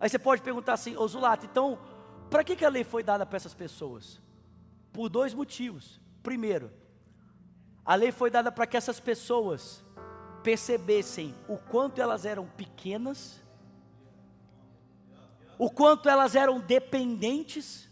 Aí 0.00 0.08
você 0.08 0.18
pode 0.18 0.40
perguntar 0.42 0.72
assim, 0.72 0.96
ô 0.96 1.06
então, 1.44 1.78
para 2.30 2.42
que, 2.42 2.56
que 2.56 2.64
a 2.64 2.70
lei 2.70 2.84
foi 2.84 3.02
dada 3.02 3.26
para 3.26 3.36
essas 3.36 3.52
pessoas? 3.52 4.20
Por 4.92 5.08
dois 5.10 5.34
motivos. 5.34 6.00
Primeiro, 6.22 6.70
a 7.84 7.94
lei 7.94 8.10
foi 8.10 8.30
dada 8.30 8.50
para 8.50 8.66
que 8.66 8.76
essas 8.76 8.98
pessoas 8.98 9.84
percebessem 10.42 11.34
o 11.46 11.58
quanto 11.58 12.00
elas 12.00 12.24
eram 12.24 12.46
pequenas, 12.46 13.41
o 15.62 15.70
quanto 15.70 16.08
elas 16.08 16.34
eram 16.34 16.58
dependentes, 16.58 17.88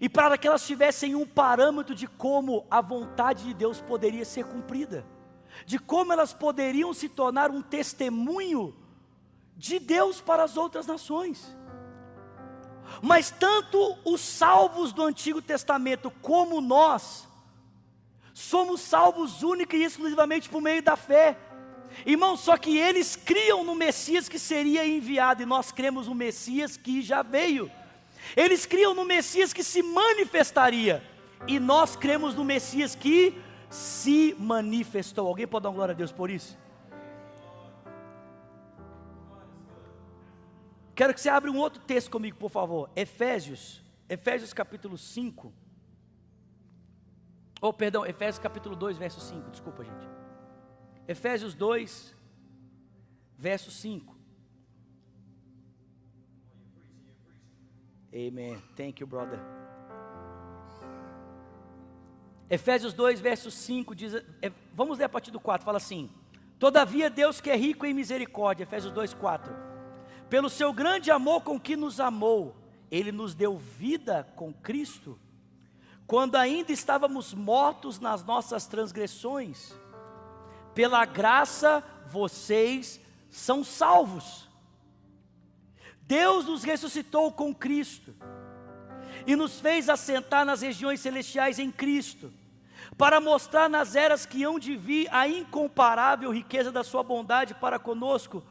e 0.00 0.08
para 0.08 0.36
que 0.36 0.46
elas 0.46 0.66
tivessem 0.66 1.14
um 1.14 1.26
parâmetro 1.26 1.94
de 1.94 2.06
como 2.06 2.66
a 2.70 2.80
vontade 2.82 3.44
de 3.44 3.54
Deus 3.54 3.80
poderia 3.80 4.24
ser 4.24 4.44
cumprida 4.44 5.04
de 5.64 5.78
como 5.78 6.12
elas 6.12 6.34
poderiam 6.34 6.92
se 6.92 7.08
tornar 7.08 7.50
um 7.50 7.62
testemunho 7.62 8.76
de 9.56 9.78
Deus 9.78 10.20
para 10.20 10.42
as 10.42 10.56
outras 10.56 10.86
nações. 10.86 11.56
Mas 13.00 13.30
tanto 13.30 13.98
os 14.04 14.20
salvos 14.20 14.92
do 14.92 15.02
Antigo 15.02 15.40
Testamento 15.40 16.10
como 16.22 16.60
nós, 16.60 17.26
somos 18.34 18.80
salvos 18.80 19.42
única 19.42 19.76
e 19.76 19.84
exclusivamente 19.84 20.48
por 20.48 20.60
meio 20.60 20.82
da 20.82 20.96
fé. 20.96 21.38
Irmãos, 22.04 22.40
só 22.40 22.56
que 22.56 22.76
eles 22.76 23.16
criam 23.16 23.64
no 23.64 23.74
Messias 23.74 24.28
que 24.28 24.38
seria 24.38 24.86
enviado, 24.86 25.42
e 25.42 25.46
nós 25.46 25.72
cremos 25.72 26.06
no 26.06 26.14
Messias 26.14 26.76
que 26.76 27.00
já 27.00 27.22
veio. 27.22 27.70
Eles 28.36 28.66
criam 28.66 28.94
no 28.94 29.04
Messias 29.04 29.52
que 29.52 29.62
se 29.62 29.82
manifestaria, 29.82 31.02
e 31.46 31.58
nós 31.58 31.96
cremos 31.96 32.34
no 32.34 32.44
Messias 32.44 32.94
que 32.94 33.40
se 33.70 34.36
manifestou. 34.38 35.26
Alguém 35.28 35.46
pode 35.46 35.64
dar 35.64 35.70
glória 35.70 35.92
a 35.92 35.96
Deus 35.96 36.12
por 36.12 36.30
isso? 36.30 36.58
Quero 40.94 41.12
que 41.12 41.20
você 41.20 41.28
abra 41.28 41.50
um 41.50 41.58
outro 41.58 41.82
texto 41.82 42.10
comigo, 42.10 42.38
por 42.38 42.50
favor. 42.50 42.90
Efésios, 42.96 43.82
Efésios 44.08 44.52
capítulo 44.52 44.96
5. 44.96 45.52
Oh, 47.60 47.72
perdão, 47.72 48.06
Efésios 48.06 48.38
capítulo 48.38 48.74
2, 48.74 48.96
verso 48.96 49.20
5. 49.20 49.50
Desculpa, 49.50 49.84
gente. 49.84 50.15
Efésios 51.08 51.54
2, 51.54 52.14
verso 53.38 53.70
5. 53.70 54.16
Amen. 58.12 58.62
Thank 58.74 59.00
you, 59.00 59.06
brother. 59.06 59.38
Efésios 62.48 62.92
2, 62.92 63.20
verso 63.20 63.50
5 63.50 63.94
diz, 63.94 64.14
é, 64.40 64.52
vamos 64.72 64.98
ler 64.98 65.04
a 65.04 65.08
partir 65.08 65.30
do 65.30 65.40
4, 65.40 65.64
fala 65.64 65.78
assim: 65.78 66.10
Todavia 66.58 67.10
Deus 67.10 67.40
que 67.40 67.50
é 67.50 67.56
rico 67.56 67.84
em 67.84 67.92
misericórdia, 67.92 68.62
Efésios 68.62 68.92
2, 68.92 69.14
4, 69.14 69.54
pelo 70.30 70.48
seu 70.48 70.72
grande 70.72 71.10
amor 71.10 71.42
com 71.42 71.58
que 71.58 71.76
nos 71.76 72.00
amou, 72.00 72.56
ele 72.90 73.12
nos 73.12 73.34
deu 73.34 73.58
vida 73.58 74.24
com 74.36 74.52
Cristo, 74.52 75.18
quando 76.06 76.36
ainda 76.36 76.72
estávamos 76.72 77.34
mortos 77.34 77.98
nas 77.98 78.24
nossas 78.24 78.66
transgressões, 78.66 79.74
pela 80.76 81.06
graça 81.06 81.82
vocês 82.10 83.00
são 83.30 83.64
salvos. 83.64 84.46
Deus 86.02 86.44
nos 86.44 86.62
ressuscitou 86.62 87.32
com 87.32 87.54
Cristo 87.54 88.14
e 89.26 89.34
nos 89.34 89.58
fez 89.58 89.88
assentar 89.88 90.44
nas 90.44 90.60
regiões 90.60 91.00
celestiais 91.00 91.58
em 91.58 91.72
Cristo, 91.72 92.30
para 92.98 93.20
mostrar 93.20 93.70
nas 93.70 93.96
eras 93.96 94.26
que 94.26 94.44
hão 94.44 94.58
de 94.58 94.76
vir 94.76 95.08
a 95.10 95.26
incomparável 95.26 96.30
riqueza 96.30 96.70
da 96.70 96.84
Sua 96.84 97.02
bondade 97.02 97.54
para 97.54 97.78
conosco, 97.78 98.44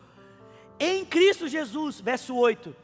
em 0.80 1.06
Cristo 1.06 1.48
Jesus, 1.48 2.02
verso 2.02 2.36
8 2.36 2.76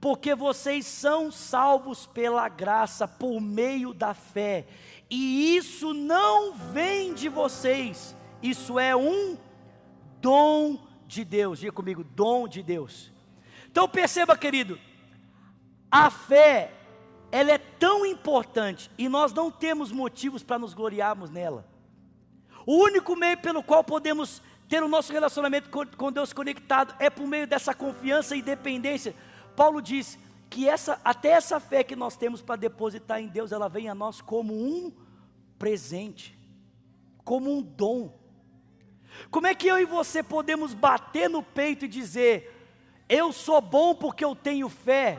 porque 0.00 0.34
vocês 0.34 0.86
são 0.86 1.30
salvos 1.30 2.06
pela 2.06 2.48
graça, 2.48 3.06
por 3.06 3.38
meio 3.38 3.92
da 3.92 4.14
fé, 4.14 4.66
e 5.10 5.54
isso 5.58 5.92
não 5.92 6.54
vem 6.54 7.12
de 7.12 7.28
vocês, 7.28 8.16
isso 8.42 8.78
é 8.78 8.94
um 8.94 9.36
dom 10.20 10.78
de 11.06 11.24
Deus. 11.24 11.58
Diga 11.58 11.72
comigo, 11.72 12.04
dom 12.04 12.48
de 12.48 12.62
Deus. 12.62 13.12
Então 13.70 13.88
perceba, 13.88 14.36
querido, 14.36 14.78
a 15.90 16.10
fé, 16.10 16.72
ela 17.30 17.52
é 17.52 17.58
tão 17.58 18.04
importante 18.04 18.90
e 18.98 19.08
nós 19.08 19.32
não 19.32 19.50
temos 19.50 19.92
motivos 19.92 20.42
para 20.42 20.58
nos 20.58 20.74
gloriarmos 20.74 21.30
nela. 21.30 21.66
O 22.66 22.76
único 22.76 23.16
meio 23.16 23.38
pelo 23.38 23.62
qual 23.62 23.82
podemos 23.82 24.42
ter 24.68 24.82
o 24.82 24.88
nosso 24.88 25.12
relacionamento 25.12 25.68
com 25.96 26.12
Deus 26.12 26.32
conectado 26.32 26.94
é 26.98 27.10
por 27.10 27.26
meio 27.26 27.46
dessa 27.46 27.74
confiança 27.74 28.36
e 28.36 28.42
dependência 28.42 29.14
Paulo 29.60 29.82
diz 29.82 30.18
que 30.48 30.66
essa, 30.66 30.98
até 31.04 31.32
essa 31.32 31.60
fé 31.60 31.84
que 31.84 31.94
nós 31.94 32.16
temos 32.16 32.40
para 32.40 32.56
depositar 32.56 33.20
em 33.20 33.28
Deus, 33.28 33.52
ela 33.52 33.68
vem 33.68 33.90
a 33.90 33.94
nós 33.94 34.22
como 34.22 34.54
um 34.54 34.90
presente, 35.58 36.34
como 37.24 37.52
um 37.52 37.60
dom. 37.60 38.18
Como 39.30 39.46
é 39.46 39.54
que 39.54 39.68
eu 39.68 39.78
e 39.78 39.84
você 39.84 40.22
podemos 40.22 40.74
bater 40.74 41.28
no 41.28 41.42
peito 41.42 41.84
e 41.84 41.88
dizer, 41.88 42.56
eu 43.08 43.32
sou 43.32 43.60
bom 43.60 43.94
porque 43.94 44.24
eu 44.24 44.34
tenho 44.34 44.68
fé, 44.68 45.18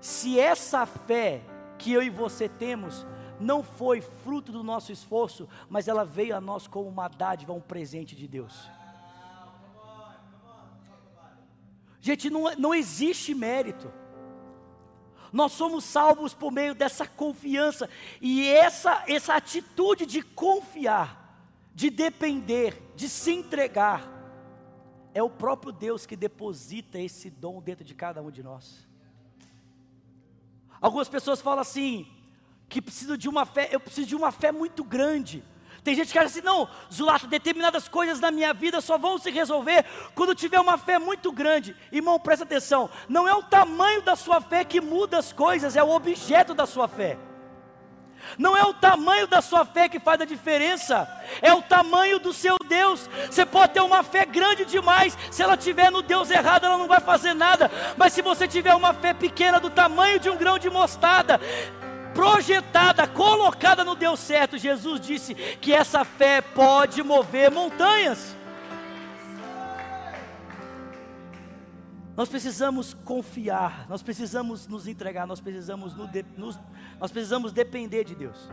se 0.00 0.38
essa 0.38 0.84
fé 0.86 1.42
que 1.78 1.92
eu 1.92 2.02
e 2.02 2.10
você 2.10 2.48
temos 2.48 3.06
não 3.40 3.62
foi 3.62 4.00
fruto 4.00 4.52
do 4.52 4.62
nosso 4.62 4.92
esforço, 4.92 5.48
mas 5.68 5.88
ela 5.88 6.04
veio 6.04 6.36
a 6.36 6.40
nós 6.40 6.66
como 6.66 6.88
uma 6.88 7.08
dádiva, 7.08 7.52
um 7.52 7.60
presente 7.60 8.14
de 8.14 8.28
Deus. 8.28 8.70
Gente, 12.00 12.28
não, 12.28 12.52
não 12.56 12.74
existe 12.74 13.34
mérito. 13.34 13.92
Nós 15.32 15.52
somos 15.52 15.84
salvos 15.84 16.34
por 16.34 16.50
meio 16.50 16.74
dessa 16.74 17.06
confiança. 17.06 17.88
E 18.20 18.46
essa, 18.48 19.04
essa 19.06 19.34
atitude 19.34 20.04
de 20.04 20.20
confiar, 20.20 21.21
de 21.74 21.90
depender, 21.90 22.92
de 22.94 23.08
se 23.08 23.32
entregar, 23.32 24.10
é 25.14 25.22
o 25.22 25.30
próprio 25.30 25.72
Deus 25.72 26.06
que 26.06 26.16
deposita 26.16 26.98
esse 26.98 27.30
dom 27.30 27.60
dentro 27.60 27.84
de 27.84 27.94
cada 27.94 28.22
um 28.22 28.30
de 28.30 28.42
nós. 28.42 28.86
Algumas 30.80 31.08
pessoas 31.08 31.40
falam 31.40 31.60
assim, 31.60 32.06
que 32.68 32.80
precisam 32.80 33.16
de 33.16 33.28
uma 33.28 33.44
fé, 33.44 33.68
eu 33.70 33.78
preciso 33.78 34.08
de 34.08 34.16
uma 34.16 34.32
fé 34.32 34.50
muito 34.50 34.82
grande. 34.82 35.44
Tem 35.84 35.94
gente 35.94 36.12
que 36.12 36.18
acha 36.18 36.28
assim, 36.28 36.40
não, 36.42 36.68
Zulata, 36.92 37.26
determinadas 37.26 37.88
coisas 37.88 38.20
na 38.20 38.30
minha 38.30 38.54
vida 38.54 38.80
só 38.80 38.96
vão 38.96 39.18
se 39.18 39.30
resolver 39.30 39.84
quando 40.14 40.34
tiver 40.34 40.60
uma 40.60 40.78
fé 40.78 40.98
muito 40.98 41.32
grande. 41.32 41.76
Irmão, 41.90 42.20
presta 42.20 42.44
atenção, 42.44 42.88
não 43.08 43.28
é 43.28 43.34
o 43.34 43.42
tamanho 43.42 44.00
da 44.02 44.14
sua 44.14 44.40
fé 44.40 44.64
que 44.64 44.80
muda 44.80 45.18
as 45.18 45.32
coisas, 45.32 45.76
é 45.76 45.82
o 45.82 45.90
objeto 45.90 46.54
da 46.54 46.66
sua 46.66 46.86
fé. 46.86 47.18
Não 48.38 48.56
é 48.56 48.62
o 48.62 48.74
tamanho 48.74 49.26
da 49.26 49.40
sua 49.40 49.64
fé 49.64 49.88
que 49.88 50.00
faz 50.00 50.20
a 50.20 50.24
diferença, 50.24 51.08
é 51.40 51.52
o 51.52 51.62
tamanho 51.62 52.18
do 52.18 52.32
seu 52.32 52.56
Deus. 52.66 53.08
Você 53.30 53.44
pode 53.44 53.74
ter 53.74 53.80
uma 53.80 54.02
fé 54.02 54.24
grande 54.24 54.64
demais, 54.64 55.16
se 55.30 55.42
ela 55.42 55.56
tiver 55.56 55.90
no 55.90 56.02
Deus 56.02 56.30
errado, 56.30 56.64
ela 56.64 56.78
não 56.78 56.88
vai 56.88 57.00
fazer 57.00 57.34
nada. 57.34 57.70
Mas 57.96 58.12
se 58.12 58.22
você 58.22 58.48
tiver 58.48 58.74
uma 58.74 58.94
fé 58.94 59.12
pequena 59.12 59.60
do 59.60 59.70
tamanho 59.70 60.18
de 60.18 60.30
um 60.30 60.36
grão 60.36 60.58
de 60.58 60.70
mostarda, 60.70 61.40
projetada, 62.14 63.06
colocada 63.06 63.84
no 63.84 63.94
Deus 63.94 64.20
certo, 64.20 64.58
Jesus 64.58 65.00
disse 65.00 65.34
que 65.34 65.72
essa 65.72 66.04
fé 66.04 66.40
pode 66.40 67.02
mover 67.02 67.50
montanhas. 67.50 68.36
Nós 72.22 72.28
precisamos 72.28 72.94
confiar, 72.94 73.84
nós 73.88 74.00
precisamos 74.00 74.68
nos 74.68 74.86
entregar, 74.86 75.26
nós 75.26 75.40
precisamos, 75.40 75.92
nos, 76.36 76.56
nós 77.00 77.10
precisamos 77.10 77.52
depender 77.52 78.04
de 78.04 78.14
Deus. 78.14 78.48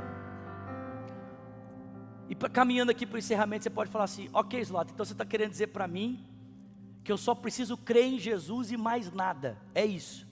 E 2.27 2.33
caminhando 2.33 2.89
aqui 2.89 3.05
para 3.05 3.17
o 3.17 3.19
encerramento, 3.19 3.61
você 3.61 3.69
pode 3.69 3.91
falar 3.91 4.05
assim: 4.05 4.27
Ok, 4.33 4.59
Slot, 4.59 4.91
então 4.91 5.05
você 5.05 5.11
está 5.11 5.23
querendo 5.23 5.51
dizer 5.51 5.67
para 5.67 5.87
mim 5.87 6.27
que 7.03 7.11
eu 7.11 7.17
só 7.17 7.35
preciso 7.35 7.77
crer 7.77 8.05
em 8.05 8.17
Jesus 8.17 8.71
e 8.71 8.75
mais 8.75 9.11
nada, 9.11 9.55
é 9.75 9.85
isso. 9.85 10.27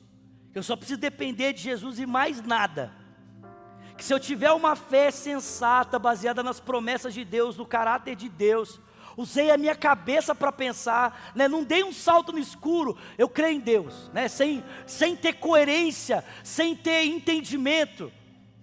Eu 0.51 0.63
só 0.63 0.75
preciso 0.75 0.99
depender 0.99 1.53
de 1.53 1.61
Jesus 1.61 1.99
e 1.99 2.07
mais 2.07 2.41
nada 2.41 2.91
que 3.95 4.03
se 4.03 4.11
eu 4.11 4.19
tiver 4.19 4.51
uma 4.51 4.75
fé 4.75 5.11
sensata, 5.11 5.99
baseada 5.99 6.41
nas 6.41 6.59
promessas 6.59 7.13
de 7.13 7.23
Deus, 7.23 7.55
no 7.55 7.67
caráter 7.67 8.15
de 8.15 8.29
Deus, 8.29 8.81
usei 9.17 9.49
a 9.49 9.57
minha 9.57 9.75
cabeça 9.75 10.35
para 10.35 10.51
pensar, 10.51 11.33
né? 11.33 11.47
não 11.47 11.63
dei 11.63 11.83
um 11.83 11.91
salto 11.91 12.31
no 12.31 12.37
escuro, 12.37 12.95
eu 13.17 13.27
creio 13.27 13.55
em 13.55 13.59
Deus, 13.59 14.11
né? 14.13 14.27
sem, 14.27 14.63
sem 14.85 15.15
ter 15.15 15.33
coerência, 15.33 16.23
sem 16.43 16.75
ter 16.75 17.03
entendimento. 17.05 18.11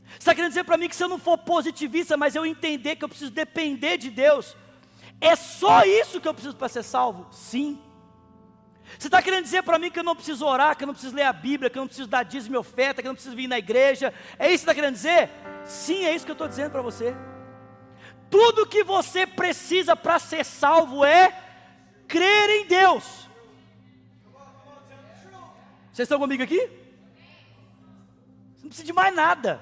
Você 0.07 0.19
está 0.19 0.35
querendo 0.35 0.51
dizer 0.51 0.65
para 0.65 0.77
mim 0.77 0.89
que 0.89 0.95
se 0.95 1.03
eu 1.03 1.09
não 1.09 1.19
for 1.19 1.37
positivista, 1.37 2.17
mas 2.17 2.37
eu 2.37 2.47
entender 2.47 2.95
que 2.95 3.05
eu 3.05 3.09
preciso 3.09 3.33
depender 3.33 3.99
de 3.99 4.11
Deus, 4.11 4.57
é 5.21 5.35
só 5.35 5.85
isso 5.85 6.21
que 6.21 6.29
eu 6.29 6.35
preciso 6.35 6.55
para 6.55 6.69
ser 6.69 6.85
salvo? 6.85 7.27
Sim. 7.33 7.81
Você 8.97 9.09
está 9.09 9.21
querendo 9.21 9.43
dizer 9.43 9.65
para 9.65 9.79
mim 9.79 9.91
que 9.91 9.99
eu 9.99 10.05
não 10.05 10.15
preciso 10.15 10.47
orar, 10.47 10.77
que 10.77 10.85
eu 10.85 10.87
não 10.87 10.95
preciso 10.95 11.17
ler 11.17 11.25
a 11.25 11.33
Bíblia, 11.33 11.69
que 11.69 11.77
eu 11.77 11.81
não 11.81 11.89
preciso 11.89 12.09
dar 12.09 12.23
dízimo 12.23 12.55
e 12.55 12.59
oferta, 12.59 13.03
que 13.03 13.09
eu 13.09 13.11
não 13.11 13.17
preciso 13.17 13.35
vir 13.35 13.49
na 13.49 13.59
igreja? 13.59 14.15
É 14.39 14.47
isso 14.47 14.65
que 14.65 14.71
está 14.71 14.75
querendo 14.75 14.95
dizer? 14.95 15.31
Sim, 15.65 16.05
é 16.05 16.15
isso 16.15 16.25
que 16.25 16.31
eu 16.31 16.35
estou 16.35 16.47
dizendo 16.47 16.71
para 16.71 16.83
você. 16.83 17.17
Tudo 18.31 18.67
que 18.67 18.83
você 18.83 19.27
precisa 19.27 19.95
para 19.95 20.19
ser 20.19 20.45
salvo 20.45 21.05
é 21.05 21.37
crer 22.09 22.51
em 22.51 22.67
Deus. 22.67 23.29
Vocês 25.93 26.07
estão 26.07 26.19
comigo 26.19 26.43
aqui? 26.43 26.59
Você 28.57 28.63
não 28.63 28.69
precisa 28.69 28.87
de 28.87 28.93
mais 28.93 29.15
nada. 29.15 29.61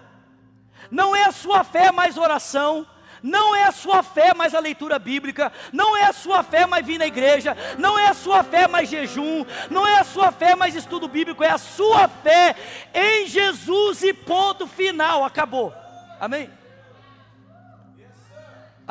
Não 0.90 1.14
é 1.14 1.24
a 1.24 1.32
sua 1.32 1.62
fé 1.62 1.92
mais 1.92 2.16
oração, 2.16 2.86
não 3.22 3.54
é 3.54 3.64
a 3.64 3.72
sua 3.72 4.02
fé 4.02 4.34
mais 4.34 4.54
a 4.54 4.58
leitura 4.58 4.98
bíblica, 4.98 5.52
não 5.72 5.96
é 5.96 6.04
a 6.04 6.12
sua 6.12 6.42
fé 6.42 6.66
mais 6.66 6.84
vir 6.84 6.98
na 6.98 7.06
igreja, 7.06 7.56
não 7.78 7.98
é 7.98 8.08
a 8.08 8.14
sua 8.14 8.42
fé 8.42 8.66
mais 8.66 8.88
jejum, 8.88 9.44
não 9.70 9.86
é 9.86 9.98
a 9.98 10.04
sua 10.04 10.32
fé 10.32 10.56
mais 10.56 10.74
estudo 10.74 11.06
bíblico, 11.06 11.44
é 11.44 11.50
a 11.50 11.58
sua 11.58 12.08
fé 12.08 12.56
em 12.92 13.26
Jesus 13.26 14.02
e 14.02 14.12
ponto 14.12 14.66
final, 14.66 15.24
acabou. 15.24 15.72
Amém? 16.18 16.50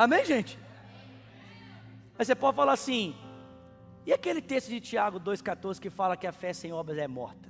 Amém, 0.02 0.24
gente? 0.24 0.58
Aí 2.18 2.24
você 2.24 2.34
pode 2.34 2.56
falar 2.56 2.72
assim, 2.72 3.14
e 4.04 4.12
aquele 4.12 4.42
texto 4.42 4.68
de 4.68 4.80
Tiago 4.80 5.20
2,14 5.20 5.78
que 5.78 5.90
fala 5.90 6.16
que 6.16 6.26
a 6.26 6.32
fé 6.32 6.52
sem 6.52 6.72
obras 6.72 6.98
é 6.98 7.06
morta? 7.06 7.48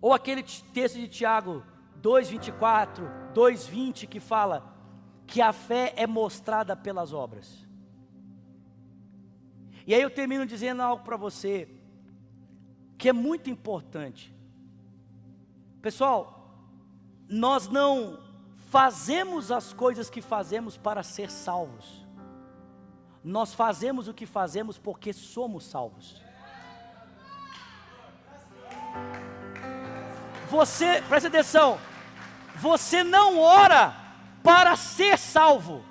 Ou 0.00 0.14
aquele 0.14 0.42
texto 0.42 0.96
de 0.96 1.08
Tiago 1.08 1.62
2,24, 2.00 3.34
2,20 3.34 4.06
que 4.06 4.18
fala 4.18 4.74
que 5.26 5.42
a 5.42 5.52
fé 5.52 5.92
é 5.94 6.06
mostrada 6.06 6.74
pelas 6.74 7.12
obras. 7.12 7.66
E 9.86 9.94
aí 9.94 10.00
eu 10.00 10.10
termino 10.10 10.46
dizendo 10.46 10.80
algo 10.80 11.04
para 11.04 11.18
você 11.18 11.68
que 12.96 13.10
é 13.10 13.12
muito 13.12 13.50
importante. 13.50 14.34
Pessoal, 15.82 16.56
nós 17.28 17.68
não 17.68 18.25
fazemos 18.76 19.50
as 19.50 19.72
coisas 19.72 20.10
que 20.10 20.20
fazemos 20.20 20.76
para 20.76 21.02
ser 21.02 21.30
salvos. 21.30 22.06
Nós 23.24 23.54
fazemos 23.54 24.06
o 24.06 24.12
que 24.12 24.26
fazemos 24.26 24.76
porque 24.76 25.14
somos 25.14 25.64
salvos. 25.64 26.22
Você, 30.50 31.02
presta 31.08 31.28
atenção, 31.28 31.78
você 32.56 33.02
não 33.02 33.38
ora 33.40 33.96
para 34.42 34.76
ser 34.76 35.16
salvo. 35.16 35.82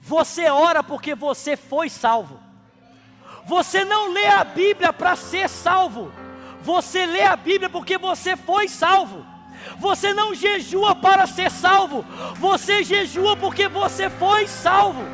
Você 0.00 0.48
ora 0.48 0.80
porque 0.80 1.16
você 1.16 1.56
foi 1.56 1.90
salvo. 1.90 2.38
Você 3.46 3.84
não 3.84 4.12
lê 4.12 4.28
a 4.28 4.44
Bíblia 4.44 4.92
para 4.92 5.16
ser 5.16 5.48
salvo. 5.48 6.12
Você 6.60 7.04
lê 7.04 7.24
a 7.24 7.34
Bíblia 7.34 7.68
porque 7.68 7.98
você 7.98 8.36
foi 8.36 8.68
salvo. 8.68 9.31
Você 9.78 10.12
não 10.12 10.34
jejua 10.34 10.94
para 10.94 11.26
ser 11.26 11.50
salvo, 11.50 12.04
você 12.36 12.82
jejua 12.82 13.36
porque 13.36 13.68
você 13.68 14.08
foi 14.10 14.46
salvo. 14.46 15.04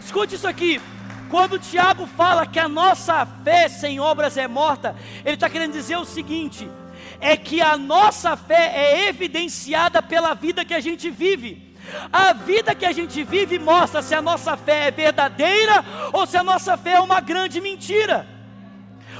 Escute 0.00 0.34
isso 0.34 0.48
aqui. 0.48 0.80
Quando 1.28 1.54
o 1.54 1.58
Tiago 1.58 2.06
fala 2.06 2.46
que 2.46 2.58
a 2.58 2.68
nossa 2.68 3.26
fé 3.44 3.68
sem 3.68 3.98
obras 3.98 4.36
é 4.36 4.46
morta, 4.46 4.94
ele 5.24 5.34
está 5.34 5.50
querendo 5.50 5.72
dizer 5.72 5.96
o 5.96 6.04
seguinte: 6.04 6.68
é 7.20 7.36
que 7.36 7.60
a 7.60 7.76
nossa 7.76 8.36
fé 8.36 8.72
é 8.74 9.08
evidenciada 9.08 10.02
pela 10.02 10.34
vida 10.34 10.64
que 10.64 10.74
a 10.74 10.80
gente 10.80 11.10
vive. 11.10 11.74
A 12.12 12.32
vida 12.32 12.74
que 12.74 12.84
a 12.84 12.92
gente 12.92 13.22
vive 13.22 13.58
mostra 13.58 14.02
se 14.02 14.14
a 14.14 14.22
nossa 14.22 14.56
fé 14.56 14.88
é 14.88 14.90
verdadeira 14.90 15.84
ou 16.12 16.26
se 16.26 16.36
a 16.36 16.42
nossa 16.42 16.76
fé 16.76 16.92
é 16.92 17.00
uma 17.00 17.20
grande 17.20 17.60
mentira. 17.60 18.35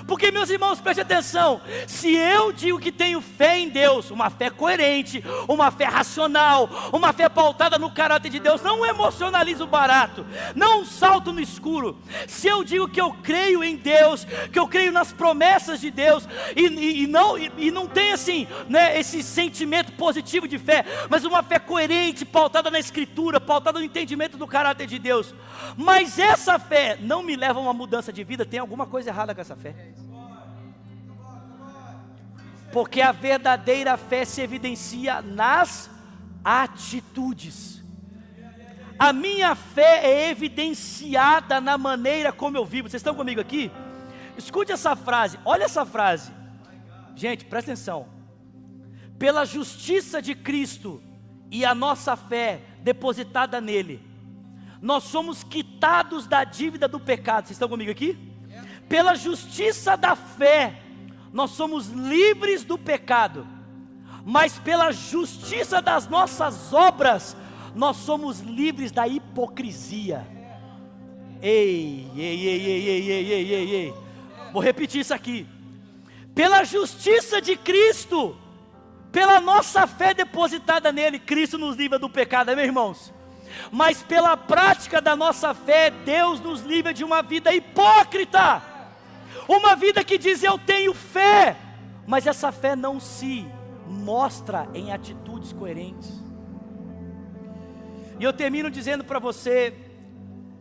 Porque, 0.07 0.31
meus 0.31 0.49
irmãos, 0.51 0.81
preste 0.81 1.01
atenção: 1.01 1.61
se 1.87 2.15
eu 2.15 2.53
digo 2.53 2.79
que 2.79 2.93
tenho 2.93 3.21
fé 3.21 3.59
em 3.59 3.69
Deus, 3.69 4.11
uma 4.11 4.31
fé 4.31 4.51
coerente, 4.51 5.23
uma 5.49 5.71
fé 5.71 5.85
racional, 5.85 6.69
uma 6.93 7.13
fé 7.13 7.29
pautada 7.29 7.79
no 7.79 7.91
caráter 7.91 8.31
de 8.31 8.39
Deus, 8.39 8.63
não 8.63 8.87
emocionalismo 8.87 9.67
barato, 9.67 10.25
não 10.55 10.85
salto 10.85 11.33
no 11.33 11.41
escuro. 11.41 11.99
Se 12.29 12.47
eu 12.47 12.63
digo 12.63 12.89
que 12.89 13.01
eu 13.01 13.13
creio 13.23 13.65
em 13.65 13.77
Deus, 13.77 14.25
que 14.53 14.59
eu 14.59 14.69
creio 14.69 14.93
nas 14.93 15.13
promessas 15.13 15.81
de 15.81 15.91
Deus, 15.91 16.29
e, 16.55 16.67
e, 16.67 17.03
e 17.03 17.07
não, 17.07 17.37
e, 17.37 17.51
e, 17.59 17.71
não 17.71 17.87
tem 17.87 18.13
assim, 18.13 18.47
né, 18.69 18.99
esse 18.99 19.23
sentimento 19.23 19.93
positivo 19.93 20.47
de 20.47 20.59
fé, 20.59 20.85
mas 21.09 21.25
uma 21.25 21.43
fé 21.43 21.59
coerente, 21.59 22.25
pautada 22.25 22.71
na 22.71 22.79
Escritura, 22.79 23.41
pautada 23.41 23.79
no 23.79 23.85
entendimento 23.85 24.37
do 24.37 24.47
caráter 24.47 24.87
de 24.87 24.99
Deus. 24.99 25.35
Mas 25.77 26.19
essa 26.19 26.59
fé 26.59 26.97
não 27.01 27.23
me 27.23 27.37
leva 27.37 27.59
a 27.59 27.63
uma 27.63 27.73
mudança 27.73 28.13
de 28.13 28.23
vida, 28.23 28.45
tem 28.45 28.61
alguma 28.61 28.87
coisa 28.87 29.11
errada 29.11 29.35
com 29.35 29.41
essa 29.41 29.57
fé. 29.57 29.75
Porque 32.73 33.01
a 33.01 33.13
verdadeira 33.13 33.97
fé 33.97 34.25
se 34.25 34.41
evidencia 34.41 35.23
nas 35.23 35.91
atitudes. 36.45 37.83
A 38.99 39.13
minha 39.13 39.55
fé 39.55 40.07
é 40.07 40.31
evidenciada 40.31 41.61
na 41.61 41.77
maneira 41.77 42.33
como 42.33 42.57
eu 42.57 42.65
vivo. 42.65 42.89
Vocês 42.89 43.01
estão 43.01 43.15
comigo 43.15 43.41
aqui? 43.41 43.71
Escute 44.37 44.73
essa 44.73 44.95
frase, 44.95 45.39
olha 45.45 45.65
essa 45.65 45.85
frase. 45.85 46.33
Gente, 47.15 47.45
presta 47.45 47.73
atenção. 47.73 48.09
Pela 49.19 49.45
justiça 49.45 50.21
de 50.21 50.35
Cristo 50.35 51.03
e 51.51 51.65
a 51.65 51.75
nossa 51.75 52.17
fé 52.17 52.61
depositada 52.83 53.61
nele, 53.61 54.03
nós 54.81 55.05
somos 55.05 55.43
quitados 55.43 56.27
da 56.27 56.45
dívida 56.45 56.87
do 56.87 57.01
pecado. 57.01 57.47
Vocês 57.47 57.57
estão 57.57 57.69
comigo 57.69 57.91
aqui? 57.91 58.19
Pela 58.89 59.15
justiça 59.15 59.97
da 59.97 60.15
fé, 60.15 60.81
nós 61.37 61.51
somos 61.51 61.89
livres 61.89 62.65
do 62.65 62.79
pecado, 62.79 63.47
mas 64.25 64.59
pela 64.59 64.91
justiça 64.91 65.83
das 65.83 66.09
nossas 66.09 66.73
obras, 66.73 67.37
nós 67.75 67.99
somos 67.99 68.41
livres 68.41 68.91
da 68.91 69.07
hipocrisia. 69.07 70.27
Ei, 71.43 72.11
ei, 72.17 72.47
ei, 72.47 72.67
ei, 72.67 72.89
ei, 72.89 73.11
ei, 73.11 73.33
ei, 73.33 73.53
ei, 73.53 73.75
ei. 73.75 73.95
Vou 74.51 74.63
repetir 74.63 75.03
isso 75.03 75.13
aqui. 75.13 75.47
Pela 76.35 76.65
justiça 76.65 77.39
de 77.39 77.55
Cristo, 77.55 78.35
pela 79.13 79.39
nossa 79.39 79.87
fé 79.87 80.15
depositada 80.15 80.91
nele, 80.91 81.19
Cristo 81.19 81.59
nos 81.59 81.77
livra 81.77 81.99
do 81.99 82.09
pecado, 82.09 82.47
meus 82.57 82.67
irmãos? 82.67 83.13
Mas 83.71 84.03
pela 84.03 84.39
prática 84.39 85.03
da 85.03 85.15
nossa 85.15 85.53
fé, 85.53 85.91
Deus 85.91 86.41
nos 86.41 86.63
livra 86.63 86.95
de 86.95 87.05
uma 87.05 87.21
vida 87.21 87.53
hipócrita. 87.53 88.76
Uma 89.49 89.77
vida 89.77 90.03
que 90.03 90.19
diz 90.19 90.43
eu 90.43 90.59
tenho 90.59 90.93
fé, 90.93 91.57
mas 92.07 92.27
essa 92.27 92.51
fé 92.51 92.75
não 92.75 92.99
se 92.99 93.47
mostra 93.87 94.69
em 94.75 94.93
atitudes 94.93 95.53
coerentes. 95.53 96.23
E 98.19 98.25
eu 98.25 98.33
termino 98.33 98.71
dizendo 98.71 99.05
para 99.05 99.19
você 99.19 99.75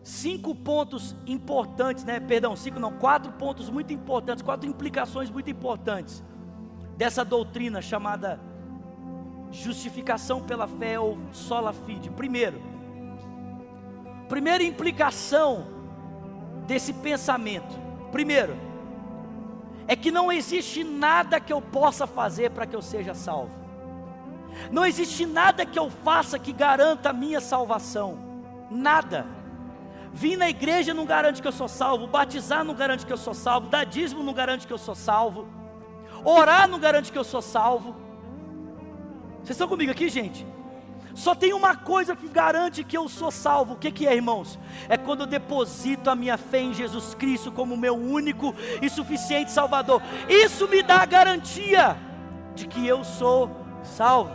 cinco 0.04 0.54
pontos 0.54 1.16
importantes, 1.26 2.04
né? 2.04 2.20
Perdão, 2.20 2.56
cinco 2.56 2.80
não, 2.80 2.92
quatro 2.92 3.32
pontos 3.34 3.70
muito 3.70 3.92
importantes, 3.92 4.44
quatro 4.44 4.70
implicações 4.70 5.30
muito 5.32 5.50
importantes 5.50 6.24
dessa 6.96 7.26
doutrina 7.26 7.82
chamada 7.82 8.40
justificação 9.52 10.42
pela 10.42 10.68
fé 10.68 11.00
ou 11.00 11.18
sola 11.32 11.74
fide. 11.74 12.10
Primeiro, 12.12 12.62
primeira 14.28 14.64
implicação 14.64 15.68
desse 16.68 16.94
pensamento. 16.94 17.80
Primeiro, 18.12 18.56
é 19.88 19.96
que 19.96 20.12
não 20.12 20.32
existe 20.32 20.84
nada 20.84 21.40
que 21.40 21.54
eu 21.54 21.62
possa 21.62 22.08
fazer 22.08 22.52
para 22.52 22.66
que 22.66 22.76
eu 22.76 22.82
seja 22.82 23.14
salvo. 23.14 23.52
Não 24.72 24.86
existe 24.86 25.26
nada 25.26 25.66
que 25.66 25.78
eu 25.78 25.90
faça 25.90 26.40
que 26.40 26.52
garanta 26.52 27.10
a 27.10 27.14
minha 27.14 27.42
salvação. 27.42 28.18
Nada. 28.72 29.28
Vir 30.14 30.38
na 30.38 30.50
igreja 30.50 30.94
não 30.94 31.06
garante 31.06 31.42
que 31.42 31.48
eu 31.48 31.52
sou 31.52 31.68
salvo, 31.68 32.08
batizar 32.08 32.64
não 32.64 32.74
garante 32.74 33.06
que 33.06 33.12
eu 33.12 33.18
sou 33.18 33.34
salvo, 33.34 33.68
dar 33.68 33.84
dízimo 33.84 34.24
não 34.24 34.34
garante 34.34 34.66
que 34.66 34.72
eu 34.72 34.78
sou 34.78 34.96
salvo, 34.96 35.46
orar 36.24 36.70
não 36.70 36.80
garante 36.80 37.12
que 37.12 37.18
eu 37.18 37.24
sou 37.24 37.42
salvo. 37.42 37.96
Vocês 39.38 39.52
estão 39.52 39.68
comigo 39.68 39.92
aqui, 39.92 40.08
gente? 40.08 40.48
Só 41.16 41.34
tem 41.34 41.54
uma 41.54 41.78
coisa 41.78 42.14
que 42.14 42.28
garante 42.28 42.84
que 42.84 42.98
eu 42.98 43.08
sou 43.08 43.32
salvo. 43.32 43.74
O 43.74 43.78
que, 43.78 43.90
que 43.90 44.06
é, 44.06 44.14
irmãos? 44.14 44.60
É 44.90 44.98
quando 44.98 45.22
eu 45.22 45.28
deposito 45.28 46.10
a 46.10 46.16
minha 46.16 46.38
fé 46.38 46.60
em 46.60 46.74
Jesus 46.74 47.16
Cristo 47.16 47.54
como 47.54 47.78
meu 47.78 47.96
único 47.96 48.54
e 48.82 48.90
suficiente 48.90 49.50
Salvador. 49.50 50.02
Isso 50.28 50.68
me 50.68 50.84
dá 50.84 50.98
a 50.98 51.06
garantia 51.06 51.96
de 52.54 52.68
que 52.68 52.86
eu 52.86 53.06
sou 53.06 53.50
salvo. 53.82 54.34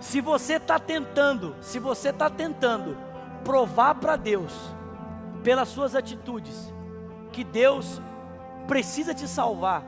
Se 0.00 0.22
você 0.22 0.54
está 0.54 0.78
tentando, 0.78 1.54
se 1.60 1.78
você 1.78 2.08
está 2.08 2.30
tentando 2.30 2.96
provar 3.44 3.96
para 3.96 4.16
Deus, 4.16 4.52
pelas 5.42 5.68
suas 5.68 5.94
atitudes, 5.94 6.72
que 7.30 7.44
Deus 7.44 8.00
precisa 8.66 9.12
te 9.12 9.28
salvar, 9.28 9.84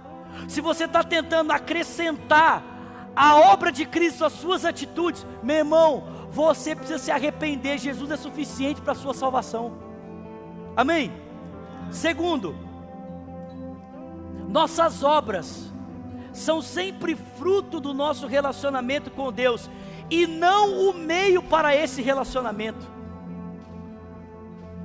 se 0.47 0.61
você 0.61 0.85
está 0.85 1.03
tentando 1.03 1.53
acrescentar 1.53 2.76
a 3.17 3.35
obra 3.37 3.73
de 3.73 3.87
Cristo, 3.87 4.27
as 4.27 4.35
suas 4.35 4.67
atitudes, 4.67 5.27
meu 5.43 5.57
irmão, 5.57 6.05
você 6.31 6.77
precisa 6.77 6.99
se 6.99 7.11
arrepender. 7.11 7.79
Jesus 7.79 8.11
é 8.11 8.17
suficiente 8.17 8.83
para 8.83 8.93
a 8.93 8.97
sua 8.97 9.15
salvação. 9.15 9.73
Amém? 10.77 11.11
Segundo, 11.91 12.55
nossas 14.47 15.03
obras 15.03 15.73
são 16.35 16.61
sempre 16.61 17.17
fruto 17.17 17.81
do 17.81 17.95
nosso 17.95 18.27
relacionamento 18.27 19.11
com 19.11 19.33
Deus 19.33 19.71
e 20.11 20.27
não 20.27 20.91
o 20.91 20.93
meio 20.93 21.43
para 21.43 21.75
esse 21.75 22.03
relacionamento. 22.03 22.87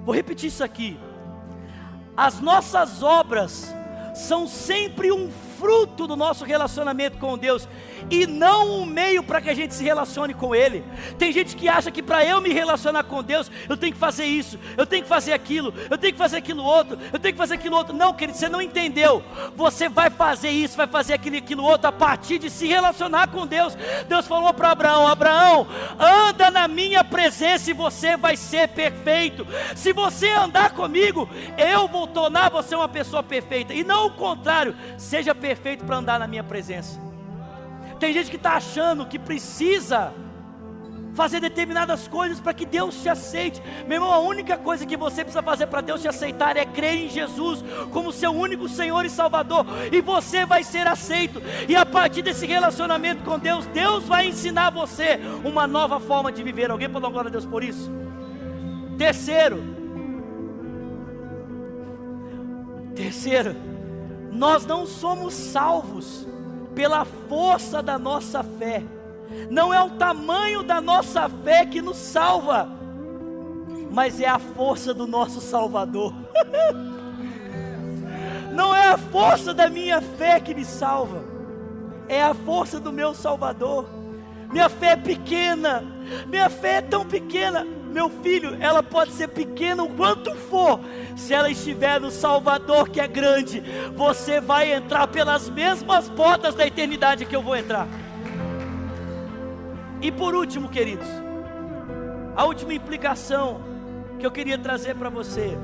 Vou 0.05 0.15
repetir 0.15 0.47
isso 0.47 0.63
aqui. 0.63 0.97
As 2.15 2.39
nossas 2.39 3.03
obras 3.03 3.73
são 4.15 4.47
sempre 4.47 5.11
um 5.11 5.29
fruto 5.61 6.07
do 6.07 6.15
nosso 6.15 6.43
relacionamento 6.43 7.19
com 7.19 7.37
Deus 7.37 7.67
e 8.09 8.25
não 8.25 8.81
um 8.81 8.85
meio 8.85 9.21
para 9.21 9.39
que 9.39 9.47
a 9.51 9.53
gente 9.53 9.75
se 9.75 9.83
relacione 9.83 10.33
com 10.33 10.55
Ele. 10.55 10.83
Tem 11.19 11.31
gente 11.31 11.55
que 11.55 11.69
acha 11.69 11.91
que 11.91 12.01
para 12.01 12.25
eu 12.25 12.41
me 12.41 12.51
relacionar 12.51 13.03
com 13.03 13.21
Deus, 13.21 13.51
eu 13.69 13.77
tenho 13.77 13.93
que 13.93 13.99
fazer 13.99 14.25
isso, 14.25 14.57
eu 14.75 14.87
tenho 14.87 15.03
que 15.03 15.07
fazer 15.07 15.33
aquilo, 15.33 15.71
eu 15.87 15.99
tenho 15.99 16.13
que 16.13 16.17
fazer 16.17 16.37
aquilo 16.37 16.63
outro, 16.63 16.97
eu 17.13 17.19
tenho 17.19 17.35
que 17.35 17.37
fazer 17.37 17.53
aquilo 17.53 17.75
outro. 17.75 17.95
Não, 17.95 18.11
querido, 18.11 18.39
você 18.39 18.49
não 18.49 18.59
entendeu. 18.59 19.23
Você 19.55 19.87
vai 19.87 20.09
fazer 20.09 20.49
isso, 20.49 20.75
vai 20.75 20.87
fazer 20.87 21.13
aquilo 21.13 21.37
aquilo 21.37 21.63
outro 21.63 21.87
a 21.87 21.91
partir 21.91 22.39
de 22.39 22.49
se 22.49 22.65
relacionar 22.65 23.27
com 23.27 23.45
Deus. 23.45 23.77
Deus 24.07 24.25
falou 24.25 24.51
para 24.55 24.71
Abraão: 24.71 25.07
Abraão, 25.07 25.67
anda 25.99 26.49
na 26.49 26.67
minha 26.67 27.03
presença 27.03 27.69
e 27.69 27.73
você 27.73 28.17
vai 28.17 28.35
ser 28.35 28.69
perfeito. 28.69 29.45
Se 29.75 29.93
você 29.93 30.29
andar 30.31 30.71
comigo, 30.71 31.29
eu 31.55 31.87
vou 31.87 32.07
tornar 32.07 32.49
você 32.49 32.75
uma 32.75 32.89
pessoa 32.89 33.21
perfeita, 33.21 33.75
e 33.75 33.83
não 33.83 34.07
o 34.07 34.11
contrário, 34.11 34.75
seja 34.97 35.35
perfeito 35.35 35.50
para 35.85 35.97
andar 35.97 36.19
na 36.19 36.27
minha 36.27 36.43
presença. 36.43 36.99
Tem 37.99 38.13
gente 38.13 38.29
que 38.29 38.35
está 38.35 38.53
achando 38.53 39.05
que 39.05 39.19
precisa 39.19 40.13
fazer 41.13 41.39
determinadas 41.39 42.07
coisas 42.07 42.39
para 42.39 42.53
que 42.53 42.65
Deus 42.65 43.01
te 43.01 43.09
aceite. 43.09 43.61
Meu 43.87 43.97
irmão, 43.97 44.11
a 44.11 44.19
única 44.19 44.57
coisa 44.57 44.85
que 44.85 44.97
você 44.97 45.23
precisa 45.23 45.43
fazer 45.43 45.67
para 45.67 45.81
Deus 45.81 46.01
te 46.01 46.07
aceitar 46.07 46.57
é 46.57 46.65
crer 46.65 46.95
em 46.95 47.09
Jesus 47.09 47.63
como 47.91 48.11
seu 48.11 48.31
único 48.31 48.67
Senhor 48.69 49.05
e 49.05 49.09
Salvador, 49.09 49.65
e 49.91 50.01
você 50.01 50.45
vai 50.45 50.63
ser 50.63 50.87
aceito. 50.87 51.41
E 51.67 51.75
a 51.75 51.85
partir 51.85 52.21
desse 52.21 52.45
relacionamento 52.45 53.23
com 53.23 53.37
Deus, 53.37 53.65
Deus 53.67 54.05
vai 54.05 54.27
ensinar 54.27 54.69
você 54.69 55.19
uma 55.43 55.67
nova 55.67 55.99
forma 55.99 56.31
de 56.31 56.43
viver. 56.43 56.71
Alguém 56.71 56.89
pode 56.89 57.03
dar 57.03 57.11
glória 57.11 57.29
a 57.29 57.31
Deus 57.31 57.45
por 57.45 57.63
isso? 57.63 57.91
Terceiro, 58.97 59.63
terceiro, 62.95 63.55
nós 64.31 64.65
não 64.65 64.85
somos 64.85 65.33
salvos 65.33 66.25
pela 66.73 67.03
força 67.03 67.83
da 67.83 67.99
nossa 67.99 68.41
fé. 68.41 68.83
Não 69.49 69.73
é 69.73 69.81
o 69.81 69.91
tamanho 69.91 70.63
da 70.63 70.81
nossa 70.81 71.27
fé 71.29 71.65
que 71.65 71.81
nos 71.81 71.97
salva, 71.97 72.69
mas 73.91 74.19
é 74.19 74.27
a 74.27 74.39
força 74.39 74.93
do 74.93 75.05
nosso 75.05 75.41
Salvador. 75.41 76.13
Não 78.51 78.75
é 78.75 78.89
a 78.89 78.97
força 78.97 79.53
da 79.53 79.69
minha 79.69 80.01
fé 80.01 80.37
que 80.37 80.53
me 80.53 80.65
salva, 80.65 81.23
é 82.09 82.21
a 82.21 82.33
força 82.33 82.81
do 82.81 82.91
meu 82.91 83.13
Salvador. 83.13 83.87
Minha 84.51 84.67
fé 84.67 84.87
é 84.87 84.95
pequena, 84.97 85.81
minha 86.27 86.49
fé 86.49 86.75
é 86.75 86.81
tão 86.81 87.05
pequena. 87.05 87.65
Meu 87.91 88.09
filho, 88.09 88.55
ela 88.61 88.81
pode 88.81 89.11
ser 89.11 89.27
pequena 89.27 89.83
o 89.83 89.89
quanto 89.89 90.33
for, 90.33 90.79
se 91.17 91.33
ela 91.33 91.51
estiver 91.51 91.99
no 91.99 92.09
Salvador 92.09 92.87
que 92.87 93.01
é 93.01 93.07
grande, 93.07 93.61
você 93.95 94.39
vai 94.39 94.71
entrar 94.73 95.07
pelas 95.07 95.49
mesmas 95.49 96.07
portas 96.07 96.55
da 96.55 96.65
eternidade 96.65 97.25
que 97.25 97.35
eu 97.35 97.41
vou 97.41 97.55
entrar. 97.55 97.87
E 100.01 100.09
por 100.09 100.33
último, 100.33 100.69
queridos, 100.69 101.07
a 102.35 102.45
última 102.45 102.73
implicação 102.73 103.61
que 104.17 104.25
eu 104.25 104.31
queria 104.31 104.57
trazer 104.57 104.95
para 104.95 105.09
você 105.09 105.57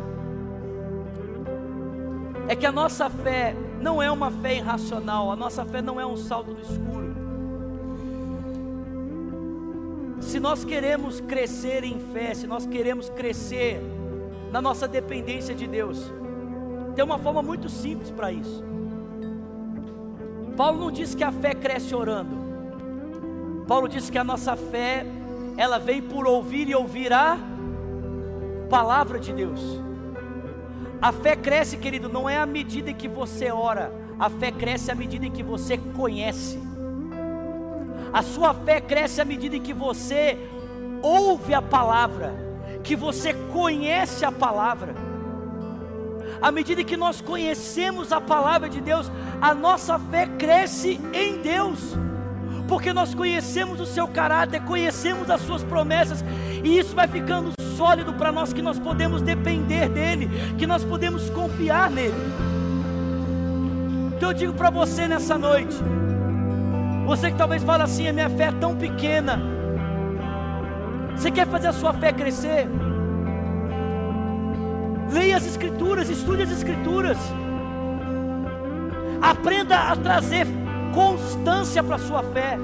é 2.49 2.55
que 2.55 2.65
a 2.65 2.71
nossa 2.71 3.09
fé 3.09 3.55
não 3.79 4.03
é 4.03 4.11
uma 4.11 4.29
fé 4.29 4.55
irracional, 4.57 5.31
a 5.31 5.35
nossa 5.35 5.63
fé 5.65 5.81
não 5.81 5.99
é 5.99 6.05
um 6.05 6.17
salto 6.17 6.51
no 6.51 6.59
escuro. 6.59 7.06
Se 10.27 10.41
nós 10.41 10.65
queremos 10.65 11.21
crescer 11.21 11.85
em 11.85 11.97
fé, 12.11 12.33
se 12.33 12.45
nós 12.45 12.65
queremos 12.65 13.09
crescer 13.09 13.81
na 14.51 14.61
nossa 14.61 14.85
dependência 14.85 15.55
de 15.55 15.65
Deus, 15.65 16.11
tem 16.93 17.05
uma 17.05 17.17
forma 17.17 17.41
muito 17.41 17.69
simples 17.69 18.11
para 18.11 18.29
isso. 18.29 18.61
Paulo 20.57 20.79
não 20.79 20.91
diz 20.91 21.15
que 21.15 21.23
a 21.23 21.31
fé 21.31 21.53
cresce 21.53 21.95
orando. 21.95 22.35
Paulo 23.69 23.87
diz 23.87 24.09
que 24.09 24.17
a 24.17 24.23
nossa 24.23 24.57
fé, 24.57 25.05
ela 25.55 25.79
vem 25.79 26.01
por 26.01 26.27
ouvir 26.27 26.67
e 26.67 26.75
ouvir 26.75 27.13
a 27.13 27.37
palavra 28.69 29.19
de 29.19 29.31
Deus. 29.31 29.61
A 31.01 31.13
fé 31.13 31.37
cresce, 31.37 31.77
querido, 31.77 32.09
não 32.09 32.29
é 32.29 32.37
à 32.37 32.45
medida 32.45 32.91
em 32.91 32.95
que 32.95 33.07
você 33.07 33.49
ora, 33.49 33.93
a 34.19 34.29
fé 34.29 34.51
cresce 34.51 34.91
à 34.91 34.95
medida 34.95 35.25
em 35.25 35.31
que 35.31 35.41
você 35.41 35.77
conhece. 35.77 36.66
A 38.11 38.21
sua 38.21 38.53
fé 38.53 38.79
cresce 38.79 39.21
à 39.21 39.25
medida 39.25 39.55
em 39.55 39.61
que 39.61 39.73
você 39.73 40.37
ouve 41.01 41.53
a 41.53 41.61
palavra, 41.61 42.33
que 42.83 42.95
você 42.95 43.33
conhece 43.33 44.25
a 44.25 44.31
palavra. 44.31 44.95
À 46.41 46.51
medida 46.51 46.83
que 46.83 46.95
nós 46.95 47.19
conhecemos 47.19 48.11
a 48.11 48.21
palavra 48.21 48.69
de 48.69 48.79
Deus, 48.79 49.11
a 49.41 49.53
nossa 49.53 49.97
fé 49.97 50.27
cresce 50.37 50.99
em 51.13 51.41
Deus, 51.41 51.95
porque 52.67 52.93
nós 52.93 53.15
conhecemos 53.15 53.79
o 53.79 53.85
seu 53.85 54.07
caráter, 54.07 54.61
conhecemos 54.61 55.29
as 55.29 55.41
suas 55.41 55.63
promessas, 55.63 56.23
e 56.63 56.77
isso 56.77 56.95
vai 56.95 57.07
ficando 57.07 57.51
sólido 57.75 58.13
para 58.13 58.31
nós 58.31 58.53
que 58.53 58.61
nós 58.61 58.79
podemos 58.79 59.21
depender 59.21 59.89
dele, 59.89 60.29
que 60.57 60.67
nós 60.67 60.83
podemos 60.83 61.29
confiar 61.29 61.89
nele. 61.89 62.15
Então 64.15 64.29
eu 64.29 64.33
digo 64.33 64.53
para 64.53 64.69
você 64.69 65.07
nessa 65.07 65.37
noite, 65.37 65.75
você 67.07 67.31
que 67.31 67.37
talvez 67.37 67.63
fale 67.63 67.83
assim, 67.83 68.05
a 68.09 68.11
minha 68.11 68.29
fé 68.29 68.47
é 68.47 68.51
tão 68.51 68.75
pequena. 68.75 69.39
Você 71.15 71.31
quer 71.31 71.47
fazer 71.47 71.67
a 71.67 71.73
sua 71.73 71.93
fé 71.93 72.11
crescer? 72.11 72.67
Leia 75.09 75.37
as 75.37 75.47
escrituras, 75.47 76.09
estude 76.09 76.43
as 76.43 76.51
escrituras. 76.51 77.17
Aprenda 79.21 79.77
a 79.77 79.95
trazer 79.95 80.45
constância 80.93 81.81
para 81.81 81.95
a 81.95 81.99
sua 81.99 82.21
fé. 82.23 82.59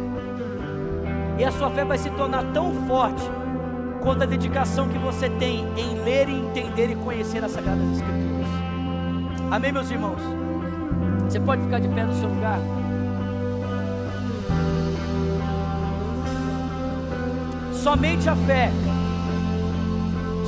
E 1.40 1.46
a 1.46 1.52
sua 1.54 1.70
fé 1.70 1.86
vai 1.86 1.98
se 1.98 2.10
tornar 2.10 2.44
tão 2.54 2.74
forte 2.86 3.24
quanto 4.02 4.24
a 4.24 4.26
dedicação 4.26 4.90
que 4.90 4.98
você 4.98 5.30
tem 5.30 5.66
em 5.78 6.04
ler 6.04 6.28
e 6.28 6.38
entender 6.38 6.92
e 6.92 6.96
conhecer 6.96 7.42
as 7.46 7.52
Sagradas 7.52 7.90
Escrituras. 7.94 8.48
Amém, 9.50 9.72
meus 9.72 9.90
irmãos? 9.90 10.22
Você 11.30 11.40
pode 11.40 11.62
ficar 11.62 11.80
de 11.80 11.88
pé 11.88 12.04
no 12.04 12.14
seu 12.16 12.28
lugar? 12.28 12.60
Somente 17.74 18.30
a 18.30 18.36
fé, 18.36 18.72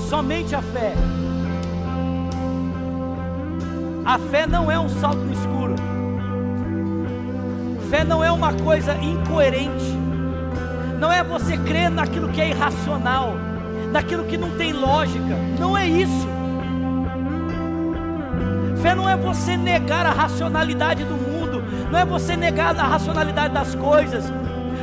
somente 0.09 0.55
a 0.55 0.61
fé. 0.61 0.93
A 4.05 4.19
fé 4.19 4.47
não 4.47 4.71
é 4.71 4.79
um 4.79 4.89
salto 4.89 5.17
no 5.17 5.33
escuro. 5.33 5.75
Fé 7.89 8.03
não 8.03 8.23
é 8.23 8.31
uma 8.31 8.53
coisa 8.53 8.95
incoerente 8.95 10.05
não 10.99 11.11
é 11.11 11.23
você 11.23 11.57
crer 11.57 11.89
naquilo 11.91 12.29
que 12.29 12.41
é 12.41 12.49
irracional, 12.49 13.35
naquilo 13.91 14.25
que 14.25 14.37
não 14.37 14.51
tem 14.51 14.73
lógica, 14.73 15.35
não 15.59 15.77
é 15.77 15.87
isso. 15.87 16.27
Fé 18.81 18.95
não 18.95 19.09
é 19.09 19.15
você 19.15 19.57
negar 19.57 20.05
a 20.05 20.11
racionalidade 20.11 21.03
do 21.03 21.14
não 21.95 22.01
é 22.01 22.05
você 22.05 22.35
negar 22.35 22.77
a 22.77 22.83
racionalidade 22.83 23.53
das 23.53 23.73
coisas, 23.73 24.25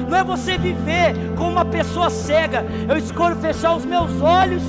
não 0.09 0.17
é 0.17 0.25
você 0.25 0.57
viver 0.57 1.15
como 1.37 1.51
uma 1.51 1.65
pessoa 1.65 2.09
cega. 2.09 2.65
Eu 2.89 2.97
escolho 2.97 3.37
fechar 3.37 3.77
os 3.77 3.85
meus 3.85 4.23
olhos 4.23 4.63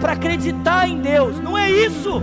para 0.00 0.14
acreditar 0.14 0.88
em 0.88 0.98
Deus, 0.98 1.38
não 1.38 1.56
é 1.56 1.70
isso. 1.70 2.20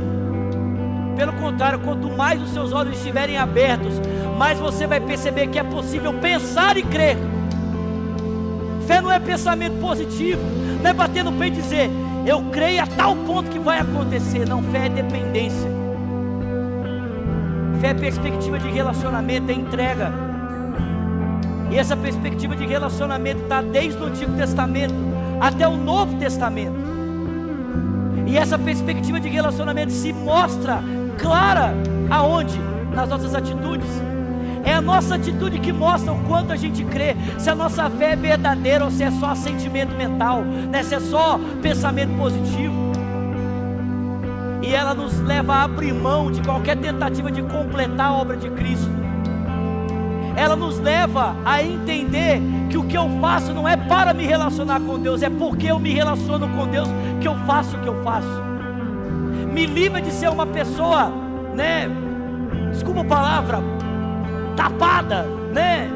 Pelo 1.16 1.32
contrário, 1.32 1.80
quanto 1.80 2.10
mais 2.10 2.42
os 2.42 2.50
seus 2.50 2.74
olhos 2.74 2.98
estiverem 2.98 3.38
abertos, 3.38 3.94
mais 4.38 4.60
você 4.60 4.86
vai 4.86 5.00
perceber 5.00 5.48
que 5.48 5.58
é 5.58 5.64
possível 5.64 6.14
pensar 6.16 6.76
e 6.76 6.84
crer. 6.84 7.16
Fé 8.86 9.00
não 9.00 9.10
é 9.10 9.20
pensamento 9.20 9.80
positivo, 9.80 10.42
não 10.84 10.90
é 10.90 10.94
bater 10.94 11.24
no 11.24 11.32
peito 11.32 11.60
e 11.60 11.62
dizer, 11.62 11.90
eu 12.28 12.44
creio 12.52 12.84
a 12.84 12.88
tal 12.88 13.16
ponto 13.16 13.50
que 13.50 13.60
vai 13.60 13.80
acontecer. 13.80 14.46
Não, 14.46 14.62
fé 14.64 14.88
é 14.88 14.90
dependência. 14.90 15.75
Fé 17.80 17.88
é 17.88 17.94
perspectiva 17.94 18.58
de 18.58 18.70
relacionamento, 18.70 19.52
é 19.52 19.54
entrega. 19.54 20.12
E 21.72 21.78
essa 21.78 21.98
perspectiva 21.98 22.56
de 22.56 22.66
relacionamento 22.66 23.44
está 23.44 23.62
desde 23.62 24.02
o 24.02 24.06
Antigo 24.06 24.32
Testamento 24.34 24.94
até 25.40 25.68
o 25.68 25.76
Novo 25.76 26.18
Testamento. 26.18 26.86
E 28.28 28.38
essa 28.38 28.58
perspectiva 28.58 29.20
de 29.20 29.30
relacionamento 29.30 29.92
se 29.92 30.14
mostra 30.14 30.82
clara 31.18 31.74
aonde? 32.10 32.60
Nas 32.94 33.10
nossas 33.10 33.36
atitudes. 33.36 33.90
É 34.64 34.74
a 34.74 34.82
nossa 34.82 35.16
atitude 35.16 35.60
que 35.60 35.72
mostra 35.72 36.12
o 36.12 36.20
quanto 36.24 36.52
a 36.52 36.56
gente 36.56 36.84
crê, 36.86 37.16
se 37.38 37.50
a 37.50 37.56
nossa 37.56 37.88
fé 37.90 38.14
é 38.14 38.16
verdadeira 38.16 38.84
ou 38.84 38.90
se 38.90 39.04
é 39.04 39.12
só 39.12 39.36
sentimento 39.36 39.94
mental, 39.96 40.42
né? 40.42 40.82
se 40.82 40.96
é 40.96 41.00
só 41.00 41.40
pensamento 41.62 42.18
positivo. 42.18 42.95
E 44.66 44.74
ela 44.74 44.96
nos 44.96 45.20
leva 45.22 45.54
a 45.54 45.64
abrir 45.64 45.94
mão 45.94 46.32
de 46.32 46.42
qualquer 46.42 46.76
tentativa 46.78 47.32
de 47.32 47.44
completar 47.44 48.08
a 48.08 48.14
obra 48.14 48.36
de 48.36 48.50
Cristo. 48.50 48.90
Ela 50.36 50.56
nos 50.56 50.80
leva 50.80 51.36
a 51.46 51.62
entender 51.62 52.42
que 52.70 52.78
o 52.78 52.84
que 52.84 52.98
eu 52.98 53.08
faço 53.22 53.54
não 53.54 53.70
é 53.70 53.78
para 53.78 54.12
me 54.12 54.26
relacionar 54.26 54.80
com 54.80 54.98
Deus, 54.98 55.22
é 55.22 55.30
porque 55.30 55.68
eu 55.68 55.78
me 55.78 55.94
relaciono 55.94 56.50
com 56.50 56.68
Deus 56.68 56.90
que 57.22 57.28
eu 57.28 57.36
faço 57.46 57.78
o 57.78 57.80
que 57.80 57.88
eu 57.88 58.04
faço. 58.04 58.28
Me 59.54 59.68
livra 59.68 60.02
de 60.02 60.12
ser 60.12 60.30
uma 60.30 60.48
pessoa, 60.48 61.12
né? 61.54 61.88
Desculpa 62.72 63.02
a 63.02 63.06
palavra, 63.06 63.60
tapada, 64.58 65.28
né? 65.54 65.90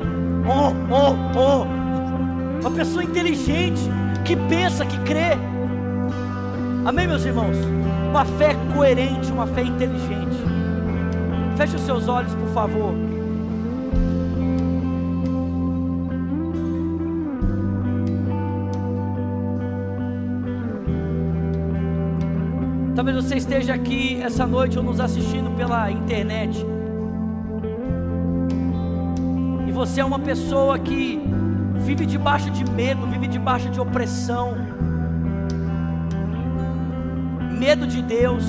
Oh, 0.45 0.71
oh, 0.93 1.39
oh. 1.39 2.61
Uma 2.61 2.71
pessoa 2.71 3.03
inteligente, 3.03 3.81
que 4.23 4.35
pensa, 4.35 4.85
que 4.85 4.97
crê. 4.99 5.31
Amém, 6.85 7.07
meus 7.07 7.25
irmãos? 7.25 7.57
Uma 8.09 8.25
fé 8.25 8.55
coerente, 8.75 9.31
uma 9.31 9.47
fé 9.47 9.63
inteligente. 9.63 10.37
Feche 11.55 11.75
os 11.75 11.81
seus 11.83 12.07
olhos, 12.07 12.33
por 12.33 12.47
favor. 12.49 12.93
Talvez 22.95 23.15
você 23.15 23.35
esteja 23.35 23.73
aqui 23.73 24.21
essa 24.21 24.45
noite 24.45 24.77
ou 24.77 24.83
nos 24.83 24.99
assistindo 24.99 25.55
pela 25.55 25.89
internet. 25.89 26.65
você 29.79 30.01
é 30.01 30.05
uma 30.05 30.19
pessoa 30.19 30.77
que 30.77 31.21
vive 31.85 32.05
debaixo 32.05 32.51
de 32.51 32.69
medo, 32.69 33.07
vive 33.07 33.29
debaixo 33.29 33.69
de 33.69 33.79
opressão, 33.79 34.57
medo 37.59 37.85
de 37.85 38.01
Deus. 38.01 38.45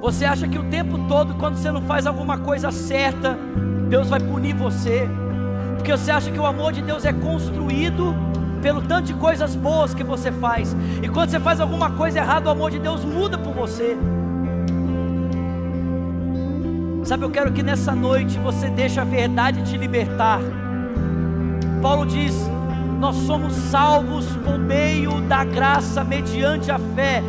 Você 0.00 0.24
acha 0.24 0.48
que 0.48 0.58
o 0.58 0.64
tempo 0.64 0.98
todo, 1.06 1.34
quando 1.34 1.56
você 1.56 1.70
não 1.70 1.82
faz 1.82 2.06
alguma 2.06 2.38
coisa 2.38 2.72
certa, 2.72 3.38
Deus 3.88 4.08
vai 4.08 4.18
punir 4.18 4.54
você, 4.54 5.06
porque 5.76 5.92
você 5.92 6.10
acha 6.10 6.30
que 6.30 6.38
o 6.38 6.46
amor 6.46 6.72
de 6.72 6.80
Deus 6.80 7.04
é 7.04 7.12
construído 7.12 8.14
pelo 8.62 8.80
tanto 8.80 9.06
de 9.08 9.14
coisas 9.14 9.54
boas 9.54 9.92
que 9.92 10.02
você 10.02 10.32
faz, 10.32 10.74
e 11.02 11.08
quando 11.08 11.30
você 11.30 11.38
faz 11.38 11.60
alguma 11.60 11.90
coisa 11.90 12.20
errada, 12.20 12.48
o 12.48 12.52
amor 12.52 12.70
de 12.70 12.78
Deus 12.78 13.04
muda 13.04 13.36
por 13.36 13.52
você. 13.52 13.96
Sabe, 17.04 17.24
eu 17.24 17.30
quero 17.30 17.52
que 17.52 17.62
nessa 17.62 17.94
noite 17.94 18.38
você 18.38 18.70
deixe 18.70 18.98
a 18.98 19.04
verdade 19.04 19.62
te 19.62 19.76
libertar. 19.76 20.40
Paulo 21.82 22.06
diz: 22.06 22.48
Nós 23.02 23.16
somos 23.26 23.52
salvos 23.52 24.24
por 24.44 24.56
meio 24.56 25.20
da 25.22 25.42
graça, 25.42 26.04
mediante 26.04 26.70
a 26.70 26.78
fé. 26.78 27.20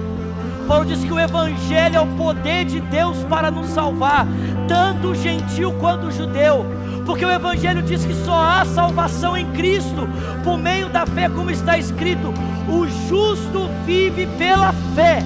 Paulo 0.67 0.86
diz 0.86 1.03
que 1.03 1.11
o 1.11 1.19
Evangelho 1.19 1.95
é 1.95 1.99
o 1.99 2.05
poder 2.15 2.63
de 2.65 2.80
Deus 2.80 3.17
para 3.24 3.49
nos 3.49 3.69
salvar. 3.69 4.28
tanto 4.67 5.07
o 5.07 5.15
gentil 5.15 5.74
quanto 5.80 6.05
o 6.05 6.11
judeu, 6.11 6.63
porque 7.07 7.26
o 7.26 7.32
Evangelho 7.32 7.82
diz 7.82 8.05
que 8.05 8.13
só 8.13 8.39
há 8.39 8.63
salvação 8.65 9.36
em 9.36 9.51
Cristo, 9.53 10.07
por 10.43 10.59
meio 10.59 10.89
da 10.89 11.07
fé, 11.07 11.28
como 11.28 11.49
está 11.49 11.76
escrito: 11.76 12.32
o 12.69 12.88
justo 13.09 13.67
vive 13.84 14.28
pela 14.38 14.71
fé, 14.93 15.24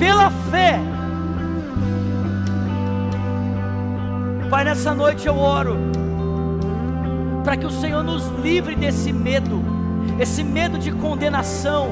pela 0.00 0.30
fé. 0.50 0.80
Pai, 4.50 4.64
nessa 4.64 4.92
noite 4.96 5.28
eu 5.28 5.38
oro, 5.38 5.93
para 7.44 7.56
que 7.56 7.66
o 7.66 7.70
Senhor 7.70 8.02
nos 8.02 8.26
livre 8.42 8.74
desse 8.74 9.12
medo, 9.12 9.62
esse 10.18 10.42
medo 10.42 10.78
de 10.78 10.90
condenação, 10.90 11.90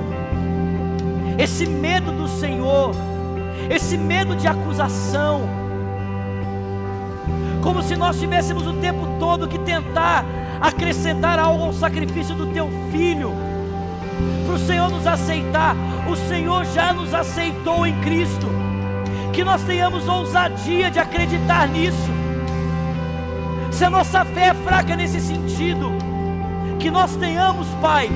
esse 1.39 1.67
medo 1.67 2.11
do 2.11 2.27
Senhor, 2.27 2.91
esse 3.71 3.97
medo 3.97 4.35
de 4.35 4.49
acusação 4.49 5.63
como 7.63 7.81
se 7.81 7.97
nós 7.97 8.19
tivéssemos 8.19 8.67
o 8.67 8.73
tempo 8.75 9.07
todo 9.21 9.47
que 9.47 9.59
tentar 9.61 10.25
acrescentar 10.61 11.39
algo 11.39 11.65
ao 11.65 11.73
sacrifício 11.73 12.35
do 12.35 12.47
teu 12.47 12.69
filho, 12.91 13.33
para 14.45 14.55
o 14.57 14.59
Senhor 14.59 14.91
nos 14.91 15.07
aceitar. 15.07 15.77
O 16.11 16.17
Senhor 16.29 16.65
já 16.67 16.93
nos 16.93 17.15
aceitou 17.15 17.87
em 17.87 17.99
Cristo, 18.01 18.49
que 19.33 19.45
nós 19.45 19.63
tenhamos 19.63 20.09
ousadia 20.09 20.91
de 20.91 20.99
acreditar 20.99 21.69
nisso. 21.69 22.22
Se 23.83 23.87
a 23.87 23.91
nossa 23.91 24.25
fé 24.25 24.51
é 24.51 24.55
fraca 24.55 24.95
nesse 24.95 25.21
sentido, 25.21 25.91
que 26.79 26.89
nós 26.89 27.17
tenhamos, 27.17 27.67
Pai, 27.81 28.09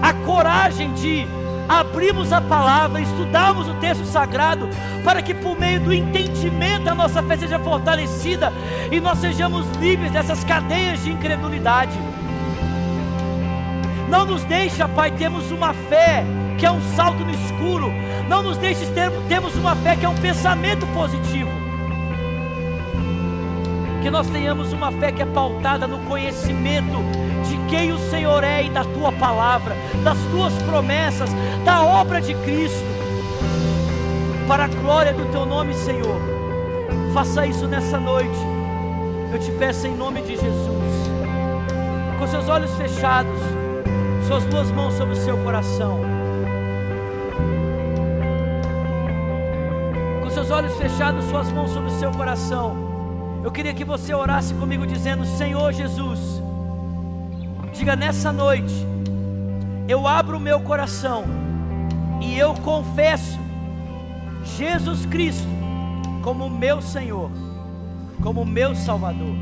a 0.00 0.12
coragem 0.24 0.94
de 0.94 1.26
abrimos 1.68 2.32
a 2.32 2.40
palavra, 2.40 3.00
estudamos 3.00 3.66
o 3.66 3.74
texto 3.80 4.04
sagrado, 4.04 4.68
para 5.02 5.20
que 5.20 5.34
por 5.34 5.58
meio 5.58 5.80
do 5.80 5.92
entendimento 5.92 6.88
a 6.88 6.94
nossa 6.94 7.20
fé 7.24 7.36
seja 7.38 7.58
fortalecida 7.58 8.52
e 8.92 9.00
nós 9.00 9.18
sejamos 9.18 9.66
livres 9.78 10.12
dessas 10.12 10.44
cadeias 10.44 11.02
de 11.02 11.10
incredulidade. 11.10 11.98
Não 14.08 14.24
nos 14.24 14.44
deixa, 14.44 14.86
Pai, 14.86 15.10
termos 15.10 15.50
uma 15.50 15.74
fé 15.74 16.24
que 16.56 16.64
é 16.64 16.70
um 16.70 16.80
salto 16.94 17.24
no 17.24 17.32
escuro. 17.32 17.92
Não 18.28 18.44
nos 18.44 18.56
deixe 18.58 18.86
ter, 18.92 19.10
termos 19.28 19.56
uma 19.56 19.74
fé 19.74 19.96
que 19.96 20.06
é 20.06 20.08
um 20.08 20.14
pensamento 20.14 20.86
positivo. 20.94 21.59
Que 24.02 24.10
nós 24.10 24.28
tenhamos 24.28 24.72
uma 24.72 24.90
fé 24.92 25.12
que 25.12 25.22
é 25.22 25.26
pautada 25.26 25.86
no 25.86 25.98
conhecimento 26.00 26.96
de 27.48 27.56
quem 27.68 27.92
o 27.92 27.98
Senhor 27.98 28.42
é 28.42 28.64
e 28.64 28.70
da 28.70 28.82
tua 28.82 29.12
palavra, 29.12 29.74
das 30.02 30.18
tuas 30.30 30.54
promessas, 30.62 31.30
da 31.64 31.82
obra 31.82 32.20
de 32.20 32.34
Cristo, 32.34 32.84
para 34.48 34.64
a 34.64 34.68
glória 34.68 35.12
do 35.12 35.30
teu 35.30 35.44
nome, 35.44 35.74
Senhor. 35.74 36.20
Faça 37.12 37.46
isso 37.46 37.66
nessa 37.66 37.98
noite, 37.98 38.38
eu 39.32 39.38
te 39.38 39.50
peço 39.52 39.86
em 39.86 39.94
nome 39.94 40.22
de 40.22 40.36
Jesus, 40.36 41.10
com 42.18 42.26
seus 42.26 42.48
olhos 42.48 42.74
fechados, 42.76 43.38
suas 44.26 44.44
duas 44.46 44.70
mãos 44.70 44.94
sobre 44.94 45.14
o 45.14 45.16
seu 45.16 45.36
coração. 45.38 46.00
Com 50.22 50.30
seus 50.30 50.50
olhos 50.50 50.74
fechados, 50.76 51.24
suas 51.26 51.50
mãos 51.52 51.70
sobre 51.70 51.90
o 51.90 51.98
seu 51.98 52.10
coração. 52.12 52.89
Eu 53.42 53.50
queria 53.50 53.74
que 53.74 53.84
você 53.84 54.14
orasse 54.14 54.54
comigo 54.54 54.86
dizendo: 54.86 55.24
Senhor 55.24 55.72
Jesus, 55.72 56.40
Diga 57.80 57.96
nessa 57.96 58.30
noite, 58.30 58.74
eu 59.88 60.06
abro 60.06 60.36
o 60.36 60.40
meu 60.40 60.60
coração 60.60 61.24
e 62.20 62.36
eu 62.38 62.52
confesso 62.56 63.38
Jesus 64.44 65.06
Cristo 65.06 65.48
como 66.22 66.50
meu 66.50 66.82
Senhor, 66.82 67.30
como 68.22 68.44
meu 68.44 68.74
Salvador. 68.74 69.34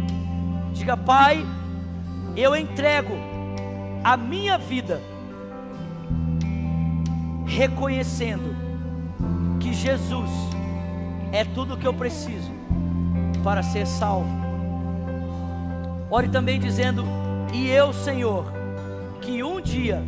Diga, 0.73 0.97
Pai, 0.97 1.45
eu 2.37 2.55
entrego 2.55 3.15
a 4.05 4.17
minha 4.17 4.57
vida, 4.57 5.01
reconhecendo 7.45 8.55
que 9.59 9.73
Jesus 9.73 10.31
é 11.33 11.45
tudo 11.45 11.75
o 11.75 11.77
que 11.77 11.89
eu 11.89 11.95
preciso 11.95 12.53
para 13.43 13.63
ser 13.63 13.87
salvo. 13.87 14.29
Ore 16.11 16.29
também 16.29 16.59
dizendo: 16.59 17.05
e 17.53 17.69
eu, 17.71 17.93
Senhor, 17.93 18.53
que 19.21 19.43
um 19.43 19.61
dia 19.61 20.03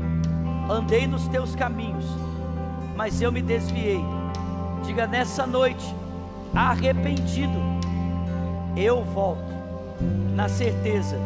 andei 0.68 1.06
nos 1.06 1.26
teus 1.28 1.54
caminhos, 1.54 2.04
mas 2.96 3.20
eu 3.20 3.32
me 3.32 3.42
desviei. 3.42 4.00
Diga 4.84 5.06
nessa 5.06 5.46
noite, 5.46 5.94
arrependido, 6.54 7.58
eu 8.76 9.04
volto, 9.04 9.52
na 10.34 10.48
certeza 10.48 11.16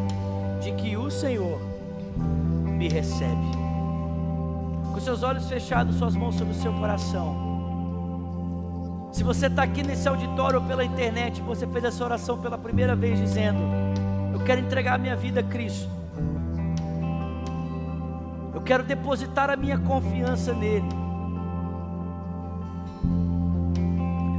de 0.60 0.72
que 0.72 0.96
o 0.96 1.10
Senhor 1.10 1.60
me 2.64 2.88
recebe. 2.88 3.54
Com 4.92 5.00
seus 5.00 5.22
olhos 5.22 5.48
fechados, 5.48 5.96
suas 5.96 6.14
mãos 6.14 6.36
sobre 6.36 6.52
o 6.52 6.56
seu 6.56 6.72
coração. 6.74 7.43
Se 9.14 9.22
você 9.22 9.46
está 9.46 9.62
aqui 9.62 9.82
nesse 9.82 10.06
auditório 10.06 10.60
ou 10.60 10.66
pela 10.66 10.84
internet, 10.84 11.40
você 11.40 11.66
fez 11.66 11.84
essa 11.84 12.04
oração 12.04 12.36
pela 12.36 12.58
primeira 12.58 12.94
vez, 12.94 13.18
dizendo: 13.18 13.60
Eu 14.34 14.40
quero 14.44 14.60
entregar 14.60 14.96
a 14.96 14.98
minha 14.98 15.16
vida 15.16 15.40
a 15.40 15.42
Cristo 15.42 15.88
quero 18.64 18.82
depositar 18.82 19.50
a 19.50 19.56
minha 19.56 19.78
confiança 19.78 20.52
nele. 20.54 20.88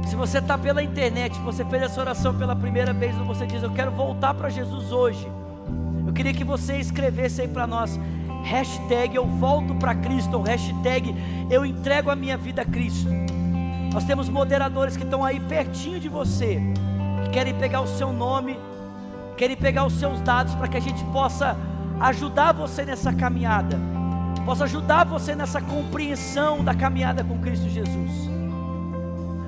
Se 0.08 0.16
você 0.16 0.38
está 0.38 0.58
pela 0.58 0.82
internet, 0.82 1.38
você 1.40 1.64
fez 1.64 1.82
essa 1.82 2.00
oração 2.00 2.34
pela 2.36 2.56
primeira 2.56 2.92
vez, 2.92 3.14
você 3.16 3.46
diz, 3.46 3.62
eu 3.62 3.72
quero 3.72 3.90
voltar 3.90 4.34
para 4.34 4.48
Jesus 4.48 4.90
hoje. 4.90 5.26
Eu 6.06 6.12
queria 6.12 6.32
que 6.32 6.44
você 6.44 6.76
escrevesse 6.76 7.42
aí 7.42 7.48
para 7.48 7.66
nós, 7.66 7.98
hashtag 8.44 9.14
eu 9.16 9.26
volto 9.26 9.74
para 9.74 9.94
Cristo, 9.94 10.36
ou 10.36 10.42
hashtag 10.42 11.14
eu 11.50 11.64
entrego 11.64 12.10
a 12.10 12.16
minha 12.16 12.36
vida 12.36 12.62
a 12.62 12.64
Cristo. 12.64 13.08
Nós 13.96 14.04
temos 14.04 14.28
moderadores 14.28 14.94
que 14.94 15.04
estão 15.04 15.24
aí 15.24 15.40
pertinho 15.40 15.98
de 15.98 16.06
você, 16.06 16.60
que 17.24 17.30
querem 17.30 17.54
pegar 17.54 17.80
o 17.80 17.86
seu 17.86 18.12
nome, 18.12 18.60
querem 19.38 19.56
pegar 19.56 19.86
os 19.86 19.94
seus 19.94 20.20
dados 20.20 20.54
para 20.54 20.68
que 20.68 20.76
a 20.76 20.80
gente 20.80 21.02
possa 21.06 21.56
ajudar 21.98 22.52
você 22.52 22.84
nessa 22.84 23.10
caminhada 23.10 23.76
possa 24.44 24.62
ajudar 24.62 25.04
você 25.04 25.34
nessa 25.34 25.60
compreensão 25.60 26.62
da 26.62 26.72
caminhada 26.72 27.24
com 27.24 27.36
Cristo 27.40 27.68
Jesus. 27.68 28.30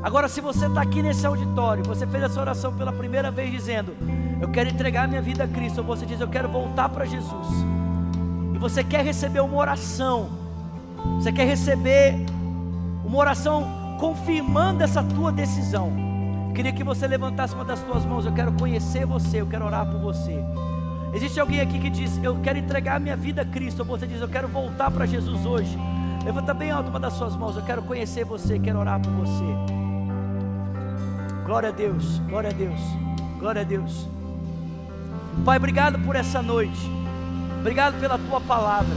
Agora, 0.03 0.28
se 0.28 0.40
você 0.40 0.66
está 0.66 0.82
aqui 0.82 1.01
nesse 1.03 1.24
auditório, 1.24 1.84
você 1.84 2.05
fez 2.05 2.24
essa 2.24 2.40
oração 2.40 2.74
pela 2.74 2.92
primeira 2.92 3.30
vez 3.30 3.53
dizendo: 3.53 3.94
Eu 4.40 4.49
quero 4.49 4.68
entregar 4.68 5.07
minha 5.07 5.22
vida 5.22 5.44
a 5.44 5.49
Cristo, 5.49 5.78
ou 5.78 5.84
você 5.84 6.05
diz: 6.05 6.20
Eu 6.20 6.26
quero 6.26 6.49
voltar 6.49 6.88
para 6.88 7.05
Jesus, 7.05 7.46
e 8.55 8.59
você 8.59 8.82
quer 8.82 9.05
receber 9.05 9.40
uma 9.40 9.57
oração, 9.57 10.30
você 11.20 11.30
quer 11.30 11.46
receber 11.46 12.16
uma 13.05 13.18
oração 13.18 13.78
confirmando 13.99 14.82
essa 14.82 15.03
tua 15.03 15.30
decisão. 15.30 15.92
queria 16.55 16.72
que 16.72 16.82
você 16.82 17.07
levantasse 17.07 17.55
uma 17.55 17.64
das 17.64 17.80
tuas 17.82 18.05
mãos. 18.05 18.24
Eu 18.24 18.32
quero 18.32 18.53
conhecer 18.53 19.05
você, 19.05 19.40
eu 19.40 19.46
quero 19.46 19.66
orar 19.66 19.86
por 19.86 20.01
você. 20.01 20.42
Existe 21.12 21.38
alguém 21.38 21.61
aqui 21.61 21.78
que 21.78 21.90
diz: 21.90 22.18
Eu 22.22 22.36
quero 22.40 22.59
entregar 22.59 23.01
minha 23.01 23.16
vida 23.16 23.42
a 23.42 23.44
Cristo. 23.44 23.80
Ou 23.80 23.84
você 23.84 24.07
diz: 24.07 24.20
Eu 24.20 24.28
quero 24.28 24.49
voltar 24.49 24.90
para 24.90 25.05
Jesus 25.05 25.44
hoje. 25.44 25.76
Levanta 26.24 26.55
bem 26.55 26.70
alto 26.70 26.90
uma 26.90 27.01
das 27.01 27.12
suas 27.14 27.36
mãos. 27.36 27.57
Eu 27.57 27.62
quero 27.62 27.82
conhecer 27.82 28.24
você, 28.24 28.59
quero 28.59 28.78
orar 28.78 29.01
por 29.01 29.12
você. 29.12 29.44
Glória 31.44 31.70
a 31.70 31.72
Deus, 31.72 32.18
glória 32.28 32.51
a 32.51 32.53
Deus, 32.53 32.80
glória 33.38 33.62
a 33.62 33.64
Deus. 33.64 34.09
Pai, 35.44 35.57
obrigado 35.57 35.99
por 36.01 36.14
essa 36.14 36.42
noite. 36.42 36.90
Obrigado 37.61 37.99
pela 37.99 38.18
tua 38.18 38.40
palavra. 38.40 38.94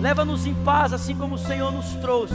Leva-nos 0.00 0.46
em 0.46 0.54
paz, 0.54 0.92
assim 0.92 1.14
como 1.14 1.36
o 1.36 1.38
Senhor 1.38 1.70
nos 1.72 1.94
trouxe, 1.94 2.34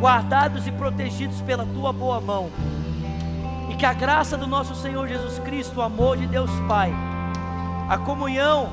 guardados 0.00 0.66
e 0.66 0.72
protegidos 0.72 1.40
pela 1.42 1.66
tua 1.66 1.92
boa 1.92 2.20
mão. 2.20 2.50
E 3.70 3.74
que 3.74 3.86
a 3.86 3.92
graça 3.92 4.36
do 4.36 4.46
nosso 4.46 4.74
Senhor 4.74 5.06
Jesus 5.06 5.38
Cristo, 5.40 5.80
o 5.80 5.82
amor 5.82 6.16
de 6.16 6.26
Deus 6.26 6.50
Pai 6.68 6.92
a 7.88 7.96
comunhão 7.96 8.68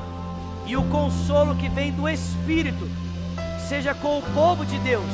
e 0.66 0.76
o 0.76 0.84
consolo 0.84 1.56
que 1.56 1.70
vem 1.70 1.92
do 1.92 2.10
Espírito, 2.10 2.90
seja 3.68 3.94
com 3.94 4.20
o 4.20 4.22
povo 4.34 4.66
de 4.66 4.78
Deus, 4.80 5.10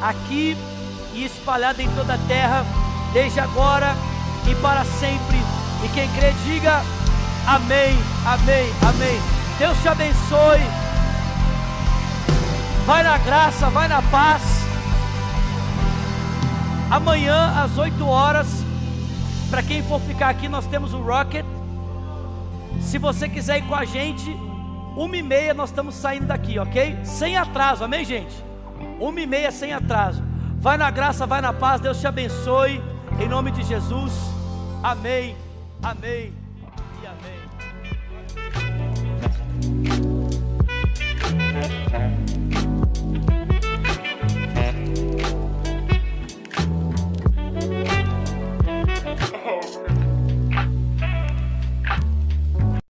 aqui 0.00 0.56
e 1.12 1.24
espalhado 1.24 1.82
em 1.82 1.88
toda 1.90 2.14
a 2.14 2.18
terra, 2.28 2.64
desde 3.12 3.40
agora 3.40 3.94
e 4.48 4.54
para 4.56 4.84
sempre. 4.84 5.36
E 5.84 5.88
quem 5.88 6.08
crê, 6.10 6.32
diga 6.44 6.82
amém, 7.46 7.98
amém, 8.24 8.72
amém. 8.88 9.20
Deus 9.58 9.76
te 9.82 9.88
abençoe. 9.88 10.60
Vai 12.86 13.02
na 13.02 13.18
graça, 13.18 13.68
vai 13.70 13.88
na 13.88 14.02
paz. 14.02 14.65
Amanhã 16.90 17.62
às 17.62 17.76
8 17.76 18.06
horas, 18.06 18.46
para 19.50 19.62
quem 19.62 19.82
for 19.82 20.00
ficar 20.00 20.28
aqui, 20.28 20.48
nós 20.48 20.66
temos 20.66 20.94
o 20.94 20.98
Rocket. 20.98 21.44
Se 22.80 22.98
você 22.98 23.28
quiser 23.28 23.58
ir 23.58 23.66
com 23.66 23.74
a 23.74 23.84
gente, 23.84 24.30
uma 24.96 25.16
e 25.16 25.22
meia 25.22 25.52
nós 25.52 25.70
estamos 25.70 25.94
saindo 25.94 26.26
daqui, 26.26 26.58
ok? 26.58 26.98
Sem 27.04 27.36
atraso, 27.36 27.84
amém, 27.84 28.04
gente? 28.04 28.34
Uma 29.00 29.20
e 29.20 29.26
meia 29.26 29.50
sem 29.50 29.72
atraso. 29.72 30.22
Vai 30.58 30.76
na 30.76 30.90
graça, 30.90 31.26
vai 31.26 31.40
na 31.40 31.52
paz. 31.52 31.80
Deus 31.80 32.00
te 32.00 32.06
abençoe. 32.06 32.82
Em 33.20 33.28
nome 33.28 33.50
de 33.50 33.62
Jesus. 33.62 34.12
Amém. 34.82 35.36
Amém. 35.82 36.32
E 37.02 37.06
amém. 37.06 37.46
Oh. 49.48 49.85